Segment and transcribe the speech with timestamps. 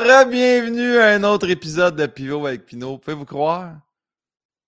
[0.00, 2.96] re-bienvenue à un autre épisode de Pivot avec Pinot.
[2.98, 3.78] Pouvez-vous croire?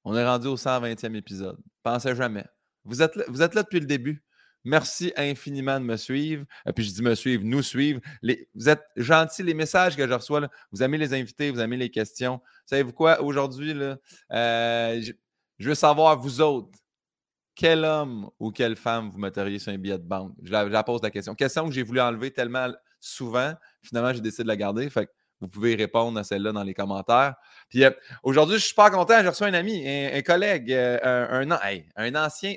[0.05, 1.59] On est rendu au 120e épisode.
[1.83, 2.45] Pensez jamais.
[2.85, 4.23] Vous êtes, là, vous êtes là depuis le début.
[4.65, 6.45] Merci infiniment de me suivre.
[6.67, 8.01] Et puis je dis me suivre, nous suivre.
[8.55, 10.49] Vous êtes gentils, les messages que je reçois.
[10.71, 12.41] Vous aimez les invités, vous aimez les questions.
[12.67, 13.23] Savez-vous quoi?
[13.23, 13.75] Aujourd'hui,
[14.33, 15.13] euh, je,
[15.59, 16.79] je, veux savoir, vous autres,
[17.55, 20.35] quel homme ou quelle femme vous metteriez sur un billet de banque?
[20.43, 21.35] Je la, je la pose la question.
[21.35, 22.69] Question que j'ai voulu enlever tellement
[23.01, 23.55] souvent.
[23.83, 24.89] Finalement, j'ai décidé de la garder.
[24.91, 25.13] Fait que
[25.43, 27.35] vous pouvez répondre à celle-là dans les commentaires.
[27.69, 27.91] Puis euh,
[28.23, 29.21] aujourd'hui, je suis super content.
[29.21, 31.51] J'ai reçu un ami, un, collègue, euh, un,
[31.97, 32.55] un, ancien.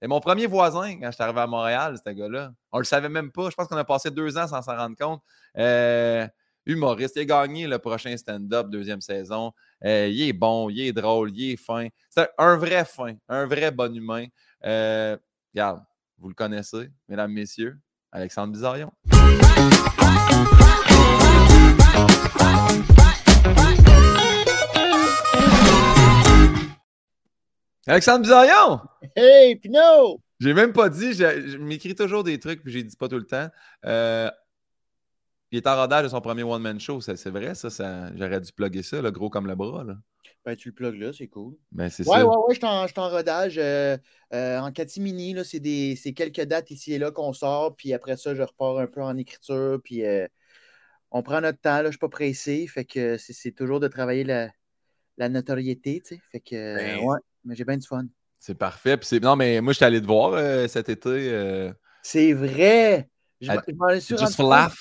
[0.00, 2.52] C'est mon premier voisin quand je suis arrivé à Montréal, ce gars-là.
[2.72, 3.48] On ne le savait même pas.
[3.48, 5.22] Je pense qu'on a passé deux ans sans s'en rendre compte.
[5.56, 6.28] Euh,
[6.66, 7.16] humoriste.
[7.16, 9.52] Il a gagné le prochain stand-up, deuxième saison.
[9.82, 11.88] Il est bon, il est drôle, il est fin.
[12.10, 14.26] C'est un vrai fin, un vrai bon humain.
[14.62, 15.82] Regarde,
[16.18, 17.78] vous le connaissez, mesdames, messieurs,
[18.12, 18.92] Alexandre Bizarion.
[27.86, 28.80] Alexandre Bizarion!
[29.16, 30.20] Hey, Pinot!
[30.38, 33.18] J'ai même pas dit, je, je m'écris toujours des trucs, puis j'ai dit pas tout
[33.18, 33.48] le temps.
[33.84, 34.30] Euh,
[35.50, 38.52] il est en rodage de son premier one-man show, c'est vrai, ça, ça J'aurais dû
[38.52, 39.82] plugger ça, le gros comme le bras.
[39.82, 39.96] Là.
[40.44, 41.56] Ben, tu le plugues là, c'est cool.
[41.72, 42.26] Ben, c'est ouais, ça.
[42.26, 43.58] ouais, ouais, je suis en, rodage.
[43.58, 43.98] Euh,
[44.32, 47.92] euh, en catimini, là, c'est, des, c'est quelques dates ici et là qu'on sort, puis
[47.92, 50.02] après ça, je repars un peu en écriture, puis
[51.10, 53.88] on prend notre temps, là, je ne suis pas pressé, fait que c'est, toujours de
[53.88, 54.50] travailler la,
[55.18, 56.20] la notoriété, tu sais.
[56.32, 58.04] Fait que, Ben, ouais, mais j'ai bien du fun.
[58.38, 58.96] C'est parfait.
[58.96, 59.20] Puis c'est...
[59.20, 61.08] Non, mais moi, je suis allé te voir euh, cet été.
[61.08, 63.08] euh, C'est vrai!
[63.40, 64.72] Je, à- m'en- je m'en suis Just for laugh?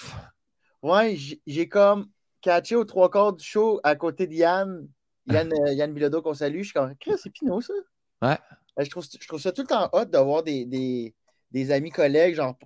[0.82, 2.10] Ouais, j'ai comme
[2.42, 4.88] catché aux trois quarts du show à côté de Yann,
[5.28, 6.60] Yann, euh, Yann Bilodeau qu'on salue.
[6.60, 7.74] Je suis comme, Chris, c'est Pinot, ça?
[8.22, 8.38] Ouais.
[8.78, 11.14] Je trouve, je trouve ça tout le temps hot d'avoir des, des,
[11.52, 12.58] des amis collègues, genre,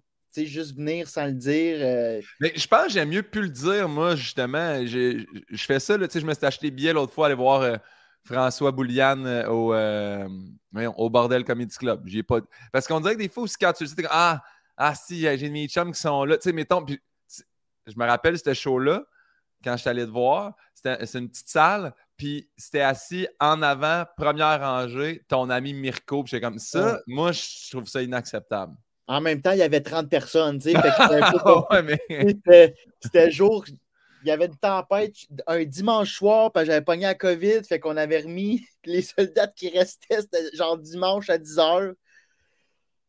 [0.41, 1.77] sais, juste venir sans le dire.
[1.79, 4.85] euh, Mais je pense que j'aime mieux plus le dire, moi, justement.
[4.85, 5.25] Je
[5.57, 7.61] fais ça, là, tu sais, je me suis acheté des billets l'autre fois, aller voir
[7.61, 7.77] euh,
[8.23, 10.27] François Bouliane euh,
[10.97, 12.03] au, Bordel Comedy Club.
[12.05, 12.39] J'ai pas...
[12.71, 14.41] Parce qu'on dirait que des fois aussi, quand tu le sais, t'es comme, ah,
[14.77, 16.37] ah, si, j'ai mes chums qui sont là.
[16.37, 16.99] Tu sais, mettons, puis
[17.85, 19.03] je me rappelle ce show-là,
[19.63, 24.05] quand je suis allé te voir, c'est une petite salle, puis c'était assis en avant,
[24.17, 26.23] première rangée, ton ami Mirko.
[26.23, 26.99] Puis comme ça, Ouais.
[27.07, 28.75] moi, je trouve ça inacceptable.
[29.07, 30.79] En même temps, il y avait 30 personnes, c'était
[31.71, 33.31] ouais, mais...
[33.31, 33.65] Jour,
[34.23, 35.15] il y avait une tempête
[35.47, 39.69] un dimanche soir, que j'avais pogné la COVID, fait qu'on avait remis les soldats qui
[39.69, 41.93] restaient, c'était genre dimanche à 10h.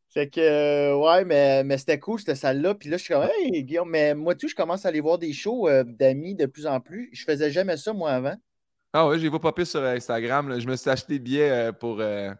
[0.09, 2.75] Fait que, euh, ouais, mais, mais c'était cool, cette salle-là.
[2.75, 5.19] Puis là, je suis comme, hey, Guillaume, mais moi, tout, je commence à aller voir
[5.19, 7.11] des shows euh, d'amis de plus en plus.
[7.13, 8.37] Je faisais jamais ça, moi, avant.
[8.97, 10.49] Ah ouais, j'ai vu popper sur Instagram.
[10.49, 10.61] là.
[10.61, 12.31] Je me suis acheté des billets euh, pour euh,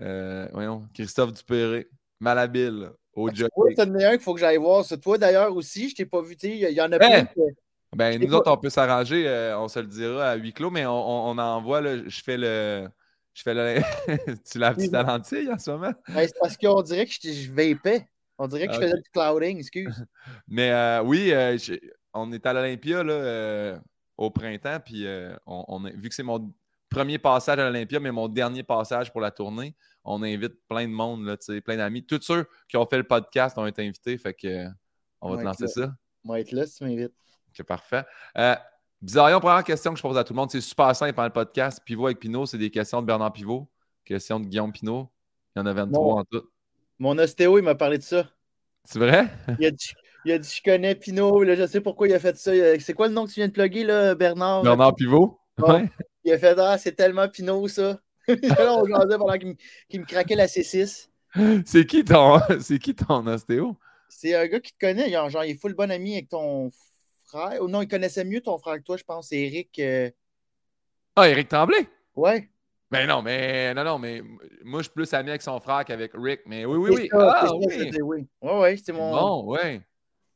[0.00, 1.88] euh, voyons, Christophe Dupéré,
[2.20, 3.50] Malhabile, au jockey.
[3.56, 4.84] vois, c'en est un qu'il faut que j'aille voir.
[4.84, 6.98] Ça, toi, d'ailleurs, aussi, je t'ai pas vu, il y, y en a Hein?
[6.98, 7.24] plein.
[7.24, 7.54] que-
[7.96, 10.86] Ben, nous autres, on peut s'arranger, euh, on se le dira à huis clos, mais
[10.86, 12.88] on, on, on envoie, là, je fais le.
[13.34, 13.80] Je fais le.
[14.44, 15.92] tu laves petite à lentille en ce moment?
[16.08, 18.06] Ben, c'est parce qu'on dirait que je, je vapais.
[18.38, 18.84] On dirait que je Ok.
[18.84, 19.86] faisais du clouding, excuse.
[20.48, 21.56] Mais euh, oui, euh,
[22.14, 23.80] on est à l'Olympia là,
[24.16, 25.06] au printemps, puis
[25.46, 26.52] on, on a- vu que c'est mon
[26.90, 29.74] premier passage à l'Olympia, mais mon dernier passage pour la tournée,
[30.04, 32.04] on invite plein de monde, là, plein d'amis.
[32.04, 34.66] Tous ceux qui ont fait le podcast ont été invités, fait que
[35.20, 35.92] on va te lancer ça.
[36.24, 37.14] Moi, être là si tu m'invites.
[37.52, 38.04] C'est parfait.
[38.36, 38.54] Euh,
[39.02, 41.32] Bizarrion, première question que je pose à tout le monde, c'est super simple pendant le
[41.32, 41.80] podcast.
[41.84, 43.66] Pivot avec Pinot, c'est des questions de Bernard Pivot,
[44.04, 45.08] questions de Guillaume Pinot.
[45.56, 46.18] Il y en a 23 Bon.
[46.20, 46.42] en tout.
[46.98, 48.28] Mon ostéo, il m'a parlé de ça.
[48.84, 49.28] C'est vrai?
[49.58, 49.92] Il a dit,
[50.26, 52.52] il a dit je connais Pinot, là, je sais pourquoi il a fait ça.
[52.78, 54.62] C'est quoi le nom que tu viens de plugger, là, Bernard?
[54.62, 55.40] Bernard Pivot?
[55.58, 55.90] Ouais.
[56.24, 58.00] Il a fait Ah, c'est tellement Pinot, ça.
[58.28, 61.08] là, on jasait pendant qu'il me, craquait la C6.
[61.64, 63.76] C'est qui ton c'est qui ton ostéo?
[64.08, 65.10] C'est un gars qui te connaît.
[65.10, 66.70] Genre, genre, il est full bon ami avec ton
[67.26, 67.62] frère.
[67.62, 69.28] Ou non, il connaissait mieux ton frère que toi, je pense.
[69.28, 69.78] C'est Eric.
[69.78, 70.10] euh,
[71.16, 71.88] Ah, Éric Tremblay?
[72.16, 72.48] Ouais.
[72.90, 74.20] Ben non, mais non, non, mais
[74.64, 76.40] moi je suis plus ami avec son frère qu'avec Rick.
[76.46, 77.08] Mais oui, oui, oui.
[77.12, 77.90] ça, Ah ça, oui.
[78.02, 78.26] oui.
[78.42, 79.10] Ouais, ouais, c'est mon.
[79.12, 79.80] Bon, ouais.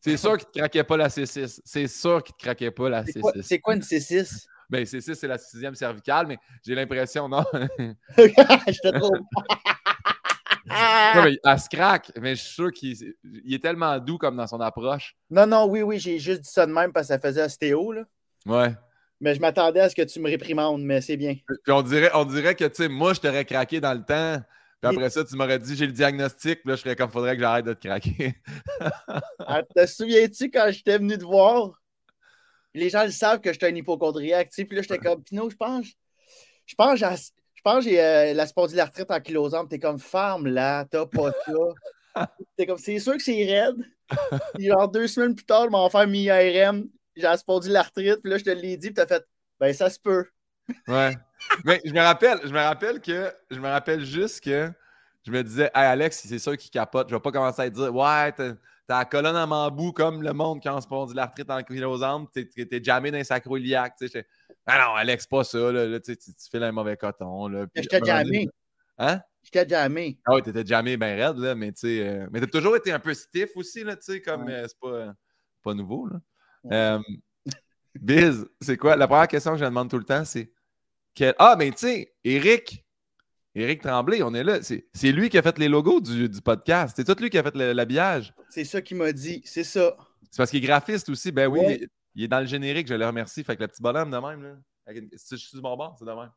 [0.01, 1.61] C'est sûr qu'il te craquait pas la C6.
[1.65, 3.43] C'est sûr qu'il te craquait pas la C'est quoi, C6.
[3.43, 4.47] c'est quoi une C6?
[4.71, 7.45] Ben C6, c'est la sixième cervicale, mais j'ai l'impression, non?
[8.17, 9.15] J'étais trop.
[10.67, 12.97] Non, mais elle se craque, mais je suis sûr qu'il
[13.45, 15.15] il est tellement doux comme dans son approche.
[15.31, 17.93] Non, non, oui, oui, j'ai juste dit ça de même parce que ça faisait ostéo,
[17.93, 18.05] là.
[18.47, 18.75] Ouais.
[19.21, 21.35] Mais je m'attendais à ce que tu me réprimandes, mais c'est bien.
[21.47, 24.43] Puis on dirait, on dirait que, tu sais, moi, je t'aurais craqué dans le temps.
[24.81, 26.61] Puis après ça, tu m'aurais dit, j'ai le diagnostic.
[26.61, 28.35] Puis là, je serais comme, faudrait que j'arrête de te craquer.
[29.47, 31.81] Ah, te souviens-tu quand j'étais venu te voir?
[32.75, 34.51] Les gens le savent que j'étais un hypochondriaque.
[34.51, 35.87] Puis là, j'étais comme, Pinot, je pense,
[36.67, 37.07] je pense, j'ai,
[37.55, 39.71] je pense, j'ai euh, la spondylarthrite ankylosante.
[39.71, 42.27] T'es comme, femme là, t'as pas ça.
[42.57, 43.77] T'es comme, c'est sûr que c'est raide.
[44.55, 46.89] Puis genre deux semaines plus tard, je m'en faire mi IRM.
[47.17, 49.25] j'ai aspondu l'arthrite, puis là, je te l'ai dit, puis t'as fait,
[49.59, 50.27] ben, ça se peut.
[50.89, 51.17] Ouais.
[51.65, 54.71] Mais je me rappelle, je me rappelle que, je me rappelle juste que
[55.27, 57.09] je me disais, hey Alex, c'est sûr qui capote.
[57.09, 58.33] Je vais pas commencer à te dire, ouais,
[58.87, 60.79] t'as la colonne en bambou comme le monde qui a
[61.15, 63.95] l'arthrite en kilosambre, t'es es jamais dans un sacro-iliaque.
[64.67, 67.49] Ah non, Alex, pas ça, là, tu, tu fais un mauvais coton.
[67.49, 68.49] Là, je t'ai jamais.
[68.99, 69.21] Hein?
[69.43, 70.19] Je t'ai jamais.
[70.25, 72.93] Ah oui, t'étais jamais bien raide, là, mais tu sais, euh, mais t'as toujours été
[72.93, 75.15] un peu stiff aussi, là, tu sais, comme euh, c'est pas,
[75.63, 76.21] pas nouveau, là.
[76.73, 76.99] Euh,
[77.95, 78.97] Biz, c'est quoi?
[78.97, 80.51] La première question que je demande tout le temps, c'est
[81.39, 82.84] Ah, mais tu sais, Eric,
[83.55, 84.59] Eric Tremblay, on est là.
[84.63, 86.95] C'est lui qui a fait les logos du, du podcast.
[86.97, 88.35] C'est tout lui qui a fait l'habillage.
[88.51, 89.43] C'est ça qu'il m'a dit.
[89.45, 89.97] C'est ça.
[90.31, 91.31] C'est parce qu'il est graphiste aussi.
[91.31, 92.89] Ben oui, il, est dans le générique.
[92.89, 93.45] Je le remercie.
[93.45, 94.57] Fait que le petit bonhomme de même, là.
[94.89, 96.31] je suis du bon bord, c'est de même.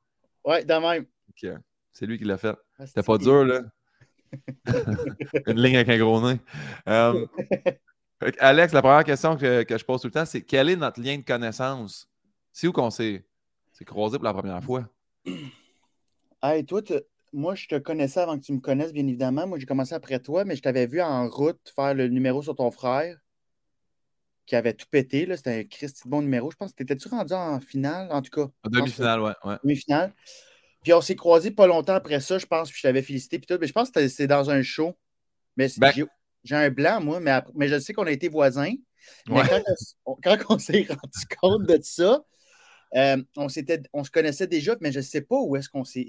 [0.46, 1.06] Ouais, de même.
[1.30, 1.50] OK.
[1.92, 2.56] C'est lui qui l'a fait.
[2.78, 3.62] Ah, C'était pas dur, là.
[5.48, 6.40] Une ligne avec un gros nez.
[6.88, 7.26] Euh,
[8.40, 11.02] Alex, la première question que, que, je pose tout le temps, c'est quel est notre
[11.02, 12.08] lien de connaissance?
[12.52, 13.26] C'est où qu'on s'est
[13.86, 14.88] croisé pour la première fois?
[16.44, 16.82] Hey, toi,
[17.34, 19.48] moi, je te connaissais avant que tu me connaisses, bien évidemment.
[19.48, 22.56] Moi, j'ai commencé après toi, mais je t'avais vu en route faire le numéro sur
[22.56, 23.18] ton frère
[24.46, 25.28] qui avait tout pété.
[25.36, 26.50] C'était un Christy bon numéro.
[26.52, 28.50] Je pense que t'étais-tu rendu en finale, en tout cas?
[28.64, 29.34] En demi-finale, ouais.
[29.44, 29.56] ouais.
[29.64, 30.14] Demi-finale.
[30.84, 33.40] Puis on s'est croisés pas longtemps après ça, je pense, puis je t'avais félicité.
[33.40, 34.98] Puis tout, mais je pense que c'est dans un show.
[35.58, 35.92] Mais ben
[36.44, 38.74] j'ai un blanc, moi, mais, mais je sais qu'on a été voisins.
[39.28, 39.42] Mais
[40.24, 42.24] quand, on, s'est rendu compte de ça,
[42.96, 43.48] euh, on,
[43.94, 46.08] on se connaissait déjà, mais je ne sais pas où est-ce qu'on s'est.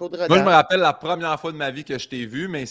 [0.00, 2.64] Moi, je me rappelle la première fois de ma vie que je t'ai vu, mais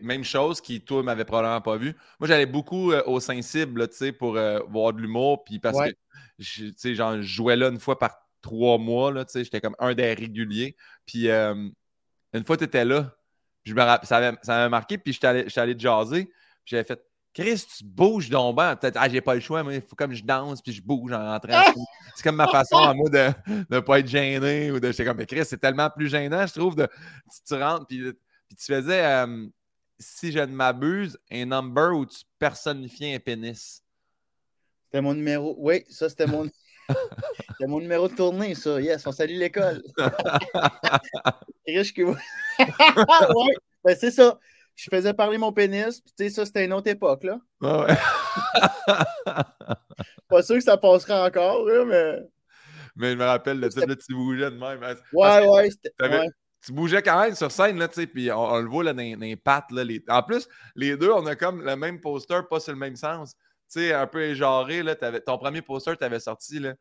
[0.00, 1.96] même chose qui, toi, m'avais probablement pas vu.
[2.18, 5.78] Moi, j'allais beaucoup euh, au Saint-Cible, tu sais, pour euh, voir de l'humour, puis parce
[5.78, 5.90] que,
[6.38, 9.60] tu sais, genre, je jouais là une fois par trois mois, là, tu sais, j'étais
[9.60, 10.76] comme un des réguliers.
[11.06, 13.14] Puis, une fois, tu étais là,
[13.64, 17.00] je me ça m'avait marqué, puis j'étais allé, allé jaser, puis j'avais fait
[17.34, 18.76] Chris, tu bouges donc ben.
[18.76, 21.12] Peut-être, ah, j'ai pas le choix, mais il faut comme je danse puis je bouge
[21.12, 21.62] en rentrant.
[22.14, 23.30] c'est comme ma façon à moi de
[23.70, 24.90] ne pas être gêné ou de.
[24.90, 26.86] J'étais comme, mais Chris, c'est tellement plus gênant, je trouve, de.
[27.46, 28.12] Tu, rentres puis,
[28.48, 29.46] puis, tu faisais, euh,
[29.98, 33.82] si je ne m'abuse, un number où tu personnifiais un pénis.
[34.84, 35.54] C'était mon numéro.
[35.58, 36.50] Oui, ça, c'était mon.
[36.88, 38.78] c'était mon numéro de tournée, ça.
[38.78, 39.82] Yes, on salue l'école.
[41.66, 42.16] Riche que vous.
[42.58, 43.54] ouais,
[43.84, 44.38] ben c'est ça
[44.74, 47.38] je faisais parler mon pénis, puis tu sais, ça, c'était une autre époque, là.
[47.62, 47.96] Ah ouais.
[50.28, 52.18] Pas sûr que ça passera encore, là, mais.
[52.96, 54.82] Mais je me rappelle, le type, là, tu bougeais de même.
[54.82, 54.94] Hein.
[55.12, 55.68] Ouais, ouais,
[56.64, 59.02] Tu bougeais quand même sur scène, là, tu sais, puis on, le voit là, dans,
[59.02, 59.70] les pattes.
[59.70, 60.02] Là, les...
[60.08, 63.34] En plus, les deux, on a comme le même poster, pas sur le même sens.
[63.70, 66.74] Tu sais, un peu éjaré, là, ton premier poster, tu avais sorti, là,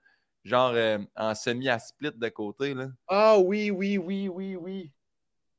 [0.43, 2.87] genre euh, en semi à split de côté, là.
[3.07, 4.91] Ah oui, oui, oui, oui, oui.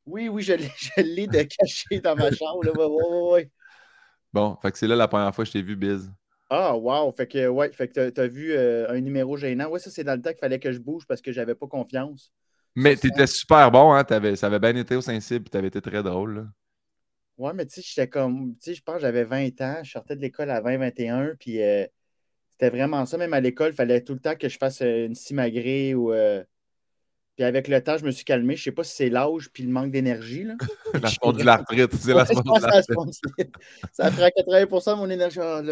[0.06, 2.64] Oui, oui, je l'ai de caché dans ma chambre.
[2.64, 2.72] Là.
[2.72, 3.50] Ouais, ouais,
[4.32, 6.10] Bon, fait que c'est là la première fois que je t'ai vu, Biz.
[6.48, 7.12] Ah, wow!
[7.12, 9.68] Fait que, ouais, fait que t'as as vu euh, un numéro gênant.
[9.68, 11.66] Ouais, ça, c'est dans le temps qu'il fallait que je bouge parce que j'avais pas
[11.66, 12.32] confiance.
[12.74, 14.04] Mais t'étais super bon, hein?
[14.08, 16.44] Avais, ça avait bien été au Saint-Cybe, t'avais été très drôle, là.
[17.38, 19.90] Ouais, mais tu sais, j'étais comme, tu sais, je pense que j'avais 20 ans, je
[19.90, 21.86] sortais de l'école à 20-21, puis euh,
[22.50, 23.16] c'était vraiment ça.
[23.16, 26.12] Même à l'école, il fallait tout le temps que je fasse euh, une simagrée ou
[27.36, 28.56] puis avec le temps, je me suis calmé.
[28.56, 30.46] Je ne sais pas si c'est l'âge puis le manque d'énergie.
[31.02, 31.94] la sport de l'arthrite.
[31.94, 33.50] C'est la de
[33.92, 35.38] Ça prend 80% de mon énergie.
[35.40, 35.62] Ah,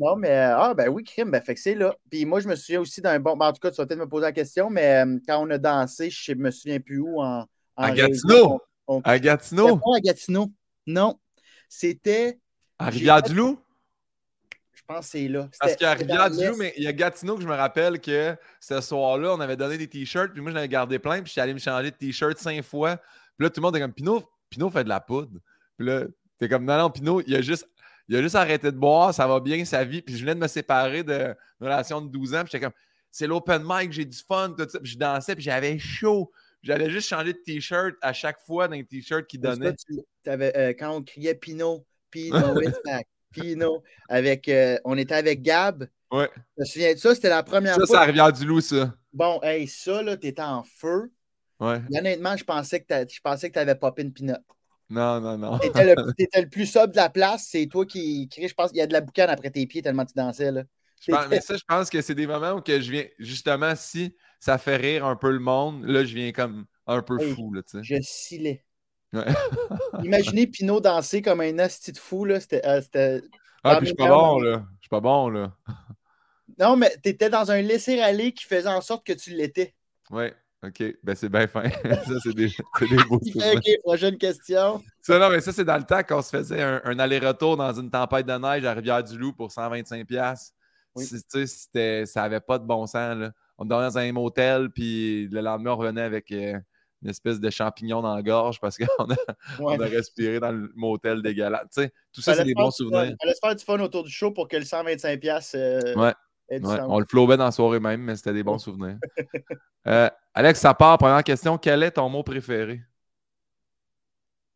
[0.00, 1.94] non, mais ah ben oui, crime, ben fait que c'est là.
[2.10, 3.36] Puis moi, je me souviens aussi d'un bon.
[3.36, 5.50] Ben, en tout cas, tu vas peut-être me poser la question, mais euh, quand on
[5.50, 7.42] a dansé, je ne me souviens plus où en.
[7.42, 8.60] en à Gatineau?
[9.04, 9.76] À Gatineau?
[9.76, 10.48] Pas à Gatineau.
[10.88, 11.18] Non.
[11.68, 12.40] C'était.
[12.80, 13.58] À Rivière-du-Loup?
[14.88, 15.48] Je pense que c'est là.
[15.60, 18.36] Parce qu'il y a Rivière-du-Loup, mais il y a Gatineau que je me rappelle que
[18.60, 21.32] ce soir-là, on avait donné des t-shirts, puis moi, j'en avais gardé plein, puis je
[21.32, 22.96] suis allé me changer de t-shirt cinq fois.
[22.96, 25.40] Puis là, tout le monde est comme Pinot, Pinot fait de la poudre.
[25.78, 26.04] Puis là,
[26.38, 27.66] t'es comme non, non, Pinot, il a juste.
[28.08, 30.02] Il a juste arrêté de boire, ça va bien, sa vie.
[30.02, 32.40] Puis je venais de me séparer d'une relation de 12 ans.
[32.42, 32.74] Puis j'étais comme,
[33.12, 34.80] c'est l'open mic, j'ai du fun, tout ça.
[34.80, 36.30] Puis je dansais, puis j'avais chaud.
[36.62, 39.74] J'allais juste changer de t-shirt à chaque fois dans les t-shirts qu'il donnait.
[40.26, 43.06] Euh, quand on criait Pinot, Pinot is back.
[43.32, 45.88] Pino, avec, euh, on était avec Gab.
[46.10, 46.28] Ouais.
[46.56, 47.86] Je me souviens de ça, c'était la première fois.
[47.86, 48.94] Ça, c'est à Rivière-du-Loup, ça.
[49.12, 51.10] Bon, hey, ça, là, t'étais en feu.
[51.60, 51.80] Ouais.
[51.96, 54.34] honnêtement, je pensais que tu avais popé une pinot.
[54.90, 55.58] Non, non, non.
[55.58, 57.46] T'étais le, le, plus sobre de la place.
[57.50, 58.48] C'est toi qui crie.
[58.48, 60.50] Je pense qu'il y a de la boucane après tes pieds tellement tu dansais.
[60.50, 60.64] Là.
[61.30, 64.58] mais ça, je pense que c'est des moments où que je viens, justement, si ça
[64.58, 67.54] fait rire un peu le monde, là, je viens comme un peu fou.
[67.54, 67.94] Là, je
[70.02, 72.40] Imaginez Pinot danser comme un asti de fou, là.
[72.40, 72.66] C'était.
[72.66, 73.20] Euh,
[73.64, 74.64] ah, puis je suis pas bon, là.
[74.76, 75.52] Je suis pas bon, là.
[76.58, 79.74] Non, mais tu étais dans un laisser-aller qui faisait en sorte que tu l'étais.
[80.10, 80.26] Oui,
[80.62, 80.82] OK.
[81.02, 81.68] Ben, c'est bien fin.
[81.84, 84.82] ça, c'est des, des beaux OK, prochaine question.
[85.00, 87.90] Ça, non, mais ça, c'est dans le temps qu'on se faisait un, aller-retour dans une
[87.90, 90.52] tempête de neige à Rivière-du-Loup pour 125$.
[90.94, 91.04] Oui.
[91.04, 93.16] Si, tu sais, c'était- ça n'avait pas de bon sens.
[93.16, 93.32] Là.
[93.56, 96.58] On dormait dans un motel, puis le lendemain, on revenait avec euh,
[97.02, 99.16] une espèce de champignon dans la gorge parce qu'on a,
[99.58, 99.76] Ouais.
[99.76, 101.66] on a respiré dans le motel dégueulasse.
[101.74, 103.14] Tu sais, tout ça, c'est des bons souvenirs.
[103.20, 106.12] Fallait se faire du fun autour du show pour que le 125$ piastres, euh, Ouais.
[106.50, 108.98] Ouais, on le flobait dans la soirée même, mais c'était des bons souvenirs.
[109.88, 110.96] Euh, Alex, ça part.
[110.96, 111.58] Première question.
[111.58, 112.82] Quel est ton mot préféré?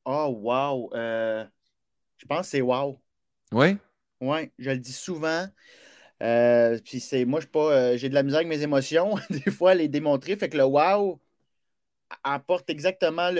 [0.04, 0.90] Oh, wow.
[0.94, 1.44] Euh,
[2.16, 3.00] je pense que c'est wow.
[3.50, 3.76] Oui?
[4.20, 5.46] Oui, je le dis souvent.
[6.22, 7.96] Euh, puis c'est moi, je pas.
[7.96, 10.36] j'ai de la misère avec mes émotions, des fois, à les démontrer.
[10.36, 11.20] Fait que le wow
[12.25, 13.30] apporte exactement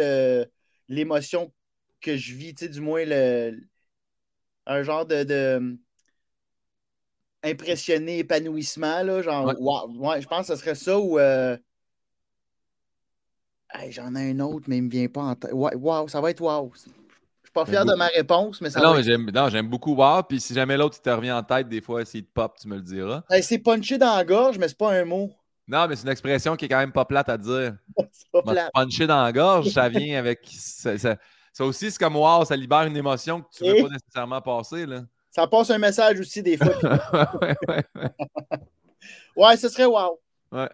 [0.89, 1.53] l'émotion
[2.01, 3.61] que je vis, tu sais, du moins le,
[4.67, 5.79] un genre de, de
[7.43, 9.55] impressionné, épanouissement, là, genre Ouais.
[9.59, 9.89] wow.
[9.99, 11.57] Ouais, je pense que ce serait ça ou euh,
[13.75, 15.53] hey, j'en ai un autre, mais il me vient pas en tête.
[15.53, 16.73] Wow, ça va être wow.
[16.75, 19.09] Je suis pas fier de ma réponse, mais ça Non, va être...
[19.33, 20.23] non, j'aime beaucoup Wow.
[20.23, 22.69] Puis si jamais l'autre il te revient en tête, des fois, s'il te pop, tu
[22.69, 23.23] me le diras.
[23.31, 25.33] Hey, c'est punché dans la gorge, mais c'est pas un mot.
[25.69, 27.77] Non, mais c'est une expression qui est quand même pas plate à dire.
[28.13, 30.41] C'est pas punché dans la gorge, ça vient avec.
[30.51, 31.17] Ça, ça-
[31.53, 34.43] ça aussi, c'est comme wow, ça libère une émotion que tu veux Et- pas nécessairement
[34.43, 34.85] passer.
[34.85, 35.05] Là.
[35.31, 36.69] Ça passe un message aussi des fois.
[37.41, 38.11] ouais, ouais, ouais.
[39.35, 40.21] Ouais, ce serait wow.
[40.53, 40.69] Ouais.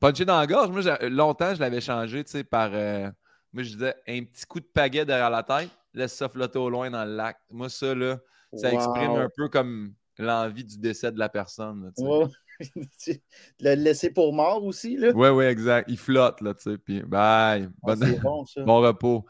[0.00, 2.70] Puncher dans la gorge, moi, longtemps, je l'avais changé, tu sais, par.
[2.72, 3.10] euh,
[3.52, 6.70] moi, je disais un petit coup de pagaie derrière la tête, laisse ça flotter au
[6.70, 7.36] loin dans le lac.
[7.50, 8.16] Moi, ça, là,
[8.54, 11.84] ça exprime un peu comme l'envie du décès de la personne.
[11.84, 12.28] là.
[13.60, 15.10] Le laisser pour mort aussi, là.
[15.12, 15.88] Ouais, ouais, exact.
[15.90, 16.78] Il flotte, là, tu sais.
[16.78, 17.68] Puis, bye.
[17.86, 18.62] Ah, bon, ça.
[18.62, 19.24] bon repos.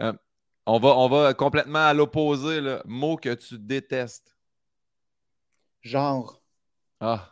[0.00, 0.12] Euh,
[0.66, 2.82] on, va, on va complètement à l'opposé, là.
[2.86, 4.36] Mot que tu détestes.
[5.82, 6.40] Genre.
[7.00, 7.28] Ah,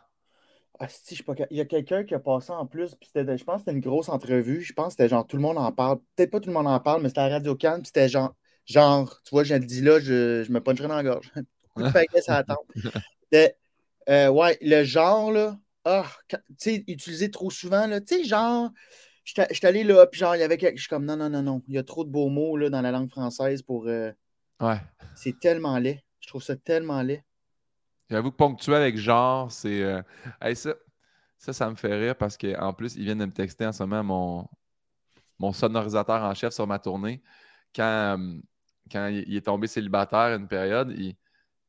[0.79, 1.33] Ah, si, je sais pas.
[1.49, 3.71] Il y a quelqu'un qui a passé en plus, puis c'était, je pense que c'était
[3.71, 4.61] une grosse entrevue.
[4.61, 5.99] Je pense que c'était genre tout le monde en parle.
[6.15, 8.35] Peut-être pas tout le monde en parle, mais c'était à Radio Cannes, puis c'était genre,
[8.65, 11.31] genre, tu vois, je le dis là, je, je me puncherais dans la gorge.
[11.75, 12.57] Coup de paquet, ça attend.
[14.09, 18.69] Euh, ouais, le genre, là, ah, tu sais, utilisé trop souvent, là, tu sais, genre,
[19.23, 21.29] j'étais j'étais allé là, puis genre, il y avait quelque, je suis comme, non, non,
[21.29, 23.87] non, non, il y a trop de beaux mots, là, dans la langue française pour,
[23.87, 24.11] euh,
[24.59, 24.77] ouais.
[25.15, 26.03] c'est tellement laid.
[26.19, 27.23] Je trouve ça tellement laid.
[28.09, 29.81] J'avoue que ponctuel avec genre, c'est.
[29.81, 30.01] euh,
[30.41, 30.75] hey, ça,
[31.37, 33.83] ça, ça me fait rire parce qu'en plus, ils viennent de me texter en ce
[33.83, 34.47] moment mon,
[35.39, 37.23] mon sonorisateur en chef sur ma tournée.
[37.75, 38.17] Quand,
[38.91, 41.15] quand il il est tombé célibataire une période, il,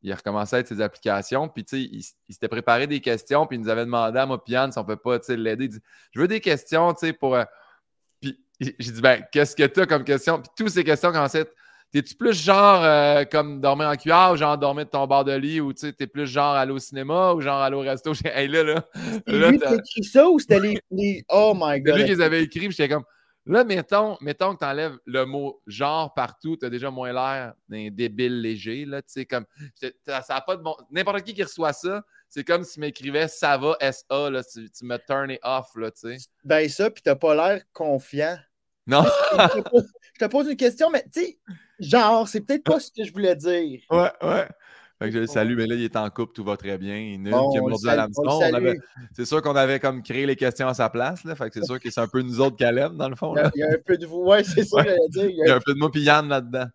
[0.03, 1.49] il a recommencé avec ses applications.
[1.49, 1.83] Puis, tu sais,
[2.29, 3.47] il, s'était préparé des questions.
[3.47, 5.65] Puis, il nous avait demandé à moi, Piane, si on peut pas tu sais, l'aider.
[5.67, 5.81] Il dit
[6.13, 7.37] Je veux des questions, tu sais, pour.
[7.37, 7.45] euh,
[8.21, 11.39] Puis, j'ai dit Ben, qu'est-ce que tu as comme question Puis, toutes ces questions commençaient
[11.39, 11.55] à être
[11.93, 15.33] T'es-tu plus genre euh, comme dormir en cuillère ou genre dormir de ton bord de
[15.35, 18.15] lit ou tu sais, t'es plus genre aller au cinéma ou genre aller au resto?
[18.15, 18.89] J'ai- Hey, là, là,
[19.27, 21.97] C'est là, lui qui écrit ça ou c'était les, les- Oh my c'est god.
[21.97, 23.05] lui qui les avait écrits, puis j'étais comme
[23.47, 27.55] là, mettons, mettons que tu enlèves le mot genre partout, tu as déjà moins l'air
[27.69, 29.47] d'un débile léger, là, tu sais, comme
[30.07, 30.77] ça n'a pas de bon.
[30.91, 34.85] N'importe qui qui reçoit ça, c'est comme s'il m'écrivait ça va, SA, là, tu, tu
[34.85, 36.29] me turn it off, là, tu sais.
[36.45, 38.39] Ben ça, puis t'as pas l'air confiant.
[38.87, 41.39] Non, je, te pose, je te pose une question, mais tu sais,
[41.79, 43.81] genre, c'est peut-être pas ce que je voulais dire.
[43.91, 44.49] ouais, ouais.
[45.03, 46.97] Fait que je le salue, mais là, il est en couple, tout va très bien.
[46.97, 48.41] Il nul, Bon, qui a mordu à l'hameçon.
[49.13, 51.35] C'est sûr qu'on avait comme créé les questions à sa place, là.
[51.35, 53.35] Fait que c'est sûr que c'est un peu nous autres qu'elle aime, dans le fond.
[53.35, 53.49] Il y, Là.
[53.49, 54.23] a, il y a un peu de vous.
[54.23, 55.25] Ouais, c'est ça dire.
[55.25, 56.67] Il y Il y a un peu de moi puis Yann là-dedans.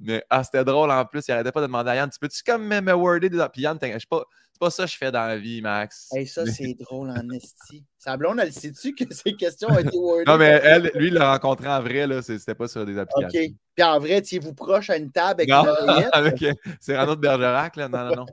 [0.00, 1.22] Mais ah, c'était drôle en plus.
[1.28, 3.44] Il arrêtait pas de demander à Yann Tu peux-tu comme me, me worder des.
[3.52, 4.24] Puis Yann, je sais pas-
[4.62, 6.08] pas ça que je fais dans la vie, Max.
[6.12, 7.84] Hey, ça, c'est drôle en esti.
[7.98, 10.24] Sa blonde, elle sait-tu que ces questions ont été wordées?
[10.24, 12.22] Non, mais elle, lui, il l'a rencontré en vrai, là.
[12.22, 12.98] c'est- C'était pas sur des OK.
[13.00, 13.54] applications.
[13.74, 17.74] Puis en vrai, tiez-vous proche à une table avec Non, une euh, Cyrano de Bergerac,
[17.74, 17.88] là.
[17.88, 18.26] Non, non, non.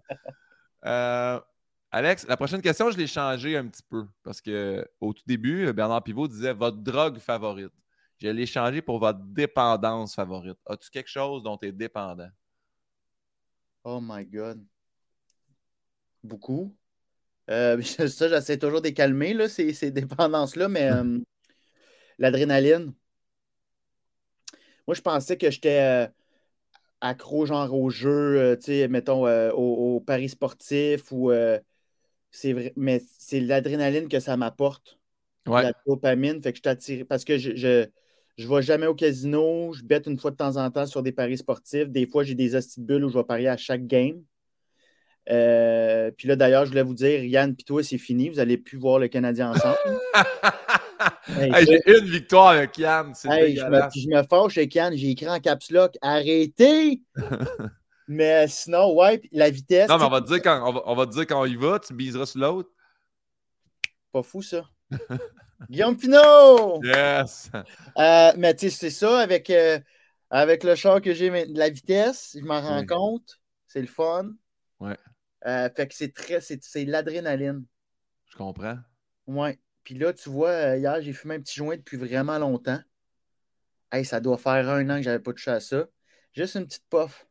[0.85, 1.39] Euh,
[1.91, 4.05] Alex, la prochaine question, je l'ai changée un petit peu.
[4.23, 7.73] Parce que au tout début, Bernard Pivot disait votre drogue favorite.
[8.21, 10.59] Je l'ai changé pour votre dépendance favorite.
[10.67, 12.29] As-tu quelque chose dont tu es dépendant?
[13.83, 14.63] Oh my God.
[16.23, 16.75] Beaucoup.
[17.49, 21.19] Euh, ça, j'essaie toujours de les calmer, là, ces, ces dépendances-là, mais euh,
[22.17, 22.93] l'adrénaline.
[24.87, 26.07] Moi, je pensais que j'étais euh,
[27.01, 31.31] accro, genre, au jeu, tu sais, mettons, au, au paris sportif ou.
[32.31, 34.99] c'est vrai, mais c'est l'adrénaline que ça m'apporte.
[35.47, 35.63] Ouais.
[35.63, 37.05] La dopamine, fait que je t'attire.
[37.07, 37.87] Parce que je, je,
[38.37, 41.11] je vais jamais au casino, je bête une fois de temps en temps sur des
[41.11, 41.89] paris sportifs.
[41.89, 44.23] Des fois, j'ai des hosties de bulles où je vais parier à chaque game.
[45.31, 48.29] Euh, puis là, d'ailleurs, je voulais vous dire, Yann et toi, c'est fini.
[48.29, 49.77] Vous n'allez plus voir le Canadien ensemble.
[51.29, 53.13] Hey, Hey, ça- J'ai une victoire avec Yann.
[53.15, 53.93] C'est Hey, je, me, dégueulasse.
[53.93, 57.01] puis je me fâche avec Yann, j'ai écrit en caps lock, arrêtez!
[58.09, 60.81] Mais sinon, ouais, puis la vitesse, Non, mais on va, te dire quand, on, va,
[60.87, 62.69] on va te dire quand on y va, tu biseras sur l'autre.
[64.11, 64.63] pas fou ça.
[65.69, 66.81] Guillaume Pinot!
[66.83, 67.51] Yes!
[67.97, 69.79] Euh, mais tu sais, c'est ça, avec, euh,
[70.31, 74.31] avec le char que j'ai, la vitesse, je m'en rends compte, c'est le fun.
[74.79, 74.97] Ouais.
[75.45, 76.41] Euh, fait que c'est très.
[76.41, 77.65] C'est c'est l'adrénaline.
[78.31, 78.77] Je comprends.
[79.27, 79.59] Ouais.
[79.83, 82.79] Puis là, tu vois, euh, hier, j'ai fumé un petit joint depuis vraiment longtemps.
[83.91, 85.87] Hey, ça doit faire un an que j'avais pas touché à ça.
[86.33, 87.25] Juste une petite puff.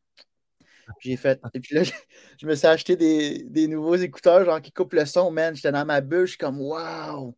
[1.00, 1.40] J'ai fait.
[1.54, 1.92] Et puis là, je,
[2.40, 5.54] je me suis acheté des, des nouveaux écouteurs, genre qui coupent le son, man.
[5.54, 7.36] J'étais dans ma suis comme Waouh!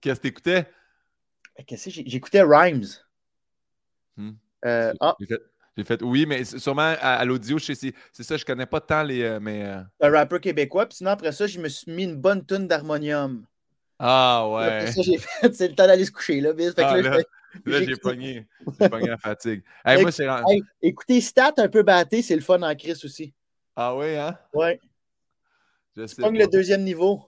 [0.00, 0.66] Qu'est-ce que t'écoutais?
[1.66, 2.86] Qu'est-ce que j'écoutais Rhymes.
[4.16, 4.32] Hmm.
[4.64, 5.16] Euh, ah,
[5.76, 9.02] J'ai fait, fait oui, mais sûrement à, à l'audio, c'est ça, je connais pas tant
[9.02, 9.22] les.
[9.22, 10.86] euh, mais, euh, un rappeur québécois.
[10.86, 13.46] Puis sinon, après ça, je me suis mis une bonne tonne d'harmonium.
[13.98, 14.64] Ah Puis ouais.
[14.64, 16.72] Après ça, j'ai fait, c'est le temps d'aller se coucher, là, bis.
[16.74, 18.46] Fait Ah, là, j'ai pogné.
[18.80, 19.62] J'ai pogné la fatigue.
[19.84, 20.10] Hey, moi,
[20.48, 23.32] Hey, écoutez Stat un peu batté, c'est le fun en crise aussi.
[23.74, 24.36] Ah oui, hein?
[24.52, 24.78] Ouais.
[25.96, 26.30] Je sais pas.
[26.30, 27.22] le deuxième niveau.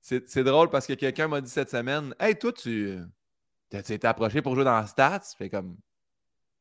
[0.00, 2.98] C'est drôle parce que quelqu'un m'a dit cette semaine Hey, toi, tu
[3.70, 5.22] tu été approché pour jouer dans Stats?
[5.32, 5.76] Je fais comme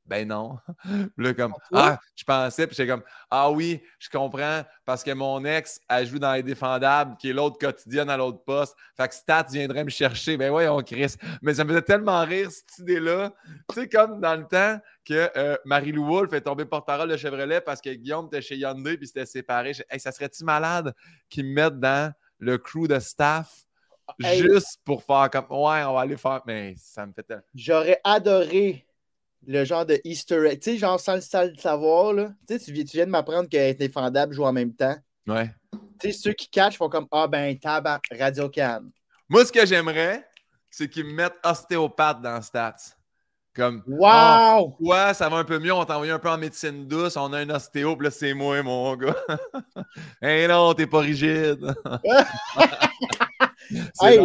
[0.06, 0.58] Ben non.
[0.84, 1.54] Puis là, comme?
[1.74, 6.06] Ah, je pensais, puis j'étais comme Ah oui, je comprends, parce que mon ex, elle
[6.06, 8.76] joue dans les défendables, qui est l'autre quotidienne à l'autre poste.
[8.98, 10.38] Fait que Stats viendrait me chercher.
[10.38, 11.16] Ben ouais, on Chris.
[11.42, 13.32] Mais ça me faisait tellement rire, cette idée-là.
[13.70, 17.62] Tu sais, comme dans le temps que euh, Marie-Lou Wolfe est tombée porte-parole de Chevrolet
[17.62, 19.72] parce que Guillaume était chez Hyundai puis c'était séparé.
[19.90, 20.94] Hey, ça serait-tu malade
[21.30, 23.66] qu'ils me mettent dans le crew de staff
[24.20, 24.42] Hey.
[24.42, 26.42] juste pour faire comme Ouais, on va aller faire.
[26.46, 27.44] Mais ça me fait tellement.
[27.56, 28.86] J'aurais adoré
[29.48, 30.60] le genre de Easter egg.
[30.60, 32.32] Tu sais, genre sans le, sans le savoir, là.
[32.48, 34.96] Tu sais, tu viens, tu viens de m'apprendre qu'être défendable joue en même temps.
[35.28, 35.50] Ouais.
[36.00, 38.84] Tu sais, ceux qui catchent font comme Ah ben, tabac, Radio Can.
[39.30, 40.26] Moi, ce que j'aimerais,
[40.70, 42.96] c'est qu'ils me mettent ostéopathe dans Stats.
[43.54, 44.78] Comme Ah, Wow!
[44.80, 45.74] Ouais, ça va un peu mieux.
[45.74, 47.18] On t'a envoyé un peu en médecine douce.
[47.18, 49.16] On a un ostéo, puis là, c'est moi, mon gars.
[50.22, 51.60] hey non, t'es pas rigide.
[54.02, 54.20] Hey,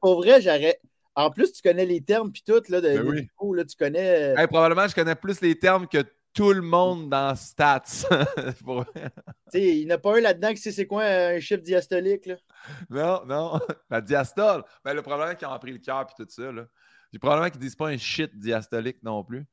[0.00, 0.78] pour vrai, j'aurais.
[1.16, 3.28] En plus, tu connais les termes puis tout, là, de, Ben oui.
[3.56, 4.34] Là, tu connais.
[4.34, 5.98] euh, Hey, probablement, je connais plus les termes que
[6.32, 7.82] tout le monde dans Stats.
[8.64, 8.84] Pour-
[9.52, 12.36] il n'y en a pas un là-dedans qui sait c'est quoi un chiffre diastolique, là.
[12.90, 13.60] non, non.
[13.90, 14.64] La diastole.
[14.84, 16.50] Ben, le problème, c'est qu'ils ont appris le cœur et tout ça.
[16.50, 16.66] Là.
[17.10, 19.44] Puis probablement qu'ils disent pas un shit diastolique non plus.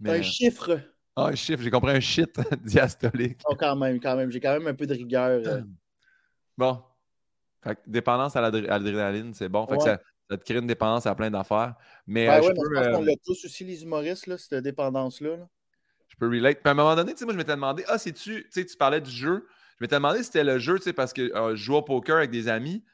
[0.00, 0.18] Mais...
[0.20, 0.80] Un chiffre.
[1.16, 3.40] Ah, un chiffre, j'ai compris un shit diastolique.
[3.46, 4.30] Oh, quand même, quand même.
[4.30, 5.42] J'ai quand même un peu de rigueur.
[5.46, 5.60] euh.
[6.56, 6.82] Bon.
[7.62, 9.66] Fait que dépendance à l'adr- à l'adrénaline, c'est bon.
[9.66, 9.90] Fait que Ouais.
[9.90, 11.74] ça, ça te crée une dépendance à plein d'affaires.
[12.06, 13.82] Mais Ben euh, ouais, je, mais peux, je pense qu'on euh, l'a tous aussi, les
[13.82, 15.36] humoristes, là, cette dépendance-là.
[15.36, 15.48] là.
[16.08, 16.60] je peux relate.
[16.60, 19.00] Puis à un moment donné, moi, je m'étais demandé, ah, c'est-tu, tu sais, tu parlais
[19.00, 19.46] du jeu.
[19.78, 21.82] Je m'étais demandé si c'était le jeu, tu sais, parce que euh, je joue au
[21.82, 22.84] poker avec des amis.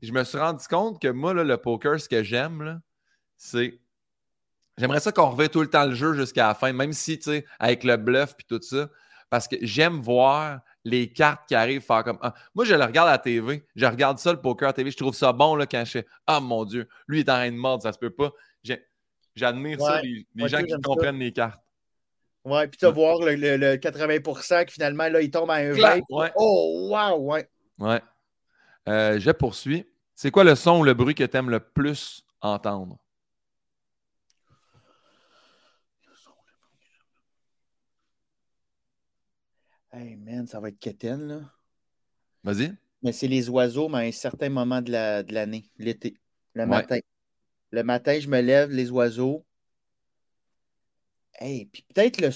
[0.00, 2.80] Je me suis rendu compte que moi, là, le poker, ce que j'aime,
[3.36, 3.80] c'est.
[4.78, 7.24] J'aimerais ça qu'on revienne tout le temps le jeu jusqu'à la fin, même si, tu
[7.24, 8.88] sais, avec le bluff puis tout ça.
[9.28, 12.18] Parce que j'aime voir les cartes qui arrivent faire comme.
[12.22, 13.64] Ah, moi, je le regarde à la TV.
[13.74, 14.90] Je regarde ça, le poker à la TV.
[14.90, 17.34] Je trouve ça bon là, quand je fais Ah mon Dieu, lui il est en
[17.34, 18.30] train de mordre, ça se peut pas.
[19.34, 20.78] J'admire ça, les, gens qui ça.
[20.82, 21.60] comprennent les cartes.
[22.44, 25.54] Ouais, puis tu vas voir le, le- le 80% qui finalement, là, il tombe à
[25.54, 25.76] un 20.
[25.76, 26.32] Clac, ouais.
[26.34, 27.48] Oh, wow, ouais.
[27.78, 28.00] Ouais.
[28.88, 29.86] Euh, je poursuis.
[30.14, 32.98] C'est quoi le son ou le bruit que tu aimes le plus entendre?
[39.98, 41.40] Hey, man, ça va être quétaine, là.
[42.44, 42.72] Vas-y.
[43.02, 46.14] Mais c'est les oiseaux, mais à un certain moment de la- de l'année, l'été,
[46.54, 46.68] le Ouais.
[46.68, 46.98] matin.
[47.72, 49.44] Le matin, je me lève, les oiseaux.
[51.40, 52.30] Hey, puis peut-être le,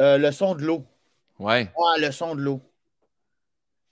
[0.00, 0.84] euh, le son de l'eau.
[1.38, 1.72] Ouais.
[1.76, 2.60] Ah, le son de l'eau.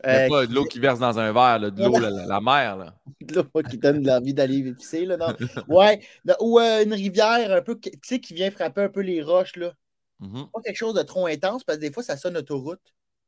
[0.05, 2.77] Euh, pas de l'eau qui verse dans un verre, là, de l'eau, la, mer.
[2.79, 2.99] Là.
[3.21, 5.37] de l'eau qui donne l'envie d'aller pisser, là, non?
[5.69, 6.01] Ouais.
[6.41, 9.55] Ou euh, une rivière un peu, tu sais, qui vient frapper un peu les roches,
[9.55, 9.73] là.
[10.20, 10.48] Mhm.
[10.52, 12.81] Pas quelque chose de trop intense, parce que des fois, ça sonne autoroute.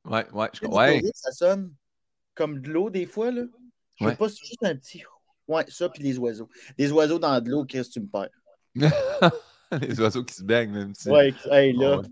[0.05, 0.48] Ouais, ouais.
[0.61, 1.03] je- ouais.
[1.14, 1.72] ça sonne
[2.35, 3.42] comme de l'eau, des fois, là.
[3.96, 4.11] Je Ouais.
[4.12, 5.03] sais pas, c'est juste un petit...
[5.46, 6.48] Ouais, ça, puis les oiseaux.
[6.79, 8.31] Les oiseaux dans de l'eau, Chris, tu me perds.
[9.81, 11.09] les oiseaux qui se baignent, même si.
[11.11, 12.07] Ouais, hey, là, Ouais.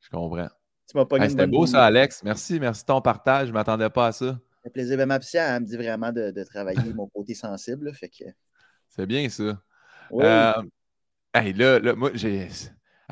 [0.00, 0.48] Je comprends.
[0.88, 2.22] tu m'as pas Hey, C'était beau ça, Alex.
[2.22, 3.46] Merci, merci de ton partage.
[3.46, 4.38] Je ne m'attendais pas à ça.
[4.62, 4.96] Fait plaisir.
[4.96, 8.24] Ben, ma elle me dit vraiment de, de travailler mon côté sensible, là, fait que...
[8.88, 9.60] C'est bien ça.
[10.10, 10.24] Oui.
[10.24, 10.62] Euh,
[11.34, 12.48] hey, là, là, moi, j'ai.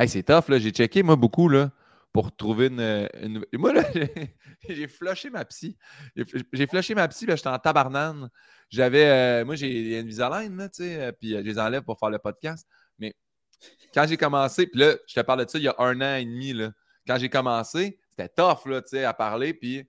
[0.03, 0.59] Hey, c'est tough, là.
[0.59, 1.71] J'ai checké, moi, beaucoup, là,
[2.13, 3.09] pour trouver une.
[3.23, 3.83] une- Moi, là,
[4.69, 5.77] j'ai- flushé ma psy.
[6.17, 8.29] J'ai- flushé ma psy, là, j'étais en tabarnane.
[8.69, 9.07] J'avais.
[9.07, 12.01] euh, moi, j'ai une Visalign, là, tu sais, euh, puis euh, je les enlève pour
[12.01, 12.67] faire le podcast.
[12.99, 13.15] Mais
[13.95, 16.17] quand j'ai commencé, puis là, je te parle de ça il y a un an
[16.17, 16.73] et demi, là.
[17.07, 19.87] Quand j'ai commencé, c'était tough, là, tu sais, à parler, puis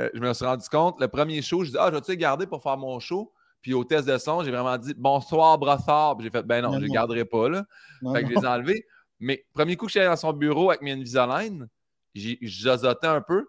[0.00, 2.48] euh, je me suis rendu compte, le premier show, je dis, ah, je vais-tu garder
[2.48, 3.32] pour faire mon show?
[3.62, 6.16] Puis au test de son, j'ai vraiment dit bonsoir, brossard.
[6.16, 7.64] Puis j'ai fait, ben non, Non, je ne garderai pas, là.
[8.02, 8.84] Non, Fait que je les ai enlevés.
[9.20, 11.68] Mais premier coup que allé dans son bureau avec mes Invisalign,
[12.14, 13.48] j'ai jasoté un peu,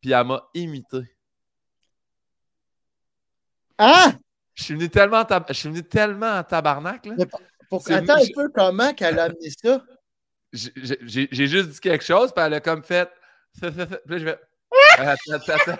[0.00, 0.98] puis elle m'a imité.
[3.76, 4.12] Ah!
[4.54, 7.14] Je suis venu tellement, en tab- je suis venu tellement en tabarnak, là.
[7.70, 7.82] Pour...
[7.82, 9.84] C'est Attends un peu comment qu'elle a amené ça?
[10.52, 13.08] J'ai- juste dit quelque chose, puis elle a comme fait.
[13.60, 14.38] Puis là, je fais.
[14.98, 15.72] attends, attends,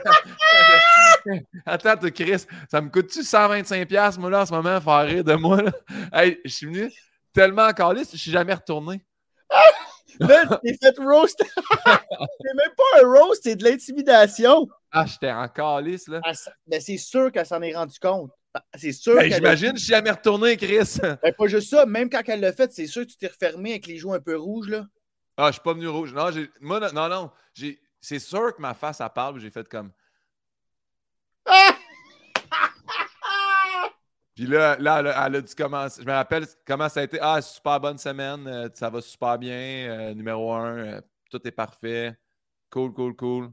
[1.67, 1.91] attends.
[1.91, 5.35] attends, Chris, ça me coûte-tu 125$, moi, là, en ce moment, à faire rire de
[5.35, 5.73] moi, là?
[6.13, 6.93] Hey, je suis venu
[7.39, 9.01] tellement en calice, je suis jamais retourné.
[10.21, 11.41] Là, t'es fait roast.
[11.87, 14.67] c'est même pas un roast, c'est de l'intimidation.
[14.91, 16.21] Ah, j'étais en calice, là.
[16.25, 16.33] Ah,
[16.67, 18.33] Mais c'est sûr qu'elle s'en est rendu compte.
[18.53, 20.97] Ah, C'est sûr Ben, J'imagine, je suis jamais retourné, Chris.
[21.23, 23.71] Ben, pas juste ça, même quand elle l'a fait, c'est sûr que tu t'es refermé
[23.73, 24.87] avec les joues un peu rouges, là.
[25.37, 26.13] Ah, je suis pas venu rouge.
[26.13, 27.31] Non, j'ai- moi, non, non,
[28.01, 29.93] C'est sûr que ma face, elle parle, j'ai fait comme.
[31.47, 31.77] Ah!
[34.39, 36.01] Puis là, là, elle a, elle a dû commencer.
[36.01, 37.19] Je me rappelle comment ça a été.
[37.21, 38.47] Ah, super bonne semaine.
[38.47, 39.51] euh, ça va super bien.
[39.53, 40.77] euh, numéro un.
[40.79, 42.17] euh, tout est parfait.
[42.71, 43.51] Cool, cool, cool.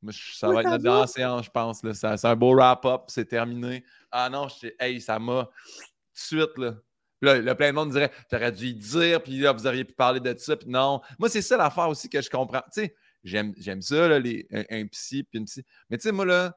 [0.00, 1.82] Moi, je- ça Oui, va être notre dernière séance, je pense.
[1.82, 1.94] là.
[1.94, 3.02] Ça- C'est un beau wrap-up.
[3.08, 3.84] C'est terminé.
[4.12, 5.46] Ah non, je hey, ça m'a.
[5.46, 6.72] Tout de suite, là.
[7.20, 9.84] Puis Là, là, plein de monde dirait T'aurais dû y dire, puis là, vous auriez
[9.84, 11.00] pu parler de ça, puis non.
[11.18, 12.62] Moi, c'est ça l'affaire aussi que je comprends.
[12.72, 15.64] Tu sais, j'aime, j'aime ça, là, les, un, un psy, puis une psy.
[15.90, 16.54] Mais tu sais, moi, là,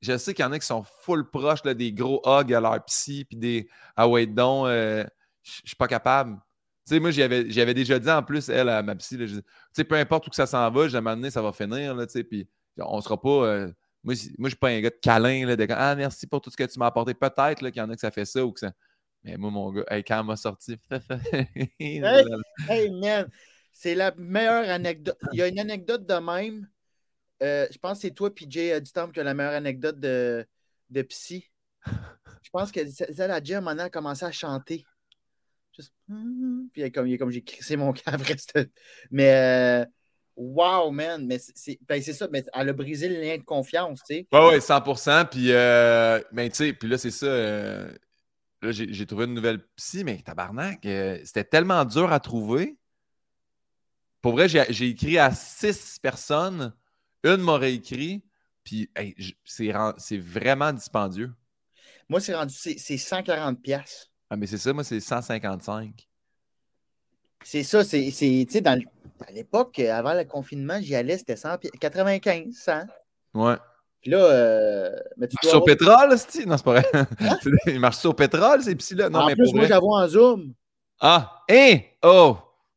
[0.00, 2.60] je sais qu'il y en a qui sont full proches, là, des gros hugs à
[2.60, 5.04] leur psy, puis des Ah ouais, donc, euh,
[5.42, 6.36] je suis pas capable.
[6.86, 9.28] Tu sais, moi, j'avais, déjà dit en plus, elle, à ma psy, tu
[9.72, 12.12] sais, peu importe où que ça s'en va, je donné, ça va finir, là, tu
[12.12, 13.28] sais, puis on sera pas.
[13.28, 16.40] euh, moi, moi, je suis pas un gars de câlin, là, de Ah, merci pour
[16.40, 17.14] tout ce que tu m'as apporté.
[17.14, 18.72] Peut-être qu'il y en a que ça fait ça ou que ça.
[19.22, 20.76] Mais moi, mon gars, hey, quand elle m'a sorti.
[21.78, 23.30] Hey, man,
[23.72, 25.18] c'est la meilleure anecdote.
[25.32, 26.68] Il y a une anecdote de même.
[27.44, 30.00] Euh, je pense que c'est toi, PJ euh, du Temple, qui a la meilleure anecdote
[30.00, 30.46] de,
[30.90, 31.50] de psy.
[31.86, 34.84] Je pense que celle à Jim, maintenant, a commencé à chanter.
[35.76, 38.70] Juste, Puis il a comme, a comme j'ai crissé mon camp après cette-
[39.10, 39.84] Mais, euh,
[40.36, 41.26] wow, man.
[41.26, 44.26] Mais c'est- ben, ça, mais elle a brisé le lien de confiance, tu sais.
[44.32, 45.26] Ouais, ouais, 100%.
[45.26, 47.26] Puis, ben, tu sais, puis là, c'est ça.
[47.26, 50.80] là, j'ai trouvé une nouvelle psy, mais tabarnak,
[51.24, 52.78] c'était tellement dur à trouver.
[54.22, 56.72] Pour vrai, j'ai écrit à six personnes.
[57.24, 58.22] Une m'aurait écrit.
[58.62, 61.32] Puis, hey, c'est c'est vraiment dispendieux.
[62.08, 64.10] Moi, c'est rendu, c'est c'est 140 pièces.
[64.30, 66.06] Ah, mais c'est ça, moi, c'est 155.
[67.42, 68.78] C'est ça, c'est, c'est- tu sais, dans
[69.26, 72.82] à l'époque, avant le confinement, j'y allais, c'était 100 pi- 95, 100.
[73.34, 73.56] Ouais.
[74.00, 76.84] Puis là, euh, mais tu avoir- pétrole, c'est Non, c'est pas vrai.
[77.66, 79.08] Ils marchent au pétrole, ces psy-là?
[79.08, 80.54] Non, en mais plus, pour moi, j'avoue en Zoom.
[81.00, 81.78] Ah, hein?
[82.02, 82.36] Oh!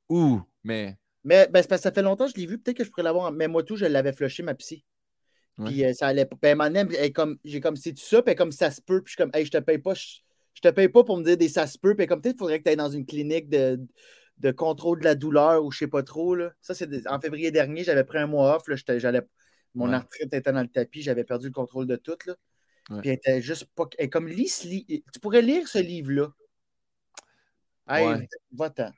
[0.09, 0.41] Ouh!
[0.63, 0.97] Mais.
[1.27, 2.57] Mais ben, c'est parce que ça fait longtemps que je l'ai vu.
[2.57, 3.33] Peut-être que je pourrais l'avoir.
[3.33, 4.85] Mais moi, tout, je l'avais flushé, ma psy.
[5.57, 5.65] Ouais.
[5.65, 8.21] Puis euh, ça allait donné, elle comme, j'ai comme, c'est-tu ça?
[8.21, 9.01] Puis comme, ça se peut.
[9.01, 9.93] Puis je suis comme, hey, je te paye pas.
[9.93, 10.19] Je,
[10.53, 11.95] je te paye pas pour me dire des ça se peut.
[11.97, 13.77] Puis comme, peut-être qu'il faudrait que tu ailles dans une clinique de,
[14.37, 16.33] de contrôle de la douleur ou je sais pas trop.
[16.33, 16.53] Là.
[16.61, 18.69] Ça, c'est des- en février dernier, j'avais pris un mois off.
[18.69, 19.21] Là, j'allais,
[19.75, 19.95] mon Ouais.
[19.95, 21.01] arthrite était dans le tapis.
[21.01, 22.15] J'avais perdu le contrôle de tout.
[22.25, 22.35] Là.
[22.89, 23.01] Ouais.
[23.01, 23.83] Puis elle était juste pas.
[23.97, 24.61] Elle comme, lis
[25.11, 26.31] Tu pourrais lire ce livre-là.
[27.89, 28.91] Hey, va-t'en.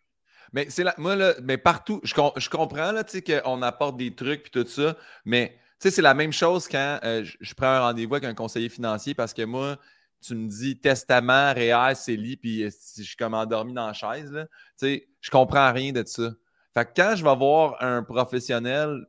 [0.54, 4.44] Mais c'est là, moi, là, mais partout, je, je comprends, là, qu'on apporte des trucs
[4.44, 8.30] puis tout ça, mais, c'est la même chose quand euh, je, prends un rendez-vous avec
[8.30, 9.78] un conseiller financier parce que moi,
[10.22, 14.32] tu me dis testament, réel, CELI, puis euh, je suis comme endormi dans la chaise,
[14.32, 14.46] là,
[14.78, 16.32] tu je comprends rien de ça.
[16.74, 19.08] Fait que quand je vais voir un professionnel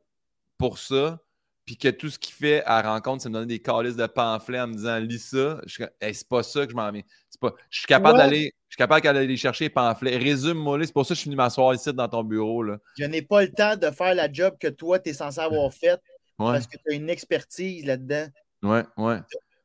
[0.59, 1.19] pour ça,
[1.65, 4.07] puis que tout ce qu'il fait à la rencontre, c'est me donner des calices de
[4.07, 7.03] pamphlets en me disant lis ça, je Hey, c'est pas ça que je m'en viens.
[7.41, 8.25] Pas, je suis capable Ouais.
[8.25, 10.17] d'aller, je suis capable d'aller chercher les pamphlets.
[10.19, 12.63] Résume-moi c'est pour ça que je suis venu m'asseoir ici dans ton bureau.
[12.63, 12.77] Là.
[12.99, 15.73] Je n'ai pas le temps de faire la job que toi, tu es censé avoir
[15.73, 16.01] faite
[16.39, 18.27] Ouais, parce que tu as une expertise là-dedans.
[18.63, 19.19] ouais, ouais.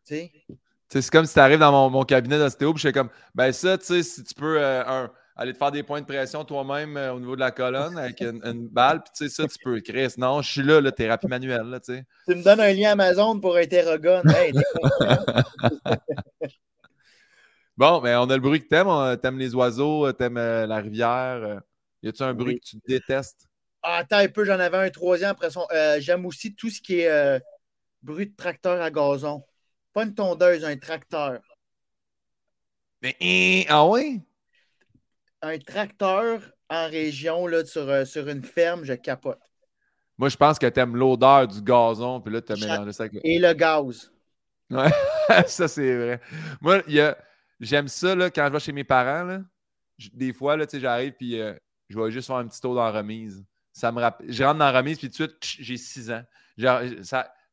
[0.05, 0.31] Tu sais?
[0.89, 3.51] C'est comme si tu arrives dans mon, mon cabinet d'ostéo, puis je suis comme, ben
[3.51, 6.43] ça, tu sais, si tu peux euh, un, aller te faire des points de pression
[6.45, 9.47] toi-même euh, au niveau de la colonne avec une, une balle, puis tu sais, ça,
[9.47, 9.79] tu peux.
[9.81, 12.05] Chris, non, je suis là, là, thérapie manuelle, là, tu sais.
[12.27, 13.61] Tu me donnes un lien Amazon pour un.
[13.61, 14.53] Hey.
[17.77, 19.17] Bon, mais on a le bruit que t'aimes.
[19.21, 21.09] T'aimes les oiseaux, euh, t'aimes euh, la rivière.
[21.43, 21.59] euh.
[22.03, 22.59] Y a-tu un bruit Oui.
[22.59, 23.47] que tu détestes?
[23.83, 25.65] Ah, attends un peu, j'en avais un troisième après son.
[25.71, 27.41] euh, J'aime aussi tout ce qui est
[28.03, 29.45] bruit de tracteur à gazon.
[29.93, 31.41] Pas une tondeuse, un tracteur.
[33.01, 34.21] Mais, hein, ah ouais?
[35.41, 39.39] Un tracteur en région, là, sur, sur une ferme, je capote.
[40.17, 43.23] Moi, je pense que t'aimes l'odeur du gazon, puis là, t'as mélangé ça avec le-
[43.23, 44.09] Et le gaz.
[44.71, 44.89] Ouais,
[45.47, 46.21] ça, c'est vrai.
[46.61, 47.17] Moi, il y a...
[47.59, 49.41] j'aime ça, quand je vais chez mes parents,
[50.13, 51.53] Des fois, j'arrive, puis euh,
[51.89, 53.45] je vais juste faire un petit tour dans la remise.
[53.75, 56.23] Je rentre dans la remise, puis tout de suite, j'ai 6 ans.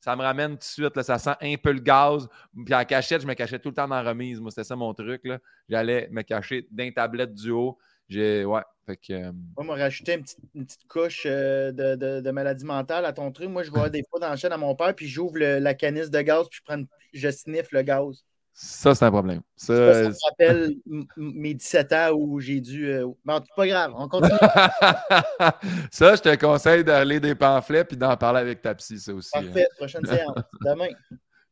[0.04, 2.28] Ça, me ramène tout de suite, ça sent un peu le gaz.
[2.64, 4.40] Puis en cachette, je me cachais tout le temps dans la remise.
[4.40, 5.22] Moi, c'était ça mon truc.
[5.68, 7.78] J'allais me cacher d'un tablette du haut.
[8.08, 8.44] J'ai...
[8.44, 9.12] Ouais, fait que...
[9.12, 13.30] euh, Moi, m'a rajouté une petite, une petite couche euh, de, maladie mentale à ton
[13.30, 13.48] truc.
[13.48, 16.10] Moi, je vais des fois dans la chaîne à mon père, puis j'ouvre la canisse
[16.10, 18.24] de gaz, puis je, prends je sniffe le gaz.
[18.54, 19.40] Ça, c'est un problème.
[19.56, 20.74] Ça, Ça, ça me rappelle
[21.16, 22.86] mes 17 ans où j'ai dû.
[22.86, 24.38] euh, Bon, pas grave, on continue.
[25.90, 29.30] ça, je te conseille d'aller des pamphlets puis d'en parler avec ta psy, ça aussi.
[29.34, 29.42] hein.
[29.42, 30.36] Parfait, prochaine séance.
[30.60, 30.88] Demain.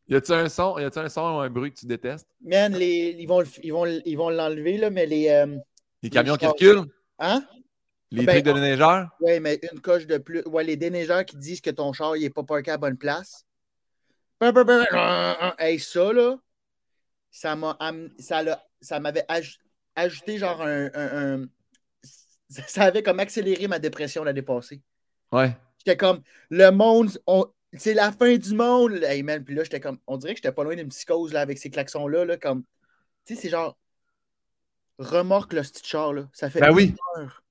[0.09, 2.27] Y a-tu un son, y a-tu un son ou un bruit que tu détestes?
[2.43, 5.29] Man, les, ils vont le- ils vont ils vont l'enlever, là, mais les.
[5.29, 5.57] euh,
[6.03, 6.85] Les camions qui reculent?
[7.19, 7.43] hein?
[8.11, 9.09] Les Ben, trucs de déneigeurs?
[9.21, 10.43] Oui, mais une coche de plus.
[10.47, 13.45] Ouais, les déneigeurs qui disent que ton char n'est pas parké à bonne place.
[15.59, 16.37] Hey, ça, là,
[17.31, 17.77] ça m'a
[18.19, 19.59] ça l'a- ça m'avait aj-
[19.95, 21.49] ajouté genre un, un- un-
[22.49, 24.83] Ça avait comme accéléré ma dépression l'année passée.
[25.31, 25.57] Ouais.
[25.79, 28.95] J'étais comme, le monde, on- c'est la fin du monde.
[29.05, 31.41] Hey, man, puis là, j'étais comme, on dirait que j'étais pas loin d'une psychose là,
[31.43, 32.25] avec ces klaxons-là.
[32.25, 32.65] Là, comme,
[33.25, 33.79] tu sais, c'est genre,
[34.99, 36.13] remorque le petit char.
[36.13, 36.29] Là.
[36.33, 36.95] Ça fait Ben oui.
[37.17, 37.45] heure.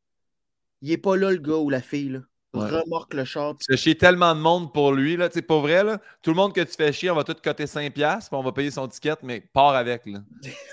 [0.82, 2.10] Il est pas là, le gars ou la fille.
[2.10, 2.20] Là.
[2.54, 2.68] Ouais.
[2.68, 3.56] Remorque le char.
[3.58, 5.30] Tu chier tellement de monde pour lui, là.
[5.30, 6.00] Tu sais, pour vrai, là.
[6.24, 8.52] Tout le monde que tu fais chier, on va tout coter 5$, puis on va
[8.52, 10.20] payer son ticket, mais pars avec, là.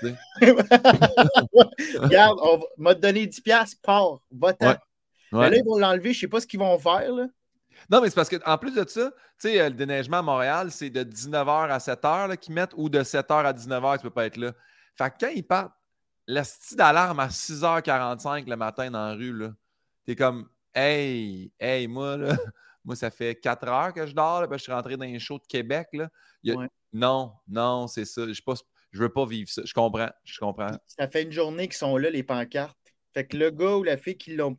[1.99, 4.69] Regarde, on m'a donné 10$, pars, va-t'en.
[4.69, 4.77] Ouais.
[5.33, 5.49] Ouais.
[5.49, 7.11] là, ils vont l'enlever, je sais pas ce qu'ils vont faire.
[7.11, 7.27] Là.
[7.89, 10.71] Non, mais c'est parce qu'en plus de ça, tu sais, euh, le déneigement à Montréal,
[10.71, 14.09] c'est de 19h à 7h là, qu'ils mettent ou de 7h à 19h, tu peux
[14.09, 14.53] pas être là.
[14.97, 15.73] Fait que quand ils partent,
[16.27, 19.51] la style d'alarme à 6h45 le matin dans la rue, là,
[20.05, 22.29] t'es comme, hey, hey, moi, là,
[22.85, 25.05] moi, ça fait 4 heures que je dors, là, parce que je suis rentré dans
[25.05, 26.09] les shows de Québec, là.
[26.43, 26.67] Il y a- Ouais.
[26.93, 28.25] Non, non, c'est ça.
[28.31, 28.41] Je
[28.91, 29.61] je veux pas vivre ça.
[29.65, 30.71] Je comprends, je comprends.
[30.87, 32.77] Ça fait une journée qu'ils sont là, les pancartes.
[33.13, 34.55] Fait que le gars ou la fille qui l'ont.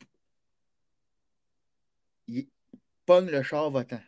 [2.27, 2.47] Il
[3.07, 4.01] pogne le char votant.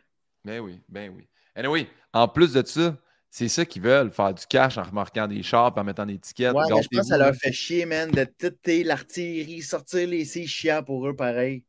[0.45, 1.27] Ben oui, ben oui.
[1.55, 2.97] Anyway, en plus de ça,
[3.29, 6.53] c'est ça qu'ils veulent, faire du cash en remarquant des chars en mettant des tickets.
[6.53, 10.45] Ouais, je pense que ça leur fait chier, man, de t'sais, l'artillerie, sortir les c'est
[10.45, 11.63] chiant pour eux pareil.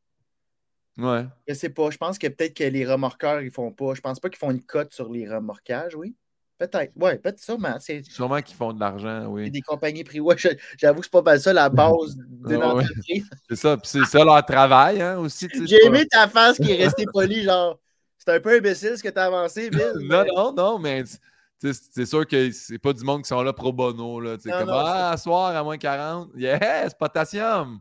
[0.98, 1.24] Ouais.
[1.48, 1.90] Je sais pas.
[1.90, 3.94] Je pense que peut-être que les remorqueurs, ils font pas.
[3.94, 6.14] Je pense pas qu'ils font une cote sur les remorquages, oui.
[6.58, 6.92] Peut-être.
[6.96, 7.76] Ouais, peut-être sûrement.
[7.80, 9.50] C'est Sûrement qu'ils font de l'argent, oui.
[9.50, 10.20] des compagnies privées.
[10.20, 10.36] Ouais,
[10.78, 12.64] J'avoue que c'est pas mal ça la base d'une Ouais, ouais.
[12.84, 13.30] entreprise.
[13.48, 13.76] C'est ça.
[13.76, 15.48] Puis c'est ça leur travail, hein, aussi.
[15.48, 17.78] tu J'ai aimé ta face qui est restée polie, genre.
[18.18, 19.92] C'est un peu imbécile ce que t'as avancé, Bill.
[20.02, 23.52] Non, non, non, mais tu c'est sûr que c'est pas du monde qui sont là
[23.52, 24.20] pro bono.
[24.20, 26.30] Là, tu Non, comme non, Ah, soir à moins 40.
[26.36, 27.80] Yes, potassium.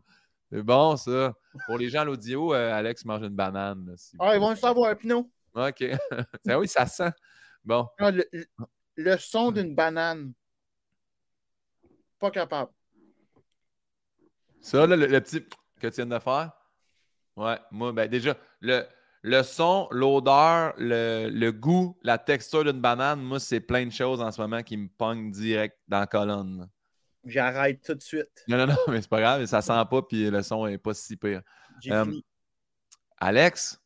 [0.50, 1.32] C'est bon, ça.
[1.66, 3.86] Pour les gens à l'audio, euh, Alex mange une banane.
[3.86, 5.30] là, si- Ah, ils vont le savoir, Pinot.
[5.54, 5.84] OK.
[6.48, 7.10] Ah oui, ça sent.
[7.64, 7.86] Bon.
[7.98, 8.46] Ah, Le, le-
[8.96, 10.32] le son d'une banane.
[12.18, 12.70] Pas capable.
[14.60, 15.44] Ça, là, le, le petit
[15.80, 16.52] que tu viens de faire.
[17.36, 18.84] Ouais, moi, ben déjà, le,
[19.22, 24.20] le son, l'odeur, le, le goût, la texture d'une banane, moi, c'est plein de choses
[24.20, 26.68] en ce moment qui me pognent direct dans la colonne.
[27.24, 28.44] J'arrête tout de suite.
[28.48, 30.94] Non, non, non, mais c'est pas grave, ça sent pas, puis le son est pas
[30.94, 31.42] si pire.
[31.88, 32.24] Euh, fini.
[33.18, 33.80] Alex,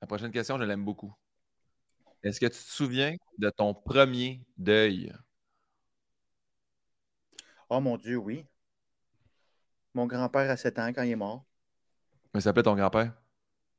[0.00, 1.12] la prochaine question, je l'aime beaucoup.
[2.22, 5.12] Est-ce que tu te souviens de ton premier deuil?
[7.68, 8.46] Oh mon Dieu, oui.
[9.94, 11.44] Mon grand-père a 7 ans quand il est mort.
[12.32, 13.12] Comment s'appelait ton grand-père?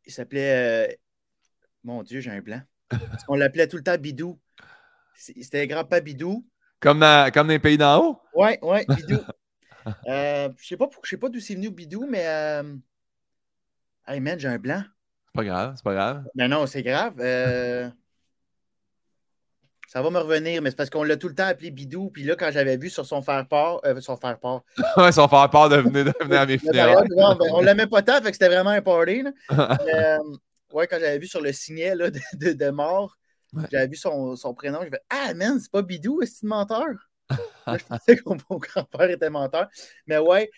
[0.05, 0.87] Il s'appelait.
[0.89, 0.95] euh,
[1.83, 2.61] Mon Dieu, j'ai un blanc.
[3.27, 4.39] Qu'on l'appelait tout le temps Bidou.
[5.15, 6.45] C'était grand-père Bidou.
[6.79, 8.21] Comme dans, comme dans les pays d'en haut?
[8.33, 9.23] Ouais, ouais, Bidou.
[10.07, 12.25] Euh, je sais pas, pour- je sais pas d'où c'est venu Bidou, mais.
[12.27, 12.63] euh,
[14.07, 14.81] Hey man, j'ai un blanc.
[15.27, 16.23] C'est pas grave, c'est pas grave.
[16.35, 17.15] Ben non, c'est grave.
[17.19, 17.89] Euh,
[19.87, 22.11] Ça va me revenir, mais c'est parce qu'on l'a tout le temps appelé Bidou.
[22.11, 24.61] Puis là, quand j'avais vu sur son faire-part, euh, son faire-part,
[24.97, 26.95] Ouais, ils sont faire peur de venir, de venir à mes funérailles.
[26.95, 29.23] ouais, ben, on l'aimait pas tant, fait que c'était vraiment un party.
[29.23, 29.31] là.
[29.49, 30.17] Euh,
[30.73, 33.17] ouais, quand j'avais vu sur le signet là, de, de- de mort,
[33.53, 33.63] Ouais.
[33.71, 36.87] j'avais vu son, son prénom, je fait Ah man, c'est pas Bidou, est-ce menteur?
[37.29, 37.37] Là,
[37.77, 39.67] je pensais que mon grand-père était menteur.
[40.07, 40.49] Mais ouais,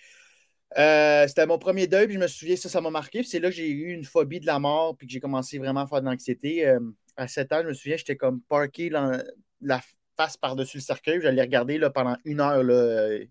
[0.78, 3.20] euh, c'était mon premier deuil, puis je me souviens, ça, ça m'a marqué.
[3.20, 5.58] Puis c'est là que j'ai eu une phobie de la mort, puis que j'ai commencé
[5.58, 6.68] vraiment à faire de l'anxiété.
[6.68, 6.80] Euh,
[7.18, 9.82] à 7 ans, je me souviens, j'étais comme parké la
[10.18, 11.22] face par-dessus le cercueil.
[11.22, 12.64] J'allais regarder là, pendant une heure.
[12.64, 13.26] Là, euh,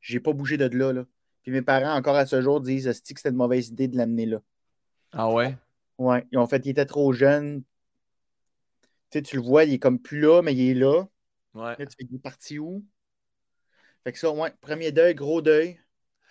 [0.00, 1.04] j'ai pas bougé de là, là.
[1.42, 4.26] Puis mes parents, encore à ce jour, disent que c'était une mauvaise idée de l'amener
[4.26, 4.40] là?
[5.12, 5.56] Ah ouais?
[5.98, 7.62] Ouais, ils ont fait, il était trop jeune.
[9.16, 11.04] Tu sais, tu le vois, il est comme plus là, mais il est là.
[11.54, 11.76] Ouais.
[11.78, 12.84] Là, tu fais, il est parti où?
[14.04, 15.78] Fait que ça, ouais, premier deuil, gros deuil.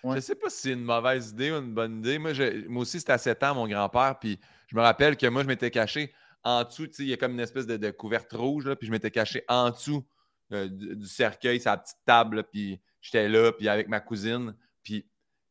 [0.04, 0.16] Ouais.
[0.16, 2.20] Je sais pas si c'est une mauvaise idée ou une bonne idée.
[2.20, 4.20] Moi, je- moi aussi, c'était à 7 ans, mon grand-père.
[4.20, 6.88] Puis je me rappelle que moi, je m'étais caché en dessous.
[6.88, 8.68] Tu sais, il y a comme une espèce de, de couverte rouge.
[8.68, 10.06] Là, puis je m'étais caché en dessous
[10.52, 12.38] euh, du, du cercueil, sa petite table.
[12.38, 14.56] là, puis j'étais là, puis avec ma cousine.
[14.84, 15.08] Puis,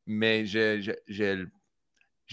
[0.06, 1.46] mais je, je, je,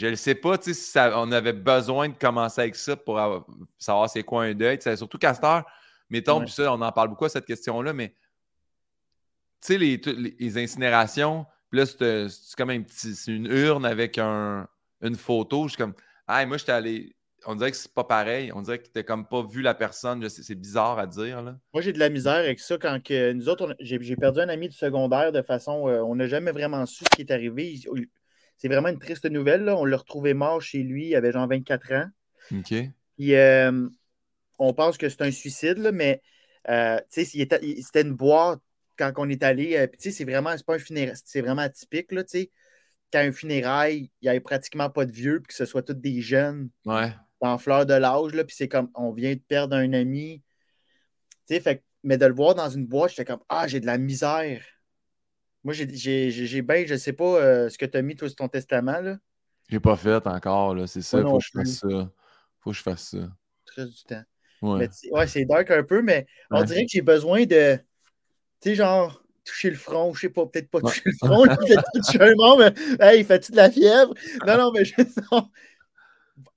[0.01, 3.45] je le sais pas si ça- on avait besoin de commencer avec ça pour avoir-
[3.77, 4.77] savoir c'est quoi un deuil.
[4.79, 5.63] Tu sais, surtout Castor,
[6.09, 6.45] mettons, Ouais.
[6.45, 8.09] puis ça, on en parle beaucoup à cette question-là, mais
[9.61, 13.45] tu sais, les, les- les incinérations, puis là, c'est euh, c'est comme un petit, une
[13.45, 14.67] urne avec un-
[15.01, 15.63] une photo.
[15.65, 15.93] Je suis comme,
[16.27, 18.51] ah, moi, j'étais allé, on dirait que c'est pas pareil.
[18.53, 20.27] On dirait que t'as comme pas vu la personne.
[20.29, 21.41] C'est bizarre à dire.
[21.41, 21.57] Là.
[21.73, 24.49] Moi, j'ai de la misère avec ça quand que nous autres, j'ai j'ai perdu un
[24.49, 25.87] ami du secondaire de façon.
[25.87, 27.73] euh, on n'a jamais vraiment su ce qui est arrivé.
[27.73, 28.07] Il-
[28.61, 29.63] C'est vraiment une triste nouvelle.
[29.63, 29.75] là.
[29.75, 31.07] On l'a retrouvé mort chez lui.
[31.07, 32.05] Il avait genre 24 ans.
[32.55, 32.73] OK.
[33.17, 33.89] Puis euh,
[34.59, 36.21] on pense que c'est un suicide, là, mais
[36.69, 38.59] euh, c'était une boîte
[38.97, 39.75] quand on est allé.
[39.77, 42.51] euh, c'est vraiment, c'est pas un funérail, c'est vraiment atypique, là, tu sais.
[43.11, 45.93] Quand un funérail, il n'y avait pratiquement pas de vieux, puis que ce soit tous
[45.95, 47.11] des jeunes Ouais.
[47.41, 50.43] dans fleur de l'âge, là, puis c'est comme, on vient de perdre un ami.
[51.47, 53.85] Tu sais, fait mais de le voir dans une boîte, j'étais comme, ah, j'ai de
[53.87, 54.63] la misère.
[55.63, 55.85] Moi, j'ai-
[56.61, 59.17] bien, je sais pas euh, ce que tu as mis, toi, sur ton testament, là.
[59.69, 60.75] J'ai pas fait encore.
[60.75, 60.87] là.
[60.87, 61.21] C'est ça.
[61.21, 62.11] Moi Faut que je fasse ça.
[62.59, 63.31] Faut que je fasse ça.
[63.65, 64.23] Très du temps.
[64.61, 64.89] Ouais.
[65.11, 66.65] Ouais, c'est dark un peu, mais on Ouais.
[66.65, 70.69] dirait que j'ai besoin de, tu sais, genre, toucher le front, je sais pas, peut-être
[70.69, 70.89] pas Ouais.
[70.91, 74.13] toucher le front, peut-être toucher un membre, mais hey, fais-tu de la fièvre?
[74.45, 74.93] Non, non, mais je.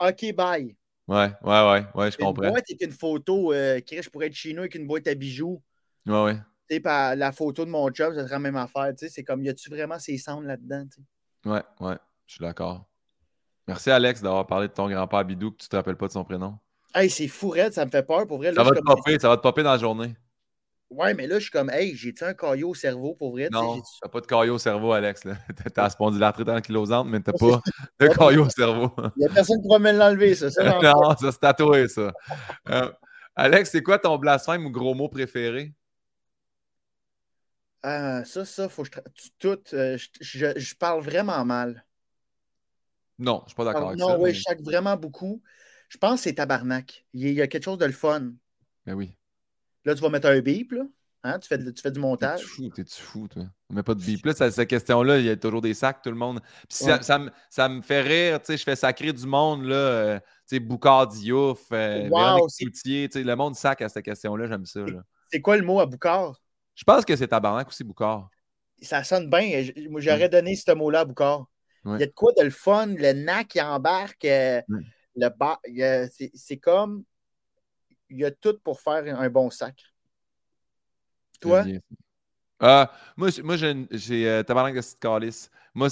[0.00, 0.76] OK, bye.
[1.06, 2.50] Ouais, ouais, ouais, ouais, je Une comprends.
[2.50, 5.62] boîte avec une photo, euh, je pourrais être chez nous avec une boîte à bijoux.
[6.06, 6.36] Ouais, ouais.
[6.68, 8.88] Tu sais, par la photo de mon job, ça serait la même affaire.
[8.96, 10.84] Tu sais, c'est comme, y a-tu vraiment ces cendres là-dedans?
[10.90, 11.50] tu sais?
[11.50, 11.96] Ouais, ouais.
[12.26, 12.86] Je suis d'accord.
[13.68, 16.24] Merci, Alex, d'avoir parlé de ton grand-père Bidou, que tu te rappelles pas de son
[16.24, 16.58] prénom.
[16.94, 18.52] Hey, c'est fou, raide, ça me fait peur pour vrai.
[18.52, 20.14] Là, Ça va te comme- popper, ça va te popper dans la journée.
[20.90, 23.48] Ouais, mais là, je suis comme, hey, j'ai-tu un caillot au cerveau pour vrai?
[23.50, 25.22] Non, t'as pas de caillot au cerveau, Alex.
[25.56, 27.60] T'as- T'as la spondylarthrite ankylosante, mais t'as pas
[27.98, 28.90] de caillot au cerveau.
[29.16, 30.46] Il n'y a personne qui va me l'enlever, ça.
[30.82, 32.12] non, ça c'est tatoué, ça.
[32.68, 32.92] Euh,
[33.34, 35.74] Alex, c'est quoi ton blasphème ou gros mot préféré?
[37.86, 39.28] Ah, ça, ça, faut que je.
[39.38, 41.84] Tout, euh, je, je- je parle vraiment mal.
[43.18, 44.18] Non, je suis pas d'accord avec non, ça.
[44.18, 45.42] oui, mais- je chaque vraiment beaucoup.
[45.90, 47.04] Je pense que c'est tabarnak.
[47.12, 48.32] Il y, a, quelque chose de le fun.
[48.86, 49.18] Mais oui.
[49.84, 50.84] Là, tu vas mettre un beep, là.
[51.24, 51.38] Hein?
[51.38, 52.42] Tu, fais, tu fais du T'es-tu montage.
[52.42, 53.44] fou, t'es-tu fou, toi?
[53.68, 54.24] On met pas de bip.
[54.24, 56.40] Là, ça- cette question-là, il y a toujours des sacs, tout le monde.
[56.66, 57.02] Puis ça, Ouais.
[57.02, 59.76] ça me, ça me fait rire, tu sais, je fais sacrer du monde, là.
[59.76, 64.06] euh, tu sais, Boucard Diouf, euh, Wow, Cloutier, tu sais, le monde sac à cette
[64.06, 65.02] question-là, j'aime ça, là.
[65.30, 66.40] C'est quoi le mot à Boucard?
[66.74, 68.28] Je pense que c'est tabarnak aussi, Boucard.
[68.82, 69.64] Ça sonne bien.
[69.98, 71.46] J'aurais donné ce mot-là à Boucard.
[71.84, 71.98] Ouais.
[71.98, 74.80] Il y a de quoi de le fun, le nac qui embarque, euh, Ouais.
[75.16, 75.60] le bas.
[76.34, 77.04] C'est comme.
[78.10, 79.82] Il y a tout pour faire un bon sac.
[81.40, 81.64] Toi?
[82.60, 85.50] Ah, moi, j'ai- moi, j'ai, euh, tabarnak de calice.
[85.74, 85.88] Moi,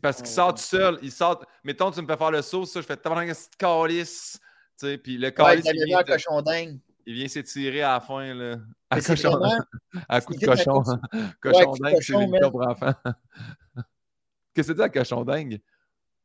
[0.00, 0.54] parce qu'il Oh, sort ouais.
[0.54, 0.98] tout seul.
[1.02, 1.44] Il sort.
[1.64, 4.38] Mettons, tu me fais faire le saut, ça, je fais tabarnak de calice.
[4.78, 6.78] Tu sais, puis le Ouais, calice, t'avais il, cochon dingue.
[7.06, 8.56] Il vient s'étirer à la fin, là.
[8.90, 9.64] À, cochon, vraiment-
[10.08, 10.82] à coup de cochon.
[10.82, 10.98] cause-
[11.40, 12.94] cochon dingue, c'est cochon, l'émission pour enfants.
[14.54, 15.60] Qu'est-ce que tu dis à cochon dingue?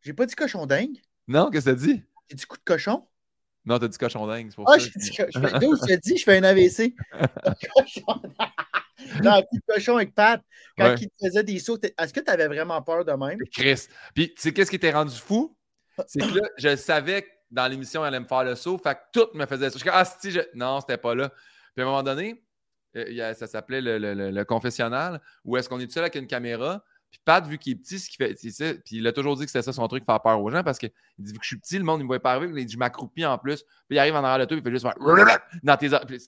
[0.01, 0.97] J'ai pas dit cochon dingue.
[1.27, 2.03] Non, qu'est-ce que tu dit?
[2.29, 3.07] J'ai dit coup de cochon.
[3.65, 4.79] Non, t'as dit cochon dingue, c'est pour Ah, ça.
[4.79, 6.95] j'ai dit que- je fais, d'où je te dis, je fais un AVC.
[7.75, 8.21] Cochon.
[9.23, 10.41] non, coup de cochon avec Pat,
[10.77, 10.95] quand Ouais.
[11.01, 13.39] il te faisait des sauts, est-ce que tu avais vraiment peur de même?
[13.51, 13.87] Chris.
[14.13, 15.55] Puis, tu sais, qu'est-ce qui était rendu fou?
[16.07, 18.77] C'est que là, je savais que dans l'émission, elle allait me faire le saut.
[18.77, 19.73] Fait que tout me faisait ça.
[19.73, 21.29] Je suis comme, ah, si, non, c'était pas là.
[21.75, 22.43] Puis à un moment donné,
[22.95, 26.83] euh, ça s'appelait le, confessionnal, où est-ce qu'on est tout seul avec une caméra.
[27.11, 28.33] Puis Pat, vu qu'il est petit, ce qu'il fait.
[28.83, 30.77] Puis il a toujours dit que c'était ça son truc, faire peur aux gens, parce
[30.77, 32.53] qu'il dit, vu que je suis petit, le monde, il me voit pas arriver.
[32.61, 33.63] Il dit, je m'accroupis en plus.
[33.87, 34.95] Puis il arrive en arrière de toi, il fait juste faire
[35.63, 35.89] dans tes.
[36.05, 36.27] Puis-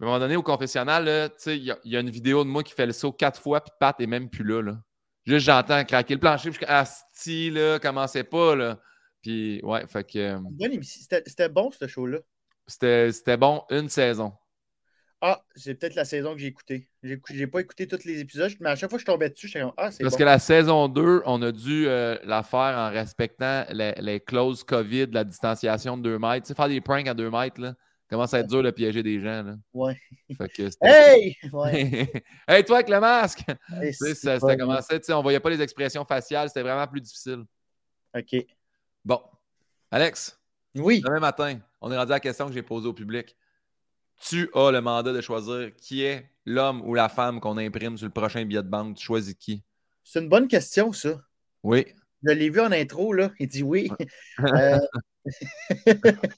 [0.00, 2.86] à un moment donné, au confessionnal, il y, a- une vidéo de moi qui fait
[2.86, 4.62] le saut quatre fois, puis Pat est même plus là.
[4.62, 4.78] là.
[5.26, 8.78] Juste, j'entends craquer le plancher, puis je suis Asti, là, commencez pas, là.
[9.28, 10.38] Puis, ouais, fait que euh.
[11.26, 12.20] C'était bon, ce show-là.
[12.66, 14.32] c'était bon une saison.
[15.20, 16.88] Ah, c'est peut-être la saison que j'ai écoutée.
[17.02, 19.70] J'ai pas écouté tous les épisodes, mais à chaque fois que je tombais dessus, comme
[19.76, 20.18] Ah, c'est Parce bon.
[20.20, 24.64] que la saison 2, on a dû euh, la faire en respectant les, les clauses
[24.64, 26.46] COVID, la distanciation de 2 mètres.
[26.46, 27.74] Tu sais, faire des pranks à 2 mètres, là,
[28.08, 29.42] commence à être dur de piéger des gens.
[29.42, 29.56] Là.
[29.74, 30.00] Ouais.
[30.38, 31.36] Fait que c'était- Hey!
[31.52, 32.10] Ouais.
[32.48, 33.44] hey, toi avec le masque!
[33.82, 36.62] Hey, Tu sais, ça, ça commençait, tu sais, on voyait pas les expressions faciales, c'était
[36.62, 37.44] vraiment plus difficile.
[38.16, 38.46] OK.
[39.04, 39.20] Bon,
[39.90, 40.38] Alex,
[40.74, 41.00] Oui.
[41.00, 43.36] demain matin, on est rendu à la question que j'ai posée au public.
[44.20, 48.06] Tu as le mandat de choisir qui est l'homme ou la femme qu'on imprime sur
[48.06, 48.96] le prochain billet de banque.
[48.96, 49.62] Tu choisis qui?
[50.02, 51.22] C'est une bonne question, ça.
[51.62, 51.86] Oui.
[52.24, 53.30] Je l'ai vu en intro, là.
[53.38, 53.88] Il dit oui.
[54.40, 54.78] Euh,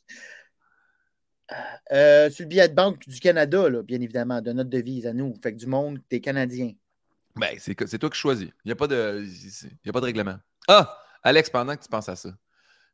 [1.92, 5.12] euh, sur le billet de banque du Canada, là, bien évidemment, de notre devise à
[5.14, 5.34] nous.
[5.42, 6.72] Fait que du monde, des Canadiens.
[7.36, 8.48] Ben, c'est que- c'est toi qui choisis.
[8.64, 10.36] Il n'y a, pas de- il y a pas de règlement.
[10.68, 10.98] Ah!
[11.22, 12.30] Alex, pendant que tu penses à ça,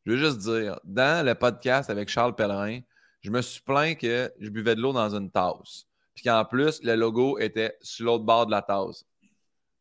[0.07, 2.79] je veux juste dire, dans le podcast avec Charles Pellerin,
[3.23, 5.87] je me suis plaint que je buvais de l'eau dans une tasse.
[6.15, 9.05] Puis qu'en plus, le logo était sur l'autre bord de la tasse.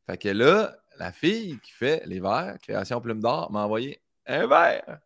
[0.08, 4.48] Fait que là, la fille qui fait les verres, Création Plume d'Or, m'a envoyé un
[4.48, 5.00] verre.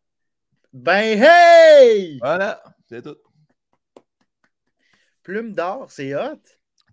[0.72, 2.18] Ben, hey!
[2.20, 3.18] Voilà, c'est tout.
[5.22, 6.40] Plume d'or, c'est hot.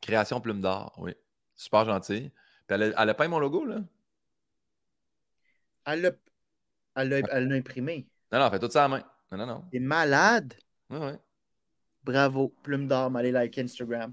[0.00, 1.14] Création Plume d'Or, oui.
[1.54, 2.32] Super gentil.
[2.66, 3.78] Puis elle a, elle a peint mon logo, là?
[5.84, 6.10] Elle l'a
[6.96, 8.08] elle elle l'a imprimé.
[8.32, 9.04] Non, non, fait tout ça à la main.
[9.32, 9.64] non, non, non.
[9.70, 10.54] T'es malade?
[10.90, 11.18] Ouais, ouais.
[12.04, 12.54] Bravo.
[12.62, 14.12] Plume d'or, allez like Instagram.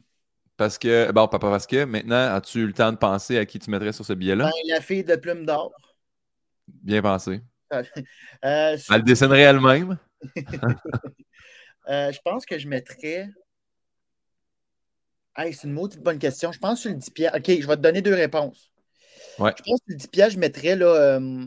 [0.58, 3.60] Parce que, bon, pas parce que, maintenant, as-tu eu le temps de penser à qui
[3.60, 4.46] tu mettrais sur ce billet-là?
[4.46, 5.72] Ben, la fille de Plume d'or.
[6.68, 7.42] Bien pensé.
[7.72, 9.98] Euh, sur- Elle le dessinerait elle-même?
[11.90, 13.30] euh, je pense que je mettrais.
[15.36, 16.52] Hey, c'est une maudite bonne question.
[16.52, 17.40] Je pense sur le 10 piastres.
[17.40, 18.72] OK, je vais te donner deux réponses.
[19.40, 19.52] Ouais.
[19.58, 21.46] Je pense que sur le 10 piastres, je mettrais là, euh,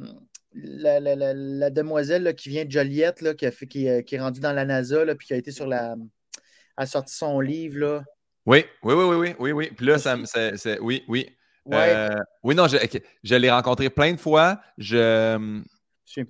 [0.56, 3.86] la, la- la- la demoiselle là, qui vient de Joliette, là, qui, a fait, qui,
[3.86, 5.94] est- qui est rendue dans la NASA, là, puis qui a été sur la.
[6.76, 7.78] a sorti son livre.
[7.78, 8.04] Là.
[8.46, 9.70] Oui, oui, oui, oui, oui, oui, oui.
[9.76, 10.16] Puis là, ça,
[10.80, 11.28] oui, oui.
[11.66, 11.76] Ouais.
[11.94, 12.08] Euh,
[12.44, 14.60] oui, non, je, l'ai rencontré plein de fois.
[14.78, 15.62] Je,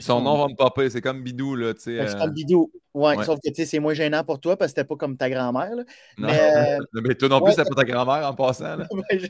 [0.01, 0.89] son nom va me popper.
[0.89, 2.07] C'est comme Bidou, là, tu sais.
[2.07, 2.73] C'est euh, comme Bidou.
[2.95, 3.25] Ouais, ouais.
[3.25, 5.29] sauf que tu sais, c'est moins gênant pour toi parce que c'était pas comme ta
[5.29, 5.75] grand-mère.
[5.77, 5.85] là.
[6.17, 6.29] non.
[6.29, 7.55] Mais, euh, Mais toi non plus, ouais.
[7.55, 8.77] c'est pas ta grand-mère en passant.
[8.77, 8.87] Là.
[9.13, 9.27] Je-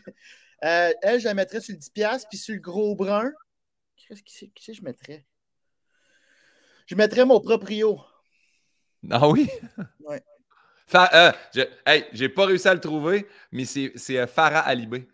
[0.65, 3.31] Euh, elle, je la mettrais sur le 10$, puis sur le gros brun.
[4.07, 5.25] Qu'est-ce que que je mettrais?
[6.87, 8.01] Je mettrais mon proprio.
[9.11, 9.49] Ah oui?
[10.87, 14.61] Fa- euh, je, hey, j'ai pas réussi à le trouver, mais c'est, c'est euh, Farah
[14.61, 15.09] Alibé.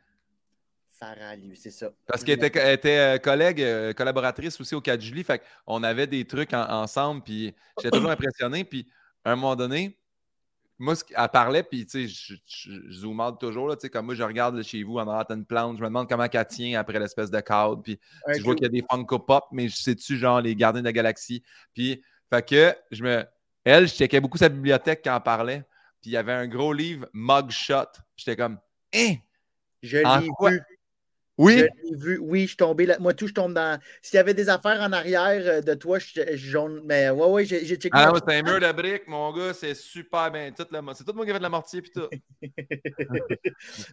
[0.90, 1.90] Farah, lui, c'est ça.
[2.06, 5.24] Parce qu'elle était, était, euh, collègue, euh, collaboratrice aussi au 4 juillet.
[5.24, 8.64] Fait qu'on avait des trucs en- ensemble, puis j'étais toujours impressionné.
[8.64, 8.86] Puis
[9.24, 9.98] à un moment donné,
[10.78, 13.68] moi, ce- elle parlait, puis tu sais, je, je, je out toujours.
[13.68, 15.76] Là, tu sais, comme moi, je regarde là, chez vous en arrière, t'as une plante,
[15.76, 17.82] je me demande comment elle tient après l'espèce de cadre.
[17.82, 17.98] Puis
[18.36, 20.86] je vois qu'il y a des Funko Pop, mais je sais-tu, genre, les gardiens de
[20.86, 21.42] la galaxie?
[21.74, 23.24] Puis, fait que, je me.
[23.64, 25.64] Elle, je checkais beaucoup sa bibliothèque quand elle parlait.
[26.00, 27.86] Puis, il y avait un gros livre, Mugshot.
[28.16, 28.58] J'étais comme,
[28.94, 29.14] hein?
[29.82, 30.50] Je En quoi?
[31.42, 31.64] Oui?
[31.90, 32.18] Je vu.
[32.18, 32.96] Oui, je suis tombé là.
[33.00, 33.78] Moi, tout, je tombe dans.
[34.00, 36.80] S'il y avait des affaires en arrière euh, de toi, je, je jaune.
[36.84, 37.90] Mais ouais, ouais, j'ai checké.
[37.92, 40.50] Ah c'est un mur de briques, mon gars, c'est super bien.
[40.52, 40.80] Tout le...
[40.94, 42.08] C'est tout moi qui ai fait de la mortier, puis tout.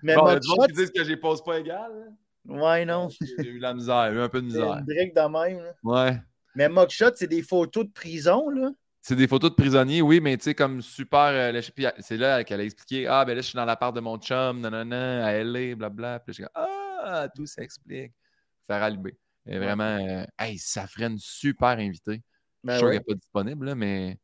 [0.04, 1.60] mais bon, il y mon a du monde shot, qui disent que j'ai pose pas
[1.60, 1.91] égal.
[1.91, 2.56] là.
[2.56, 3.10] ouais, non.
[3.39, 4.78] J'ai eu de la misère, j'ai eu un peu de C'est misère.
[4.78, 5.64] une brique de même.
[5.64, 5.74] là.
[5.84, 6.18] Ouais.
[6.56, 8.70] Mais Mugshot, c'est des photos de prison, là.
[9.02, 11.28] C'est des photos de prisonniers, oui, mais tu sais, comme super.
[11.28, 13.78] euh, je- puis, c'est là qu'elle a expliqué Ah, ben là, je suis dans la
[13.78, 16.20] part de mon chum, nanana, à LA, blabla.
[16.20, 16.50] Puis je comme
[17.02, 18.14] Ah, tout s'explique.
[18.68, 19.18] Albé.
[19.47, 22.22] Et vraiment, euh, hey, ça ferait une super invitée.
[22.64, 22.91] Ben je suis sûr ouais.
[22.91, 24.20] qu'elle n'est pas disponible, là, mais.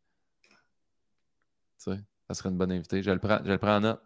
[1.80, 3.02] Tu sais, ça serait une bonne invitée.
[3.02, 4.02] Je le prends, je le prends en note.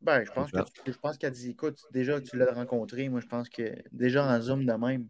[0.00, 3.20] Ben, je pense que tu- je pense qu'elle dit, écoute, déjà tu l'as rencontré, moi
[3.20, 5.08] je pense que déjà en Zoom de même.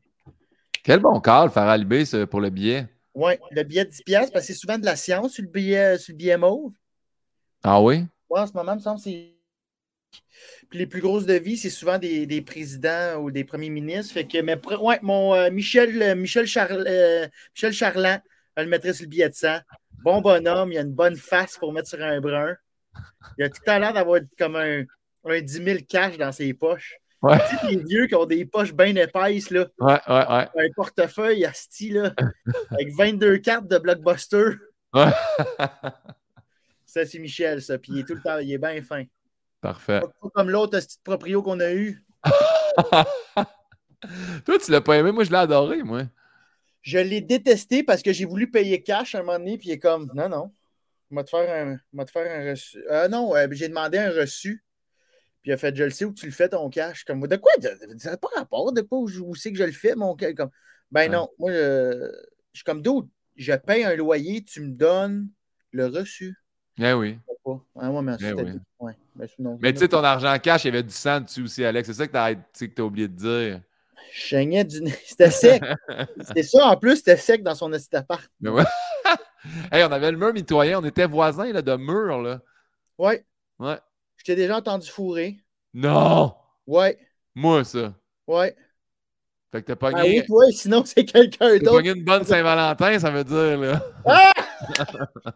[0.83, 2.89] Quel bon call, Albé ce- pour le billet.
[3.15, 5.51] Ouais, le billet de 10$, piastres, parce que c'est souvent de la science sur le
[5.51, 6.73] billet, sur le billet mauve.
[7.63, 8.07] Ah oui?
[8.31, 9.38] Ouais, en ce moment, il me semble que c'est.
[10.71, 14.15] Puis les plus grosses devis, c'est souvent des, des présidents ou des premiers ministres.
[14.15, 18.21] Fait que, mais ouais, mon euh, Michel, euh, Michel, Charl- euh, Michel Charland,
[18.57, 19.59] elle le mettrait sur le billet de 100.
[20.05, 22.55] Bon bonhomme, il a une bonne face pour mettre sur un brun.
[23.39, 24.85] Il a tout à l'air d'avoir comme un,
[25.25, 26.97] un 10 000 cash dans ses poches.
[27.23, 27.37] Ouais.
[27.51, 30.67] Tu sais, les vieux qui ont des poches bien épaisses, là, Ouais, ouais, ouais.
[30.67, 32.15] un portefeuille asti, là,
[32.71, 34.51] avec 22 cartes de blockbuster.
[34.95, 35.11] Ouais.
[36.87, 37.79] Ça, c'est Michel, ça.
[37.79, 39.05] Puis il est tout le temps, il est bien fin.
[39.61, 40.01] Parfait.
[40.01, 42.05] Pas comme l'autre petit proprio qu'on a eu.
[44.45, 46.05] Toi, tu l'as pas aimé, moi je l'ai adoré, moi.
[46.83, 49.73] Je l'ai détesté parce que j'ai voulu payer cash à un moment donné, puis il
[49.73, 50.53] est comme non, non.
[51.11, 52.79] On va te faire un, va te faire un reçu.
[52.91, 54.63] Euh, non, euh, j'ai demandé un reçu.
[55.43, 57.05] Puis il a fait Je le sais où tu le fais ton cash.
[57.05, 57.53] Comme de quoi?
[57.99, 60.35] Ça n'a pas rapport, de quoi où, c'est que je le fais, mon cash?
[60.35, 60.51] Comme,
[60.91, 61.09] ben Ouais.
[61.09, 62.11] non, moi je,
[62.53, 63.09] je suis comme d'autres.
[63.37, 65.29] Je paye un loyer, tu me donnes
[65.73, 66.37] le reçu.
[66.79, 67.18] Eh oui.
[67.81, 68.53] Ah, ouais, t'as oui.
[68.53, 68.61] dit.
[68.79, 71.43] Ouais, ben, sinon- Mais tu sais, ton argent cash, il y avait du sang dessus
[71.43, 71.87] aussi, Alex.
[71.89, 73.61] C'est ça que t'as tu t'as oublié de dire.
[74.12, 74.95] Je saignais du nez.
[75.07, 75.62] C'était sec.
[76.20, 78.29] C'était ça, en plus, c'était sec dans son petit appart.
[78.41, 78.64] Mais ouais.
[79.72, 82.41] hey, on avait le mur mitoyen, on était voisins là, de mur, là.
[82.99, 83.24] Ouais,
[83.59, 83.79] Ouais.
[84.16, 85.39] je t'ai déjà entendu fourrer.
[85.74, 86.35] Non!
[86.66, 86.99] Ouais,
[87.35, 87.95] Moi, ça.
[88.26, 88.55] ouais.
[89.53, 91.70] Fait que t'as Ah pogné, oui, toi, sinon c'est quelqu'un t'as d'autre.
[91.72, 93.83] pogné une bonne Saint-Valentin, ça veut dire, là.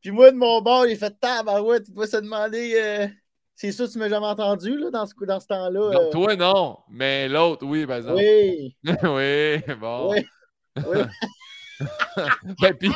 [0.00, 2.74] Puis moi, de mon bord, j'ai fait tabarouette, tu dois se demander.
[2.76, 3.08] euh,
[3.54, 5.80] C'est ça, tu m'as jamais entendu là, dans ce, dans ce temps-là.
[5.80, 6.10] Euh.
[6.10, 6.78] toi, non.
[6.90, 8.16] Mais l'autre, oui, par exemple.
[8.16, 10.12] Oui, oui, bon.
[10.12, 10.26] oui.
[10.76, 11.02] oui.
[12.62, 12.90] Ben, puis,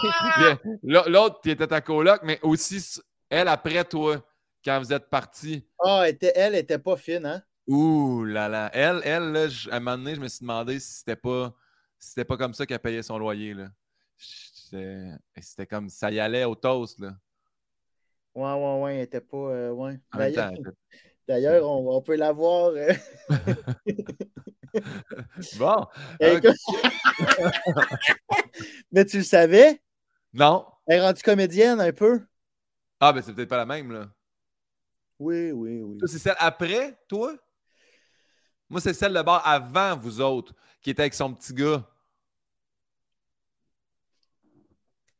[0.83, 2.83] l'autre, qui était ta coloc, mais aussi
[3.29, 4.25] elle après toi,
[4.65, 5.67] quand vous êtes partis.
[5.85, 7.43] Ah, elle était, elle était pas fine, hein?
[7.67, 8.71] Ouh là là.
[8.73, 11.55] Elle, elle là, à un moment donné, je me suis demandé si c'était pas,
[11.99, 13.53] si c'était pas comme ça qu'elle payait son loyer.
[13.53, 13.69] Là.
[15.41, 16.99] C'était comme ça y allait au toast.
[17.01, 17.17] Là.
[18.35, 19.37] Ouais, ouais, ouais, elle était pas.
[19.37, 19.99] euh, ouais.
[21.27, 22.73] D'ailleurs, on, on peut la voir.
[22.75, 22.93] euh,
[25.59, 25.87] Bon.
[28.93, 29.83] Mais tu le savais?
[30.33, 30.67] Non.
[30.87, 32.21] Elle est rendue comédienne un peu?
[33.01, 33.91] Ah, ben c'est peut-être pas la même.
[33.91, 34.09] là.
[35.19, 35.99] Oui, oui, oui.
[35.99, 37.35] Toi, c'est celle après, toi?
[38.69, 41.85] Moi, c'est celle de bord avant vous autres, qui était avec son petit gars.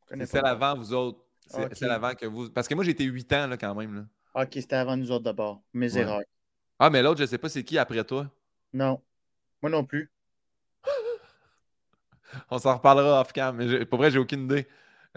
[0.17, 1.19] C'est celle avant vous autres.
[1.47, 2.49] C'est celle avant que vous.
[2.49, 3.95] Parce que moi, été 8 ans là, quand même.
[3.95, 4.43] Là.
[4.43, 5.61] Ok, c'était avant nous autres d'abord.
[5.73, 6.01] Mes Ouais.
[6.01, 6.21] erreurs.
[6.79, 8.29] Ah, mais l'autre, je sais pas c'est qui après toi.
[8.73, 9.01] Non.
[9.61, 10.11] Moi non plus.
[12.49, 13.55] On s'en reparlera off-cam.
[13.57, 14.67] Mais pour vrai, j'ai aucune idée.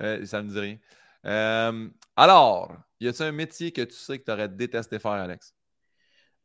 [0.01, 0.78] Euh, ça me dit rien.
[1.26, 5.55] Euh, alors, y a-t-il un métier que tu sais que tu aurais détesté faire, Alex?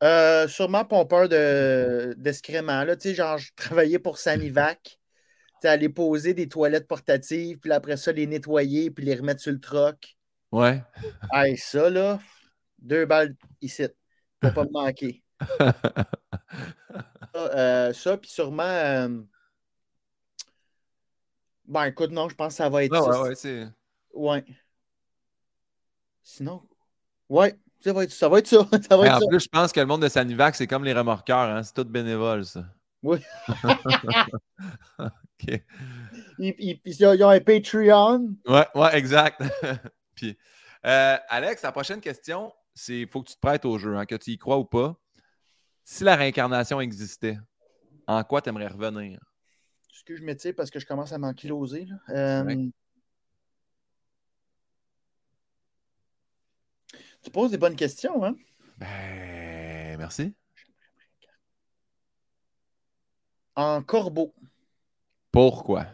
[0.01, 2.83] Euh, sûrement pompeur de, d'excréments.
[2.85, 4.97] Là, tu sais, genre, je travaillais pour Sanivac.
[5.67, 9.59] Aller poser des toilettes portatives, puis après ça, les nettoyer, puis les remettre sur le
[9.59, 10.17] troc.
[10.51, 10.83] Ouais.
[11.33, 12.19] Hey, ça, là,
[12.79, 13.83] deux balles ici.
[14.43, 15.23] Faut pas me manquer.
[17.33, 18.63] Ça, euh, ça, puis sûrement.
[18.63, 19.21] euh,
[21.65, 23.21] Ben, écoute, non, je pense que ça va être ça.
[23.21, 23.67] ouais, ouais, c'est.
[24.13, 24.43] Ouais.
[26.23, 26.61] Sinon,
[27.29, 28.29] ouais, ça va être ça.
[28.29, 28.67] Va être ça.
[28.89, 29.27] ça, va Mais être en ça.
[29.27, 31.37] plus, je pense que le monde de Sanivac, c'est comme les remorqueurs.
[31.49, 31.63] Hein?
[31.63, 32.65] C'est tout bénévole, ça.
[33.01, 33.19] Oui.
[34.99, 35.61] OK.
[36.37, 38.35] Ils, ils- ils ont un Patreon.
[38.45, 39.41] Ouais, ouais, exact.
[40.15, 40.37] Puis,
[40.85, 44.15] euh, Alex, la prochaine question, c'est faut que tu te prêtes au jeu, hein, que
[44.15, 44.95] tu y crois ou pas.
[45.83, 47.37] Si la réincarnation existait,
[48.07, 49.19] en quoi tu aimerais revenir?
[49.89, 51.85] Excuse, je m'étire parce que je commence à m'enkyloser.
[51.85, 51.95] là.
[52.45, 52.69] Euh.
[57.21, 58.35] Tu poses des bonnes questions, hein?
[58.77, 60.33] Ben, merci.
[63.59, 64.33] En corbeau.
[65.33, 65.85] Pourquoi?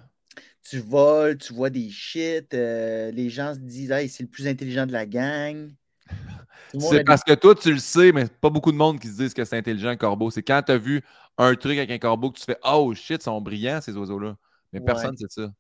[0.62, 4.48] Tu voles, tu vois des shit, euh, les gens se disent Hey, c'est le plus
[4.48, 5.72] intelligent de la gang.
[6.80, 9.34] C'est parce que toi, tu le sais, mais pas beaucoup de monde qui se disent
[9.34, 10.30] que c'est intelligent un corbeau.
[10.30, 11.02] C'est quand tu as vu
[11.40, 14.36] un truc avec un corbeau que tu fais Oh shit, ils sont brillants ces oiseaux-là.
[14.72, 14.86] Mais Ouais.
[14.86, 15.52] personne ne sait ça.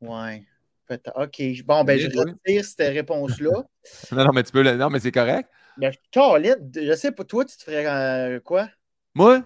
[0.00, 0.44] Ouais.
[1.14, 1.42] OK.
[1.64, 3.62] Bon, ben, je retire cette réponse-là.
[4.10, 4.76] Non, non, mais tu peux le.
[4.76, 5.48] Non, mais c'est correct.
[5.76, 8.68] ben, Caroline, je sais pas, toi, tu te ferais euh, quoi?
[9.14, 9.44] Moi,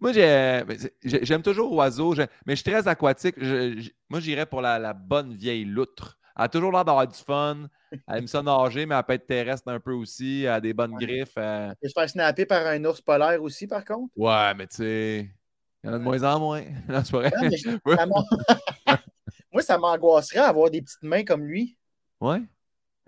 [0.00, 2.14] moi j'aime toujours oiseaux,
[2.46, 3.34] mais je suis très aquatique.
[3.38, 6.18] Je- je- moi, j'irais pour la, la bonne vieille loutre.
[6.36, 7.68] Elle a toujours l'air d'avoir du fun.
[8.08, 10.42] Elle aime ça nager, mais elle peut être terrestre un peu aussi.
[10.44, 11.04] Elle a des bonnes Ouais.
[11.04, 11.34] griffes.
[11.38, 11.72] euh.
[11.82, 14.12] Je faire snapper par un ours polaire aussi, par contre?
[14.16, 15.30] Ouais, mais tu sais,
[15.82, 16.62] il y en a de moins en moins.
[16.88, 17.30] Non, vrai.
[17.36, 17.68] Non, mais je-
[19.52, 21.76] Moi, ça m'angoisserait avoir des petites mains comme lui.
[22.20, 22.40] Ouais.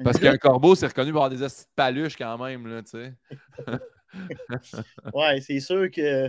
[0.02, 3.14] Parce qu'un corbeau, c'est reconnu pour avoir des paluches quand même, là, tu sais.
[5.14, 6.28] Ouais, c'est sûr que.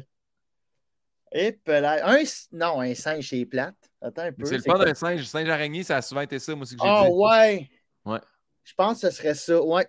[1.34, 2.06] Et peut-être.
[2.06, 2.24] Un...
[2.52, 3.76] Non, un singe, c'est plate.
[4.02, 4.46] Attends un peu.
[4.46, 4.84] C'est le quoi?
[4.86, 5.24] d'un singe.
[5.26, 7.12] Singe araignée, ça a souvent été ça, moi aussi, que j'ai Ah dit.
[7.12, 7.70] ouais!
[8.06, 8.20] Ouais.
[8.64, 9.62] Je pense que ce serait ça.
[9.62, 9.88] Ouais.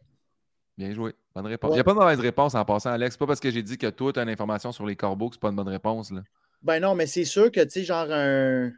[0.76, 1.14] Bien joué.
[1.34, 1.70] Bonne réponse.
[1.70, 1.74] Ouais.
[1.74, 3.16] Il n'y a pas de mauvaise réponse en passant, Alex.
[3.16, 5.36] Pas parce que j'ai dit que toi, tu as une information sur les corbeaux que
[5.36, 6.22] c'est pas une bonne réponse, là.
[6.62, 8.72] Ben non, mais c'est sûr que, tu sais, genre un.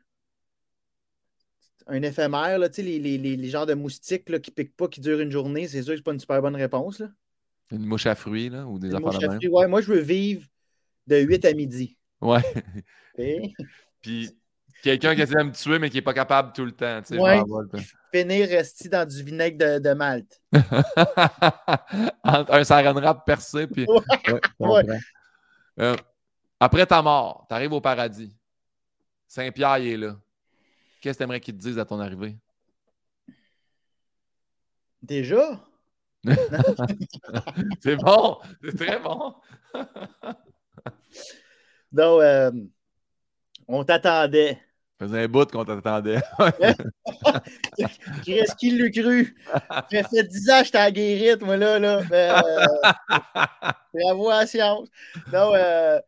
[1.88, 4.76] Un éphémère, là, tu sais, les, les, les, les genres de moustiques là, qui piquent
[4.76, 6.98] pas, qui durent une journée, c'est sûr que c'est pas une super bonne réponse.
[6.98, 7.08] Là.
[7.70, 9.80] Une mouche à fruits, là, ou des Une affaires mouche de à fruits, ouais, moi,
[9.80, 10.44] je veux vivre
[11.06, 11.95] de 8 à midi.
[12.20, 12.42] Ouais.
[13.18, 13.52] Et
[14.02, 14.30] Puis
[14.82, 17.00] quelqu'un qui essaie de me tuer, mais qui n'est pas capable tout le temps.
[17.02, 17.42] Tu sais, Ouais.
[18.12, 20.40] finir resti dans du vinaigre de, de Malte.
[22.24, 23.86] Entre un saran wrap percé, puis.
[24.58, 24.84] Ouais.
[25.78, 25.96] Euh,
[26.60, 28.34] après ta mort, tu arrives au paradis.
[29.26, 30.16] Saint-Pierre, il est là.
[31.00, 32.36] Qu'est-ce que tu aimerais qu'il te dise à ton arrivée?
[35.02, 35.60] Déjà?
[37.80, 38.38] C'est bon!
[38.62, 39.34] C'est très bon!
[41.96, 42.50] Donc, euh,
[43.66, 44.58] on t'attendait.
[45.00, 46.20] Ça faisait un bout qu'on t'attendait.
[48.24, 49.34] Qu'est-ce qu'il l'a cru?
[49.90, 51.78] J'ai fait 10 ans que j'étais à guérite, moi, là.
[51.78, 52.02] là.
[52.10, 52.92] Mais, euh,
[53.94, 54.88] bravo à la science.
[55.32, 55.98] Non, euh,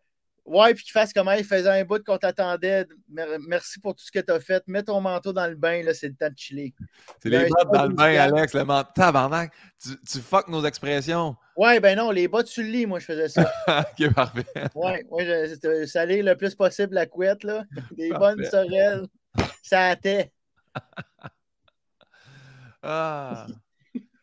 [0.49, 2.87] ouais, puis qu'il fasse comment il faisait un bout qu'on t'attendait.
[3.09, 4.63] Mer- Merci pour tout ce que tu as fait.
[4.67, 6.75] Mets ton manteau dans le bain, là, c'est le temps de chiller.
[7.23, 8.55] C'est les bottes dans le bain, Alex.
[8.55, 8.91] Le menton.
[8.95, 9.53] Tabarnak!
[9.83, 11.37] Tu, tu fuck nos expressions.
[11.57, 13.51] Ouais, ben non, les bottes sur le lit, moi, je faisais ça.
[13.69, 14.45] ok, parfait.
[14.75, 15.25] Ouais, ouais,
[15.63, 17.65] je- salir le plus possible la couette, là.
[17.93, 18.35] Des Parfait.
[18.37, 19.07] bonnes sorelles.
[19.63, 20.33] Ça hâtait.
[22.83, 23.47] Ah.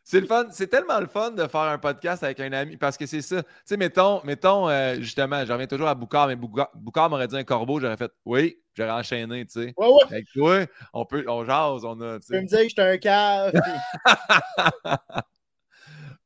[0.08, 2.96] C'est le fun, c'est tellement le fun de faire un podcast avec un ami parce
[2.96, 3.42] que c'est ça.
[3.42, 7.28] Tu sais, mettons, mettons euh, justement, je reviens toujours à Boucard, mais Boucard, Boucard m'aurait
[7.28, 9.74] dit un corbeau, j'aurais fait oui, j'aurais enchaîné, tu sais.
[9.76, 10.04] Ouais, ouais.
[10.12, 10.60] Avec toi,
[10.94, 13.54] on peut, on jase, on a, tu peux me dire que j'étais un cave.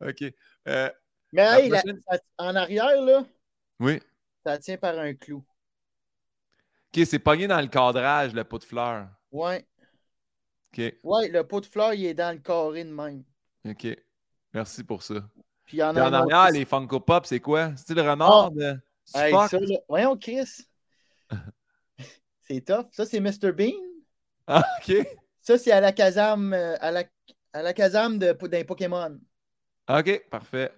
[0.01, 0.23] OK.
[0.67, 0.89] Euh,
[1.31, 2.01] Mais hey, prochaine-
[2.37, 3.23] en arrière, là,
[3.79, 4.01] oui.
[4.45, 5.37] ça tient par un clou.
[6.93, 9.07] OK, c'est pogné dans le cadrage, le pot de fleurs.
[9.31, 9.65] Ouais.
[10.73, 13.23] OK, Ouais, le pot de fleurs, il est dans le carré de même.
[13.65, 13.87] OK.
[14.53, 15.15] Merci pour ça.
[15.65, 17.71] Puis en Puis en autre arrière, les Funko Pop, c'est quoi?
[17.75, 18.77] C'est le renard de
[19.13, 19.49] Hey, Spock?
[19.49, 19.57] ça,
[19.87, 20.65] Voyons, Chris.
[22.41, 22.87] c'est tough.
[22.91, 23.51] Ça, c'est Mr.
[23.51, 23.71] Bean.
[24.47, 24.95] Ah, OK.
[25.41, 27.03] Ça, c'est à la casame, euh, à la,
[27.53, 29.19] à la de, d'un Pokémon.
[29.87, 30.71] OK, parfait.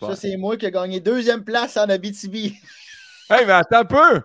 [0.00, 2.54] Ça, c'est moi qui ai gagné deuxième place en Abitibi.
[3.30, 4.22] Hey, mais attends un peu!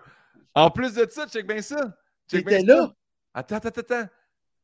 [0.54, 1.94] En plus de ça, check bien ça.
[2.26, 2.76] Check bien T'étais ça.
[2.78, 2.94] là.
[3.34, 4.08] Attends, attends, attends, attends.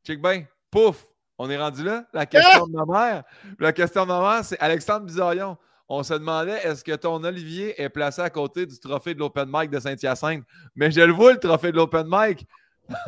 [0.03, 0.45] Check bien.
[0.71, 1.10] Pouf!
[1.43, 2.05] On est rendu là?
[2.13, 3.23] La question de ma mère.
[3.57, 5.57] La question de ma mère, c'est Alexandre Bizarion.
[5.89, 9.49] On se demandait est-ce que ton Olivier est placé à côté du trophée de l'Open
[9.51, 10.43] Mic de Saint-Hyacinthe?
[10.75, 12.45] Mais je le vois, le trophée de l'Open Mic.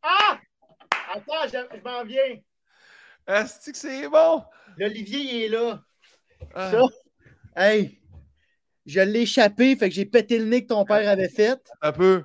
[0.00, 0.38] ah!
[1.12, 2.38] Attends, je, m'en viens.
[3.26, 4.44] Est-ce que c'est bon?
[4.78, 5.82] L'Olivier, il est là.
[6.54, 6.70] Ah.
[6.70, 6.82] Ça,
[7.56, 8.00] hey,
[8.86, 11.60] je l'ai échappé, fait que j'ai pété le nez que ton père avait fait.
[11.82, 12.22] Un peu.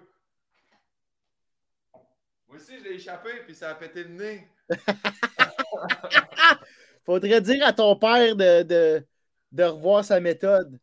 [2.50, 4.48] Moi aussi, je l'ai échappé, puis ça a pété le nez.
[7.06, 9.06] Faudrait dire à ton père de, de,
[9.52, 10.80] de revoir sa méthode.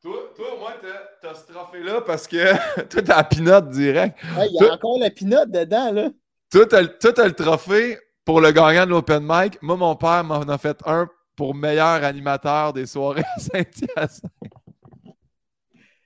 [0.00, 0.74] Toi, toi au moins,
[1.20, 4.16] t'as ce trophée-là parce que toi, t'as la pinote direct.
[4.22, 6.10] Il y a encore la pinote dedans, là.
[6.48, 9.60] Toi, t'as le trophée pour le gagnant de l'Open Mic.
[9.62, 14.30] Moi, mon père m'en a fait un pour meilleur animateur des soirées à Saint-Hyacinthe.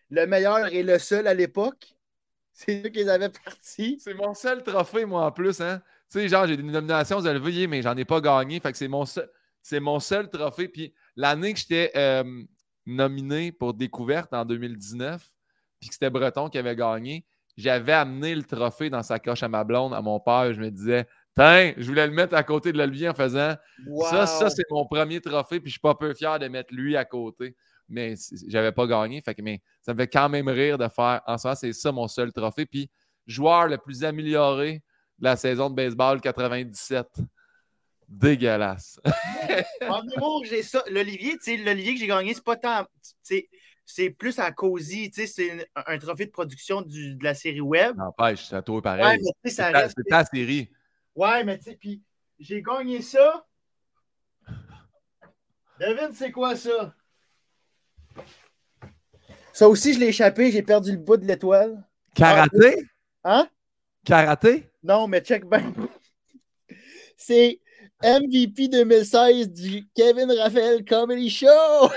[0.09, 1.96] Le meilleur et le seul à l'époque.
[2.57, 3.99] C'est eux qui les avaient partis.
[4.01, 5.61] C'est mon seul trophée, moi, en plus.
[5.61, 5.83] Hein?
[6.11, 8.59] Tu sais, genre, j'ai des nominations élevées, mais j'en ai pas gagné.
[8.61, 9.29] Fait que c'est mon seul,
[9.61, 10.67] c'est mon seul trophée.
[10.67, 12.25] Puis l'année que j'étais euh,
[12.87, 15.23] nominé pour Découverte en 2019,
[15.81, 17.27] puis que c'était Breton qui avait gagné,
[17.59, 20.55] j'avais amené le trophée dans sa coche à ma blonde, à mon père.
[20.55, 23.55] Je me disais, tiens, je voulais le mettre à côté de l'Olivier en faisant
[24.09, 26.97] ça, ça, c'est mon premier trophée, puis je suis pas peu fier de mettre lui
[26.97, 27.55] à côté.
[27.89, 28.15] Mais
[28.49, 29.21] j'avais pas gagné.
[29.23, 31.23] Fait que, mais ça me fait quand même rire de faire.
[31.27, 32.67] En ce moment, c'est ça mon seul trophée.
[32.67, 32.91] Puis,
[33.27, 34.83] joueur le plus amélioré
[35.19, 37.07] de la saison de baseball 97.
[38.09, 39.01] Dégueulasse.
[39.89, 40.83] en humour, j'ai ça.
[40.91, 42.87] L'Olivier, tu sais, l'Olivier que j'ai gagné, c'est pas tant.
[43.85, 47.61] C'est plus à Cozy, tu sais, c'est un, trophée de production du, de la série
[47.61, 47.97] web.
[47.97, 49.21] N'empêche, c'est à toi pareil.
[49.23, 49.73] Ouais, c'est
[50.09, 50.69] ta, série.
[51.15, 52.03] Ouais, mais tu sais, puis
[52.39, 53.47] j'ai gagné ça.
[55.81, 56.95] Devine, c'est quoi ça?
[59.57, 61.83] Ça aussi, je l'ai échappé, j'ai perdu le bout de l'étoile.
[62.15, 62.87] Karaté?
[63.25, 63.49] Hein?
[64.05, 64.71] Karaté?
[64.83, 65.73] Non, mais check bien.
[67.17, 67.63] C'est
[68.05, 71.49] MVP 2016 du Kevin Raphaël Comedy Show!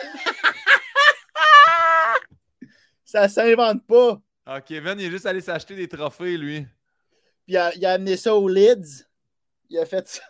[3.03, 4.22] Ça s'invente pas.
[4.45, 6.62] Ah, Kevin, il est juste allé s'acheter des trophées, lui.
[7.45, 9.03] Puis il a, il a, amené ça au Lids.
[9.70, 10.22] Il a fait ça.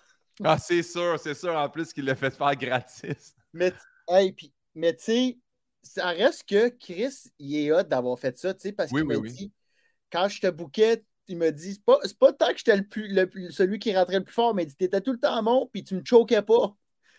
[0.43, 3.35] Ah, c'est sûr, c'est sûr en plus qu'il l'a fait faire gratis.
[3.53, 3.71] Mais,
[4.07, 5.37] hey, puis, mais tu sais,
[5.89, 9.17] ça reste que Chris, il est hot d'avoir fait ça, tu sais, parce qu'il m'a
[9.17, 9.51] dit,
[10.11, 13.07] quand je te bouquais, il me dit, c'est pas, pas tant que j'étais le plus,
[13.07, 15.67] le, celui qui rentrait le plus fort, mais il dit, t'étais tout le temps bon,
[15.71, 16.75] puis tu me choquais pas.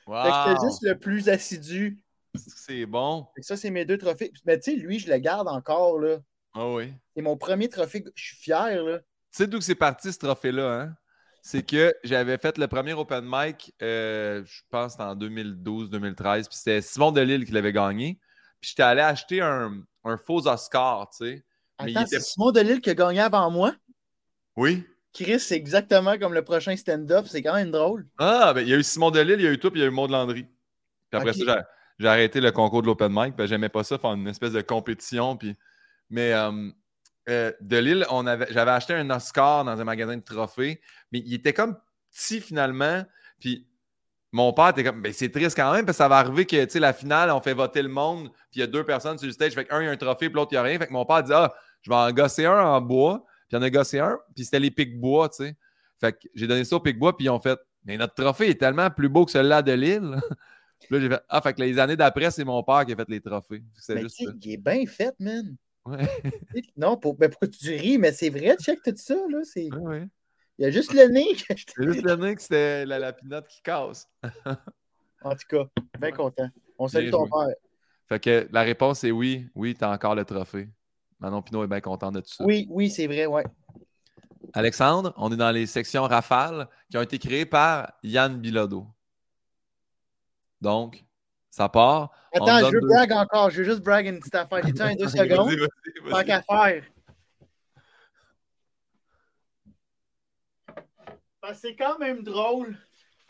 [0.06, 0.22] Wow.
[0.22, 2.00] Fait que j'étais juste le plus assidu.
[2.34, 3.26] C'est bon.
[3.34, 4.32] Fait que ça, c'est mes deux trophées.
[4.44, 6.18] Mais tu sais, lui, je le garde encore, là.
[6.54, 6.92] Ah oui.
[7.14, 8.98] C'est mon premier trophée, je suis fier, là.
[8.98, 10.96] Tu sais d'où c'est parti, ce trophée-là, hein?
[11.42, 16.82] c'est que j'avais fait le premier open mic, euh, je pense, en 2012-2013, puis c'était
[16.82, 18.18] Simon Delille qui l'avait gagné.
[18.60, 19.82] Puis j'étais allé acheter un,
[20.24, 21.44] faux Oscar, tu sais.
[21.78, 23.74] Attends, c'est Simon Delille qui a gagné avant moi?
[24.56, 24.84] Oui.
[25.12, 27.26] Chris, c'est exactement comme le prochain stand-up.
[27.26, 28.06] C'est quand même drôle.
[28.18, 29.82] Ah, ben il y a eu Simon Delille, il y a eu tout, puis il
[29.82, 30.42] y a eu Maud Landry.
[30.42, 31.66] Puis après ça,
[31.98, 34.60] j'ai arrêté le concours de l'open mic, puis j'aimais pas ça, faire une espèce de
[34.60, 35.36] compétition.
[35.36, 35.56] Puis...
[36.10, 36.70] Mais euh,
[37.28, 38.04] euh, Delille,
[38.50, 40.80] j'avais acheté un Oscar dans un magasin de trophées,
[41.12, 41.76] mais il était comme
[42.12, 43.04] petit finalement.
[43.38, 43.66] Puis
[44.32, 46.64] mon père était comme, ben, c'est triste quand même, parce que ça va arriver que,
[46.64, 49.18] tu sais, la finale, on fait voter le monde, puis il y a deux personnes
[49.18, 50.62] sur le stage, fait qu'un, il y a un trophée, puis l'autre, il n'y a
[50.62, 50.78] rien.
[50.78, 51.52] Fait que mon père dit, ah,
[51.82, 54.70] je vais en gosser un en bois, puis en a gossé un, puis c'était les
[54.70, 55.56] pics bois, tu sais.
[56.00, 58.50] Fait que j'ai donné ça aux pics bois, puis ils ont fait, mais notre trophée
[58.50, 60.16] est tellement plus beau que celui-là de Lille.
[60.80, 62.96] puis là, j'ai fait, ah, fait que les années d'après, c'est mon père qui a
[62.96, 63.62] fait les trophées.
[63.74, 65.56] C'est juste il est bien fait, man.
[65.84, 65.98] Ouais.
[66.76, 69.40] non, pour, ben, pourquoi tu ris, mais c'est vrai, check tout ça, là.
[69.44, 69.72] C'est...
[69.74, 70.06] Ouais,
[70.60, 71.26] il y a juste le nez.
[71.48, 74.06] C'est juste le nez que c'était la, lapinote qui casse.
[75.22, 75.64] en tout cas,
[75.98, 76.50] bien content.
[76.78, 77.54] On salue ton père.
[78.06, 79.48] Fait que la réponse est oui.
[79.54, 80.68] Oui, tu as encore le trophée.
[81.18, 82.44] Manon Pinot est bien content de tout ça.
[82.44, 83.44] Oui, oui, c'est vrai, ouais.
[84.52, 88.86] Alexandre, on est dans les sections rafales qui ont été créées par Yann Bilodeau.
[90.60, 91.04] Donc,
[91.50, 92.10] ça part.
[92.34, 93.48] Attends, je veux brag encore.
[93.48, 94.60] Je veux juste brag une petite affaire.
[94.66, 95.56] J'ai-tu un deux secondes?
[96.10, 96.82] Tant qu'à faire.
[101.54, 102.76] C'est quand même drôle.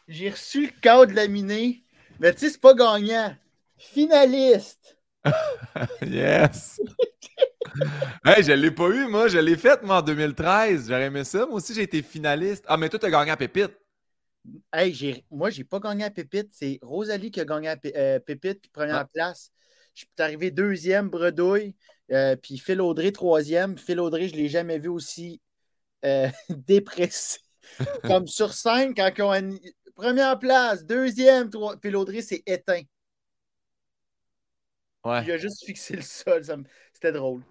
[0.09, 1.85] J'ai reçu le code laminé,
[2.19, 3.35] mais tu sais, c'est pas gagnant.
[3.77, 4.97] Finaliste.
[6.03, 6.81] yes.
[8.25, 9.29] hey, je l'ai pas eu, moi.
[9.29, 10.89] Je l'ai fait, moi, en 2013.
[10.89, 11.47] J'aurais aimé ça.
[11.47, 12.65] Moi aussi, j'ai été finaliste.
[12.67, 13.73] Ah, mais toi, tu as gagné à Pépite.
[14.73, 15.25] Hey, j'ai...
[15.31, 16.49] moi, j'ai pas gagné à Pépite.
[16.53, 19.09] C'est Rosalie qui a gagné à euh, Pépite, puis première ah.
[19.13, 19.53] place.
[19.95, 21.75] Je suis arrivé deuxième, Bredouille,
[22.13, 23.77] euh, puis Phil Audrey, troisième.
[23.77, 25.41] Phil Audrey, je l'ai jamais vu aussi
[26.05, 27.39] euh, dépressé.
[28.05, 29.59] Comme sur scène, quand ils ont une
[29.95, 32.83] première place, deuxième, trois, puis l'autre, c'est éteint.
[35.05, 35.25] Ouais.
[35.25, 36.43] Il a juste fixé le sol.
[36.93, 37.43] C'était drôle.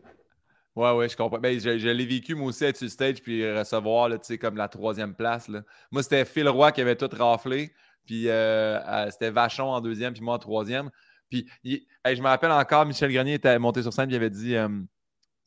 [0.75, 1.39] Ouais, ouais, je comprends.
[1.39, 4.37] Ben, je, je l'ai vécu, moi aussi, être sur le stage puis recevoir, tu sais,
[4.37, 5.47] comme la troisième place.
[5.47, 5.63] Là.
[5.91, 7.73] Moi, c'était Phil Roy qui avait tout raflé.
[8.05, 10.89] Puis euh, euh, c'était Vachon en deuxième, puis moi en troisième.
[11.29, 14.15] Puis il- hey, je me rappelle encore, Michel Grenier était monté sur scène, et il
[14.15, 14.67] avait dit euh,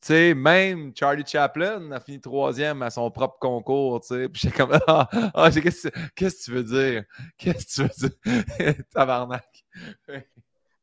[0.03, 4.27] Tu sais, même Charlie Chaplin a fini troisième à son propre concours, tu sais.
[4.27, 7.03] Puis j'étais comme Ah, ah, qu'est-ce que tu veux dire?
[7.37, 8.83] Qu'est-ce que tu veux dire?
[8.93, 9.63] Tabarnak.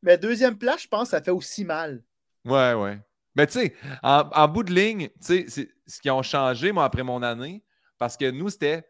[0.01, 2.03] Mais deuxième place, je pense, ça fait aussi mal.
[2.45, 2.99] Ouais, ouais.
[3.35, 6.71] Mais tu sais, en, en bout de ligne, tu sais, c'est ce qui ont changé,
[6.71, 7.63] moi, après mon année,
[7.99, 8.83] parce que nous, c'était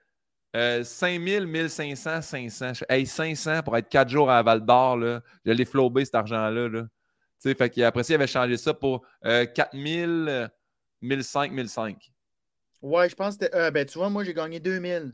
[0.55, 2.73] euh, 5000, 1500, 500.
[2.73, 5.21] Je- Hey, 500 pour être 4 jours à Val d'Or, là.
[5.45, 6.84] Je l'ai flobé, cet argent-là, là.
[7.50, 10.48] Sais, fait qu'après ça, il avait changé ça pour euh, 4000, euh,
[11.02, 12.12] 1005, 1005.
[12.82, 13.56] Ouais, je pense que c'était.
[13.56, 15.14] euh, ben, tu vois, moi, j'ai gagné 2000.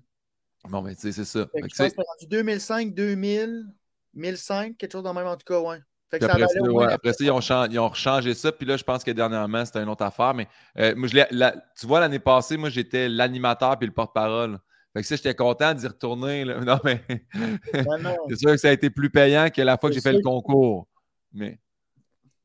[0.65, 1.47] Bon, ben, tu sais, c'est ça.
[1.53, 3.65] Fait Fait que je pense que rendu 2005, 2000,
[4.13, 5.79] 1005, quelque chose dans le même en tout cas, ouais.
[6.09, 8.33] Fait que Puis ça après, ça, ouais, après ça, ils ont, chan- ils ont changé
[8.33, 8.51] ça.
[8.51, 10.33] Puis là, je pense que dernièrement, c'était une autre affaire.
[10.33, 10.47] Mais
[10.77, 14.57] euh, moi, je l'ai- la- tu vois, l'année passée, moi, j'étais l'animateur puis le porte-parole.
[14.93, 16.45] Fait que ça, j'étais content d'y retourner.
[16.45, 16.59] là.
[16.65, 17.03] Non, mais
[18.29, 20.21] c'est sûr que ça a été plus payant que la fois que j'ai fait le
[20.21, 20.87] concours.
[21.33, 21.59] Mais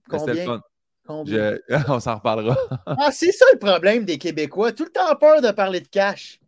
[0.08, 0.44] Combien?
[0.44, 0.62] fun.
[1.06, 1.56] Combien?
[1.68, 2.56] Je- On s'en reparlera.
[2.86, 4.72] Ah, c'est ça le problème des Québécois.
[4.72, 6.38] Tout le temps peur de parler de cash.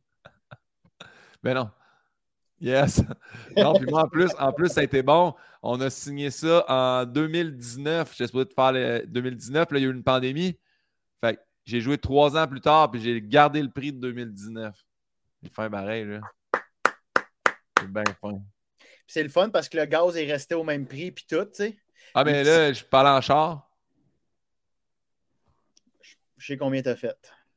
[1.42, 1.70] Mais non.
[2.60, 3.02] Yes.
[3.56, 5.34] Non, puis moi, en plus, en plus, ça a été bon.
[5.62, 8.10] On a signé ça en 2019.
[8.12, 9.70] J'étais supposé de faire le 2019.
[9.70, 10.58] Là, il y a eu une pandémie.
[11.22, 14.74] Fait j'ai joué trois ans plus tard, puis j'ai gardé le prix de 2019.
[15.42, 16.20] J'ai fait pareil, là.
[17.78, 18.32] C'est bien fin.
[18.78, 21.44] Puis C'est le fun parce que le gaz est resté au même prix, puis tout,
[21.44, 21.76] tu sais.
[22.14, 23.68] Ah, mais là, je parle en char.
[26.36, 27.16] Je sais combien t'as fait.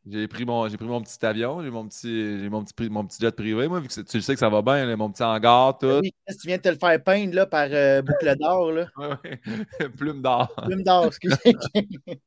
[0.09, 3.35] J'ai pris mon, pris mon petit avion, j'ai mon petit, mon petit, mon petit jet
[3.35, 5.99] privé, moi, vu que tu sais que ça va bien, là, mon petit hangar, tout.
[6.01, 8.71] Oui, tu viens de te le faire peindre là, par euh, boucle d'or.
[8.71, 8.87] là.
[8.97, 9.89] Ouais, ouais.
[9.97, 10.53] Plume d'or.
[10.65, 11.35] Plume d'or, excusez.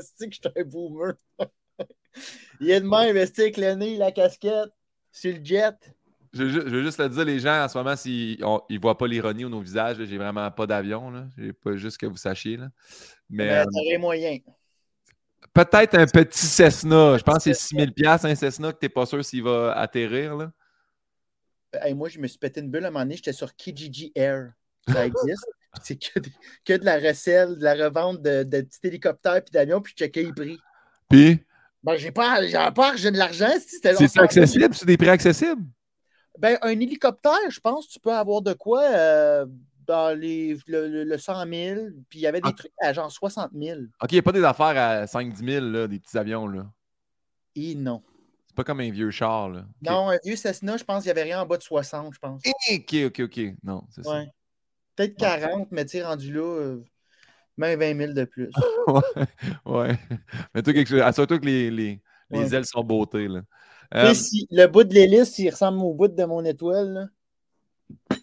[0.00, 1.14] C'est que je suis un boomer.
[2.60, 4.70] Il est de même investi avec le nez, la casquette,
[5.12, 5.76] sur le jet.
[6.34, 8.78] Je veux, ju- je veux juste le dire, les gens, en ce moment, s'ils ne
[8.80, 11.12] voient pas l'ironie au nos visages, j'ai vraiment pas d'avion.
[11.36, 12.56] J'ai pas juste que vous sachiez.
[12.56, 12.68] Là.
[13.28, 14.38] Mais Mais euh, moyen.
[15.52, 17.18] peut-être un petit Cessna.
[17.18, 19.72] Je pense que c'est 6000 pièces un Cessna que tu n'es pas sûr s'il va
[19.78, 20.36] atterrir.
[20.36, 20.52] Là.
[21.74, 24.12] Hey, moi, je me suis pété une bulle à un moment donné, j'étais sur Kijiji
[24.14, 24.52] Air.
[24.88, 25.46] Ça existe.
[25.82, 26.20] C'est que,
[26.66, 30.04] que de la recelle, de la revente de, de petits hélicoptères et d'avions, puis je
[30.04, 30.58] checkais les prix.
[31.08, 31.40] Puis,
[31.82, 32.40] Ben, j'ai pas,
[32.96, 33.48] j'ai de l'argent.
[33.58, 34.74] si c'est accessible?
[34.74, 35.62] C'est des prix accessibles?
[36.38, 39.46] Ben, un hélicoptère, je pense, tu peux avoir de quoi euh,
[39.86, 42.56] dans les, le, le- le 100 000, puis il y avait des Ah.
[42.56, 43.80] trucs à genre 60 000.
[44.02, 46.46] OK, il n'y a pas des affaires à 5-10 000, là, des petits avions.
[46.46, 46.66] là.
[47.54, 48.02] Et non.
[48.46, 49.50] C'est pas comme un vieux char.
[49.50, 49.60] Là.
[49.60, 49.90] OK.
[49.90, 52.18] Non, un vieux Cessna, je pense qu'il n'y avait rien en bas de 60, je
[52.18, 52.42] pense.
[52.46, 53.40] OK, OK, OK.
[53.62, 54.26] Non, c'est Ouais.
[54.96, 56.84] Peut-être 40, mais tu rendu là, euh,
[57.56, 58.50] même 20 000 de plus.
[58.52, 58.60] ça.
[58.92, 59.26] ouais.
[59.66, 59.98] ouais.
[60.54, 61.00] Mais toi, quelque chose.
[61.00, 62.54] Assure-toi que les, les, les Ouais.
[62.54, 63.26] ailes sont beautés.
[63.28, 63.40] Là.
[63.94, 67.10] Euh, si le bout de l'hélice, il ressemble au bout de mon étoile.
[68.10, 68.16] là.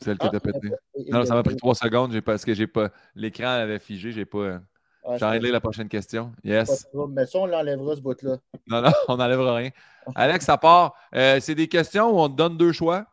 [0.00, 0.70] celle que Ah, t'as pété.
[1.08, 2.90] Non, ça m'a pris trois secondes j'ai parce que j'ai pas.
[3.14, 4.60] L'écran avait figé, j'ai pas.
[5.04, 6.32] Ah, J'ai la prochaine question.
[6.44, 6.86] Yes.
[7.08, 8.36] Mais ça, on l'enlèvera, ce bout-là.
[8.66, 9.70] Non, non, on n'enlèvera rien.
[10.14, 13.06] Alex, à part, euh, c'est des questions où on te donne deux choix.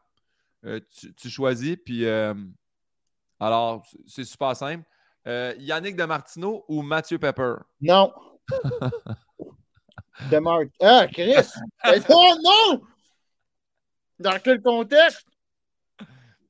[0.66, 2.34] Euh, tu, tu choisis, puis euh,
[3.40, 4.84] alors, c'est super simple.
[5.60, 7.56] Yannick de Martineau ou Mathieu Pepper?
[7.82, 8.14] Non.
[10.32, 10.68] de Marc.
[10.82, 11.48] Ah, Chris!
[11.86, 12.82] Mais non!
[14.20, 15.28] Dans quel contexte?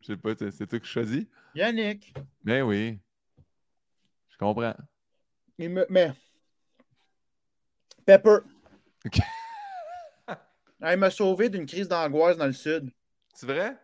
[0.01, 1.25] Je sais pas, c'est toi qui choisis?
[1.53, 2.13] Yannick.
[2.43, 2.99] Ben oui.
[4.29, 4.75] Je comprends.
[5.57, 5.85] Il me.
[5.89, 6.13] Mais.
[8.05, 8.37] Pepper.
[9.05, 9.19] Ok.
[10.79, 12.91] Ah, m'a sauvé d'une crise d'angoisse dans le sud.
[13.33, 13.75] C'est vrai?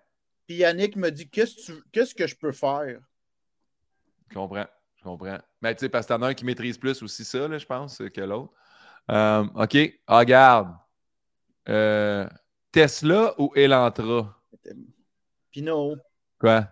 [0.45, 2.99] Puis Yannick me dit Qu'est-ce que tu- qu'est-ce que je peux faire?
[4.29, 4.67] Je comprends.
[4.97, 5.39] Je comprends.
[5.61, 7.65] Mais tu sais, parce que t'en as un qui maîtrise plus aussi ça, là, je
[7.65, 8.53] pense, que l'autre.
[9.11, 9.77] Euh, OK.
[10.07, 10.75] Ah, regarde.
[11.69, 12.27] Euh,
[12.71, 14.35] Tesla ou Elantra?
[15.51, 15.97] Pinot.
[16.39, 16.67] Quoi?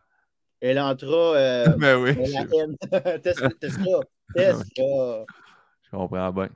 [0.62, 1.36] Elantra.
[1.36, 2.14] Euh, Ben oui.
[2.14, 3.18] Je.
[3.20, 3.50] Tesla.
[3.60, 4.00] Tesla.
[4.36, 4.64] Tesla.
[5.84, 6.50] je comprends bien.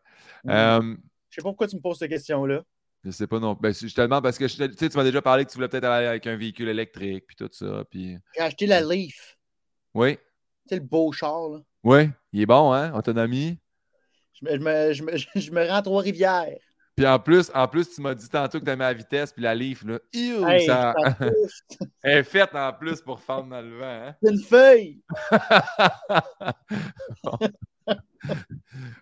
[0.43, 0.49] Mm.
[0.49, 0.95] Euh,
[1.29, 2.61] Je sais pas pourquoi tu me poses cette question-là.
[3.03, 3.53] je sais pas non.
[3.59, 5.85] Ben, je te demande parce que je tu m'as déjà parlé que tu voulais peut-être
[5.85, 7.83] aller avec un véhicule électrique puis tout ça.
[7.89, 8.17] Puis...
[8.35, 9.37] J'ai acheté la Leaf.
[9.93, 10.17] Oui.
[10.67, 11.59] C'est le beau char, là.
[11.83, 12.09] Oui.
[12.33, 12.91] Il est bon, hein?
[12.93, 13.59] Autonomie.
[14.41, 16.57] Je me, je me, je me, je me rends à Trois-Rivières.
[16.95, 19.43] Puis en plus, en plus, tu m'as dit tantôt que tu aimais la vitesse, puis
[19.43, 19.99] la Leaf, là.
[20.13, 20.95] Iou, Hey, ça...
[22.03, 24.15] Elle est faite en plus pour fendre dans le vent, hein?
[24.23, 25.01] C'est une feuille.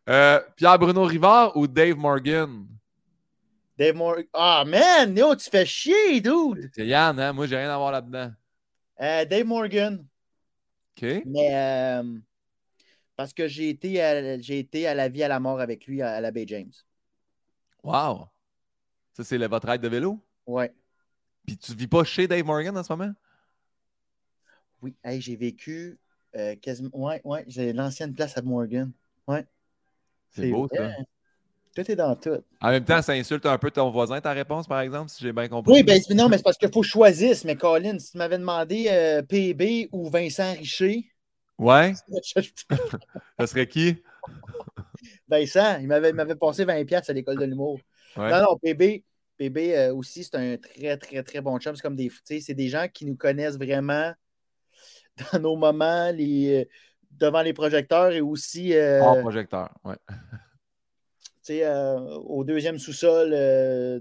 [0.09, 2.67] Euh, Pierre-Bruno Rivard ou Dave Morgan?
[3.77, 4.25] Dave Morgan.
[4.34, 5.15] Ah, man!
[5.17, 6.69] Yo, tu fais chier, dude!
[6.75, 7.31] C'est Yann, hein?
[7.31, 8.31] Moi, j'ai rien à voir là-dedans.
[9.01, 10.05] Euh, Dave Morgan.
[10.97, 11.23] OK?
[11.25, 11.55] Mais.
[11.55, 12.03] euh,
[13.24, 16.01] Parce que j'ai été, à, j'ai été à la vie à la mort avec lui
[16.01, 16.74] à, la Bay James.
[17.82, 18.28] Wow!
[19.13, 20.19] Ça, c'est le- votre aide de vélo?
[20.45, 20.74] Ouais.
[21.47, 23.13] Puis tu vis pas chez Dave Morgan en ce moment?
[24.82, 24.93] Oui.
[25.05, 25.97] Hey, j'ai vécu
[26.36, 26.89] euh, quasiment.
[26.91, 27.45] Ouais, ouais.
[27.47, 28.91] J'ai l'ancienne place à Morgan.
[29.26, 29.45] Ouais.
[30.32, 30.86] C'est beau, vrai, ça.
[30.88, 31.03] hein.
[31.74, 32.43] Tout est dans tout.
[32.59, 35.32] En même temps, ça insulte un peu ton voisin, ta réponse, par exemple, si j'ai
[35.32, 35.71] bien compris.
[35.71, 37.45] Oui, ben non, mais c'est parce qu'il faut choisisse.
[37.45, 41.12] Mais Colin, si tu m'avais demandé euh, PB ou Vincent Richer,
[41.57, 41.93] Ouais?
[43.39, 44.01] Ça serait qui?
[45.27, 47.79] Vincent, il m'avait, il m'avait passé 20$ à l'école de l'humour.
[48.15, 48.29] Ouais.
[48.29, 49.03] Non, non, PB,
[49.37, 51.75] PB euh, aussi, c'est un très, très, très bon chum.
[51.75, 52.09] C'est comme des.
[52.09, 54.13] tu sais, C'est des gens qui nous connaissent vraiment
[55.33, 56.65] dans nos moments, les, euh,
[57.11, 59.69] devant les projecteurs et aussi euh, Hors projecteur.
[59.83, 59.95] Ouais.
[60.07, 60.15] tu
[61.41, 63.99] sais, euh, au deuxième sous-sol euh,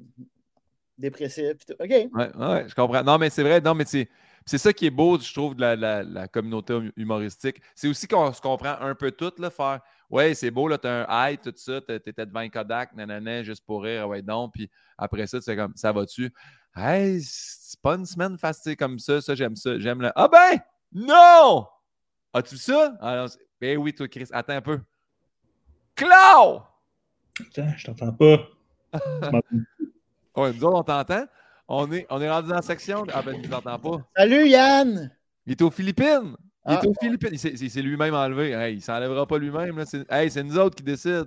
[0.98, 1.56] dépressif.
[1.78, 1.90] OK.
[1.90, 3.02] Ouais, ouais, je comprends.
[3.02, 4.08] Non, mais c'est vrai, non, mais c'est.
[4.46, 7.60] C'est ça qui est beau, je trouve, de la, la- la communauté hum- humoristique.
[7.74, 9.80] C'est aussi qu'on se comprend un peu tout, là, faire
[10.10, 13.64] Ouais, c'est beau, là, t'as un high, tout ça, t'étais devant un Kodak, nanana, juste
[13.64, 14.68] pour rire, ouais, donc, puis
[14.98, 16.30] après ça, c'est comme ça va-tu?
[16.76, 19.78] Hey, c'est pas une semaine facile comme ça, ça, j'aime ça.
[19.78, 20.10] J'aime le.
[20.14, 20.58] Ah ben!
[20.92, 21.66] Non!
[22.34, 22.94] As-tu vu ça?
[23.00, 24.80] Ah, non, c'est- ben oui, toi, Chris, attends un peu.
[25.94, 26.62] Clau!
[27.40, 28.48] Attends, je t'entends pas.
[30.34, 31.26] Ouais, nous autres, on t'entend.
[31.68, 33.04] On est, on est rendu dans la section?
[33.12, 33.98] Ah ben, il nous entend pas.
[34.16, 35.10] Salut Yann!
[35.46, 36.36] Il est aux Philippines.
[36.66, 36.86] Il est Ah.
[36.86, 37.30] aux Philippines.
[37.32, 37.38] Il
[37.70, 38.50] s'est- lui-même enlevé.
[38.52, 39.78] Hey, il s'enlèvera pas lui-même.
[39.78, 39.84] là.
[39.86, 41.24] C'est hey, c'est nous autres qui décident.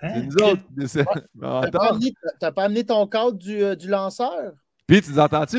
[0.00, 0.22] C'est Hein?
[0.22, 1.04] nous autres qui décident.
[1.40, 4.52] T'as pas, amené, t'as pas amené ton cadre du, euh, du lanceur?
[4.86, 5.58] Puis, tu nous entends-tu?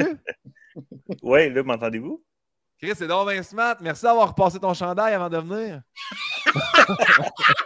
[1.21, 2.23] Ouais, là, m'entendez-vous?
[2.81, 3.75] Chris, c'est donc bien smart.
[3.81, 5.81] Merci d'avoir repassé ton chandail avant de venir.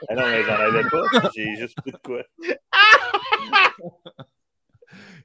[0.09, 1.29] Ah non, mais j'en avais pas.
[1.35, 2.23] J'ai juste plus de quoi.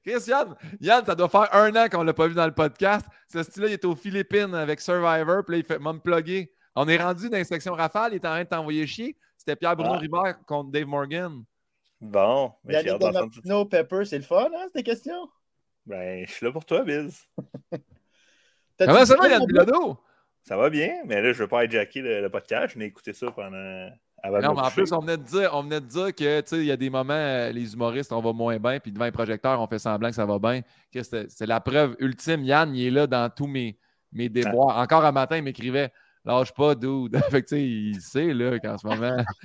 [0.04, 3.06] Chris, Yann, Yann, ça doit faire un an qu'on l'a pas vu dans le podcast.
[3.28, 5.44] Ce style-là, il est aux Philippines avec Survivor.
[5.44, 6.52] Puis là, il fait m'a me plugger.
[6.74, 8.12] On est rendu dans l'inspection Rafale.
[8.12, 9.16] Il est en train de t'envoyer chier.
[9.36, 9.98] C'était Pierre-Bruno Ah.
[9.98, 11.44] Ribert contre Dave Morgan.
[12.00, 12.96] Bon, mais j'ai.
[12.98, 15.28] Donofino, Pepper, c'est le fun, hein, ces questions?
[15.84, 17.26] Ben, je suis là pour toi, Biz.
[18.78, 19.98] Comment ça va, Yann Bilodeau?
[20.42, 22.72] Ça va bien, mais là, je veux pas hijacker le, le podcast.
[22.72, 23.90] Je n'ai écouté ça pendant.
[24.22, 26.40] Avant de Non, mais en plus, on venait de dire, on venait de dire que,
[26.40, 28.92] tu sais, il y a des moments, euh, les humoristes, on va moins bien, puis
[28.92, 30.60] devant les projecteurs, on fait semblant que ça va bien.
[30.92, 32.44] C'est c'est la preuve ultime.
[32.44, 33.78] Yann, il est là dans tous mes,
[34.12, 34.78] mes déboires.
[34.78, 35.90] Encore un matin, il m'écrivait
[36.22, 37.16] Lâche pas, dude.
[37.30, 39.16] fait que, tu sais, il sait, là, qu'en ce moment.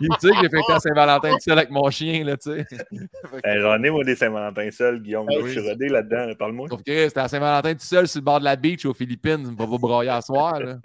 [0.00, 2.64] il sait que j'ai fêté à Saint-Valentin tout seul avec mon chien, là, tu sais.
[2.64, 5.26] Fait que- Ben, J'en ai, moi, des Saint-Valentin seul, Guillaume.
[5.28, 5.50] Oui.
[5.54, 6.26] Je suis rodé là-dedans.
[6.26, 6.68] là, Parle-moi.
[6.68, 9.40] Sauf que c'était à Saint-Valentin tout seul sur le bord de la beach aux Philippines.
[9.46, 10.76] Il me va pas broyer à soir, là.